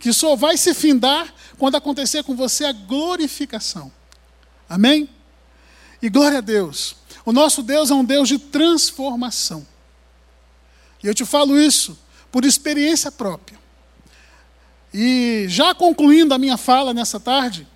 que 0.00 0.12
só 0.12 0.34
vai 0.34 0.56
se 0.56 0.74
findar 0.74 1.32
quando 1.56 1.76
acontecer 1.76 2.24
com 2.24 2.34
você 2.34 2.64
a 2.64 2.72
glorificação. 2.72 3.92
Amém? 4.68 5.08
E 6.02 6.10
glória 6.10 6.38
a 6.38 6.40
Deus. 6.40 6.96
O 7.24 7.32
nosso 7.32 7.62
Deus 7.62 7.88
é 7.92 7.94
um 7.94 8.04
Deus 8.04 8.28
de 8.28 8.36
transformação. 8.36 9.64
E 11.00 11.06
eu 11.06 11.14
te 11.14 11.24
falo 11.24 11.56
isso 11.56 11.96
por 12.32 12.44
experiência 12.44 13.12
própria. 13.12 13.60
E 14.92 15.46
já 15.48 15.72
concluindo 15.72 16.34
a 16.34 16.38
minha 16.38 16.56
fala 16.56 16.92
nessa 16.92 17.20
tarde, 17.20 17.68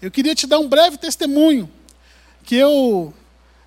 eu 0.00 0.12
queria 0.12 0.36
te 0.36 0.46
dar 0.46 0.60
um 0.60 0.68
breve 0.68 0.96
testemunho 0.96 1.68
que 2.44 2.54
eu 2.54 3.12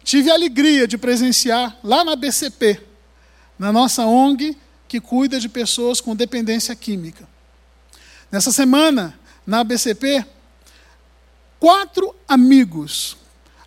tive 0.04 0.30
a 0.30 0.34
alegria 0.34 0.88
de 0.88 0.97
presenciar 0.97 1.78
lá 1.84 2.04
na 2.04 2.16
BCP, 2.16 2.82
na 3.58 3.72
nossa 3.72 4.06
ONG 4.06 4.58
que 4.88 4.99
cuida 4.99 5.39
de 5.39 5.47
pessoas 5.47 6.02
com 6.02 6.16
dependência 6.16 6.76
química. 6.76 7.28
Nessa 8.32 8.52
semana, 8.52 9.18
na 9.45 9.64
BCP, 9.64 10.26
quatro 11.60 12.16
amigos. 12.28 13.18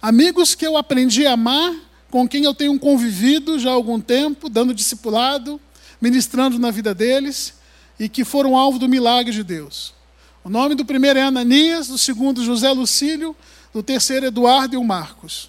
Amigos 0.02 0.54
que 0.54 0.66
eu 0.66 0.76
aprendi 0.76 1.26
a 1.26 1.32
amar, 1.32 1.74
com 2.10 2.28
quem 2.28 2.44
eu 2.44 2.54
tenho 2.54 2.78
convivido 2.78 3.58
já 3.58 3.70
há 3.70 3.72
algum 3.72 4.00
tempo, 4.00 4.48
dando 4.48 4.74
discipulado, 4.74 5.60
ministrando 6.00 6.58
na 6.58 6.70
vida 6.70 6.94
deles, 6.94 7.54
e 7.98 8.08
que 8.08 8.24
foram 8.24 8.56
alvo 8.56 8.78
do 8.78 8.88
milagre 8.88 9.32
de 9.32 9.42
Deus. 9.42 9.94
O 10.42 10.50
nome 10.50 10.74
do 10.74 10.84
primeiro 10.84 11.18
é 11.18 11.22
Ananias, 11.22 11.88
do 11.88 11.96
segundo 11.96 12.44
José 12.44 12.70
Lucílio, 12.70 13.34
do 13.72 13.82
terceiro 13.82 14.26
Eduardo 14.26 14.74
e 14.74 14.76
o 14.76 14.84
Marcos. 14.84 15.48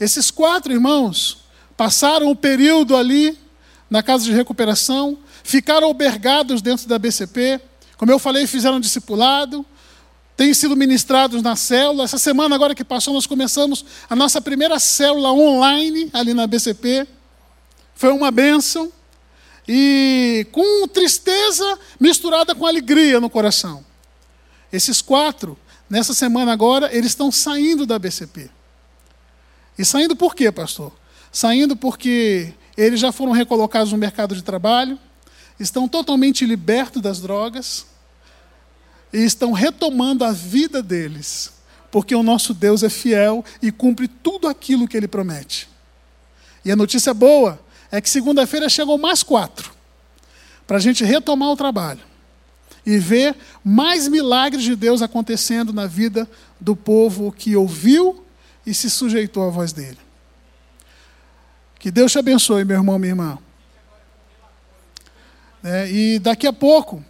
Esses 0.00 0.30
quatro 0.30 0.72
irmãos 0.72 1.38
passaram 1.76 2.30
o 2.30 2.36
período 2.36 2.96
ali 2.96 3.38
na 3.88 4.02
casa 4.02 4.24
de 4.24 4.32
recuperação, 4.32 5.18
ficaram 5.44 5.86
albergados 5.86 6.60
dentro 6.60 6.88
da 6.88 6.98
BCP, 6.98 7.60
como 7.96 8.12
eu 8.12 8.18
falei, 8.18 8.46
fizeram 8.46 8.78
discipulado, 8.78 9.64
têm 10.36 10.52
sido 10.52 10.76
ministrados 10.76 11.42
na 11.42 11.56
célula. 11.56 12.04
Essa 12.04 12.18
semana, 12.18 12.54
agora 12.54 12.74
que 12.74 12.84
passou, 12.84 13.14
nós 13.14 13.26
começamos 13.26 13.84
a 14.08 14.14
nossa 14.14 14.40
primeira 14.40 14.78
célula 14.78 15.32
online 15.32 16.10
ali 16.12 16.34
na 16.34 16.46
BCP. 16.46 17.06
Foi 17.94 18.12
uma 18.12 18.30
bênção. 18.30 18.92
E 19.66 20.46
com 20.52 20.86
tristeza 20.86 21.78
misturada 21.98 22.54
com 22.54 22.66
alegria 22.66 23.18
no 23.18 23.30
coração. 23.30 23.84
Esses 24.72 25.00
quatro, 25.00 25.58
nessa 25.88 26.12
semana 26.12 26.52
agora, 26.52 26.94
eles 26.94 27.12
estão 27.12 27.32
saindo 27.32 27.86
da 27.86 27.98
BCP. 27.98 28.50
E 29.78 29.84
saindo 29.84 30.16
por 30.16 30.34
quê, 30.34 30.50
pastor? 30.50 30.92
Saindo 31.30 31.76
porque 31.76 32.54
eles 32.76 33.00
já 33.00 33.12
foram 33.12 33.32
recolocados 33.32 33.92
no 33.92 33.98
mercado 33.98 34.34
de 34.34 34.42
trabalho, 34.42 34.98
estão 35.58 35.88
totalmente 35.88 36.44
libertos 36.44 37.00
das 37.00 37.20
drogas 37.20 37.86
e 39.12 39.18
estão 39.18 39.52
retomando 39.52 40.24
a 40.24 40.32
vida 40.32 40.82
deles, 40.82 41.52
porque 41.90 42.14
o 42.14 42.22
nosso 42.22 42.52
Deus 42.52 42.82
é 42.82 42.90
fiel 42.90 43.44
e 43.62 43.72
cumpre 43.72 44.08
tudo 44.08 44.48
aquilo 44.48 44.86
que 44.86 44.96
ele 44.96 45.08
promete. 45.08 45.68
E 46.64 46.70
a 46.70 46.76
notícia 46.76 47.14
boa 47.14 47.60
é 47.90 48.00
que 48.00 48.10
segunda-feira 48.10 48.68
chegam 48.68 48.98
mais 48.98 49.22
quatro, 49.22 49.72
para 50.66 50.78
a 50.78 50.80
gente 50.80 51.04
retomar 51.04 51.50
o 51.50 51.56
trabalho 51.56 52.00
e 52.84 52.98
ver 52.98 53.36
mais 53.64 54.08
milagres 54.08 54.64
de 54.64 54.76
Deus 54.76 55.00
acontecendo 55.00 55.72
na 55.72 55.86
vida 55.86 56.28
do 56.60 56.74
povo 56.76 57.32
que 57.32 57.56
ouviu 57.56 58.25
e 58.66 58.74
se 58.74 58.90
sujeitou 58.90 59.46
à 59.46 59.50
voz 59.50 59.72
dele. 59.72 59.98
Que 61.78 61.90
Deus 61.90 62.10
te 62.10 62.18
abençoe, 62.18 62.64
meu 62.64 62.78
irmão, 62.78 62.98
minha 62.98 63.12
irmã. 63.12 63.38
Né? 65.62 65.90
E 65.90 66.18
daqui 66.18 66.46
a 66.46 66.52
pouco, 66.52 67.04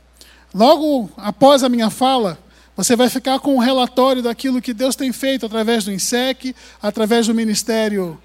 logo 0.55 1.11
após 1.17 1.65
a 1.65 1.69
minha 1.69 1.89
fala, 1.89 2.39
você 2.77 2.95
vai 2.95 3.09
ficar 3.09 3.39
com 3.41 3.55
um 3.55 3.59
relatório 3.59 4.23
daquilo 4.23 4.61
que 4.61 4.75
Deus 4.75 4.95
tem 4.95 5.11
feito 5.13 5.47
através 5.47 5.85
do 5.85 5.93
INSEC, 5.93 6.55
através 6.83 7.27
do 7.27 7.35
ministério 7.35 8.21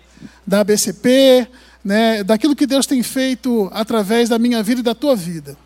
da 0.45 0.59
ABCP, 0.59 1.47
né, 1.83 2.23
daquilo 2.23 2.55
que 2.55 2.67
Deus 2.67 2.85
tem 2.85 3.01
feito 3.01 3.69
através 3.73 4.27
da 4.27 4.37
minha 4.37 4.61
vida 4.61 4.81
e 4.81 4.83
da 4.83 4.93
tua 4.93 5.15
vida. 5.15 5.57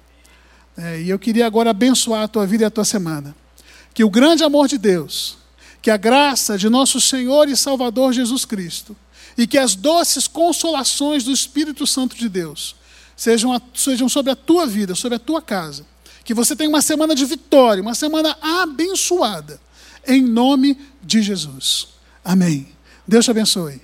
É, 0.78 1.02
e 1.02 1.10
eu 1.10 1.18
queria 1.18 1.48
agora 1.48 1.72
abençoar 1.72 2.24
a 2.24 2.28
tua 2.28 2.46
vida 2.46 2.64
e 2.64 2.66
a 2.66 2.70
tua 2.70 2.86
semana. 2.86 3.36
Que 3.94 4.04
o 4.04 4.10
grande 4.10 4.44
amor 4.44 4.68
de 4.68 4.78
Deus, 4.78 5.38
que 5.86 5.92
a 5.92 5.98
graça 5.98 6.58
de 6.58 6.68
nosso 6.68 7.00
Senhor 7.00 7.48
e 7.48 7.56
Salvador 7.56 8.12
Jesus 8.12 8.44
Cristo, 8.44 8.98
e 9.38 9.46
que 9.46 9.56
as 9.56 9.76
doces 9.76 10.28
consolações 10.28 11.24
do 11.24 11.32
Espírito 11.32 11.86
Santo 11.86 12.16
de 12.16 12.28
Deus 12.28 12.76
sejam, 13.16 13.54
a, 13.54 13.62
sejam 13.72 14.10
sobre 14.10 14.32
a 14.32 14.36
tua 14.36 14.66
vida, 14.66 14.96
sobre 14.96 15.18
a 15.18 15.20
tua 15.20 15.44
casa 15.44 15.86
que 16.24 16.34
você 16.34 16.56
tenha 16.56 16.72
uma 16.72 16.82
semana 16.82 17.14
de 17.14 17.24
vitória, 17.24 17.84
uma 17.84 17.94
semana 17.94 18.36
abençoada. 18.42 19.62
Em 20.08 20.24
nome 20.24 20.76
de 21.04 21.22
Jesus. 21.22 21.90
Amém. 22.24 22.68
Deus 23.08 23.24
te 23.24 23.30
abençoe. 23.30 23.80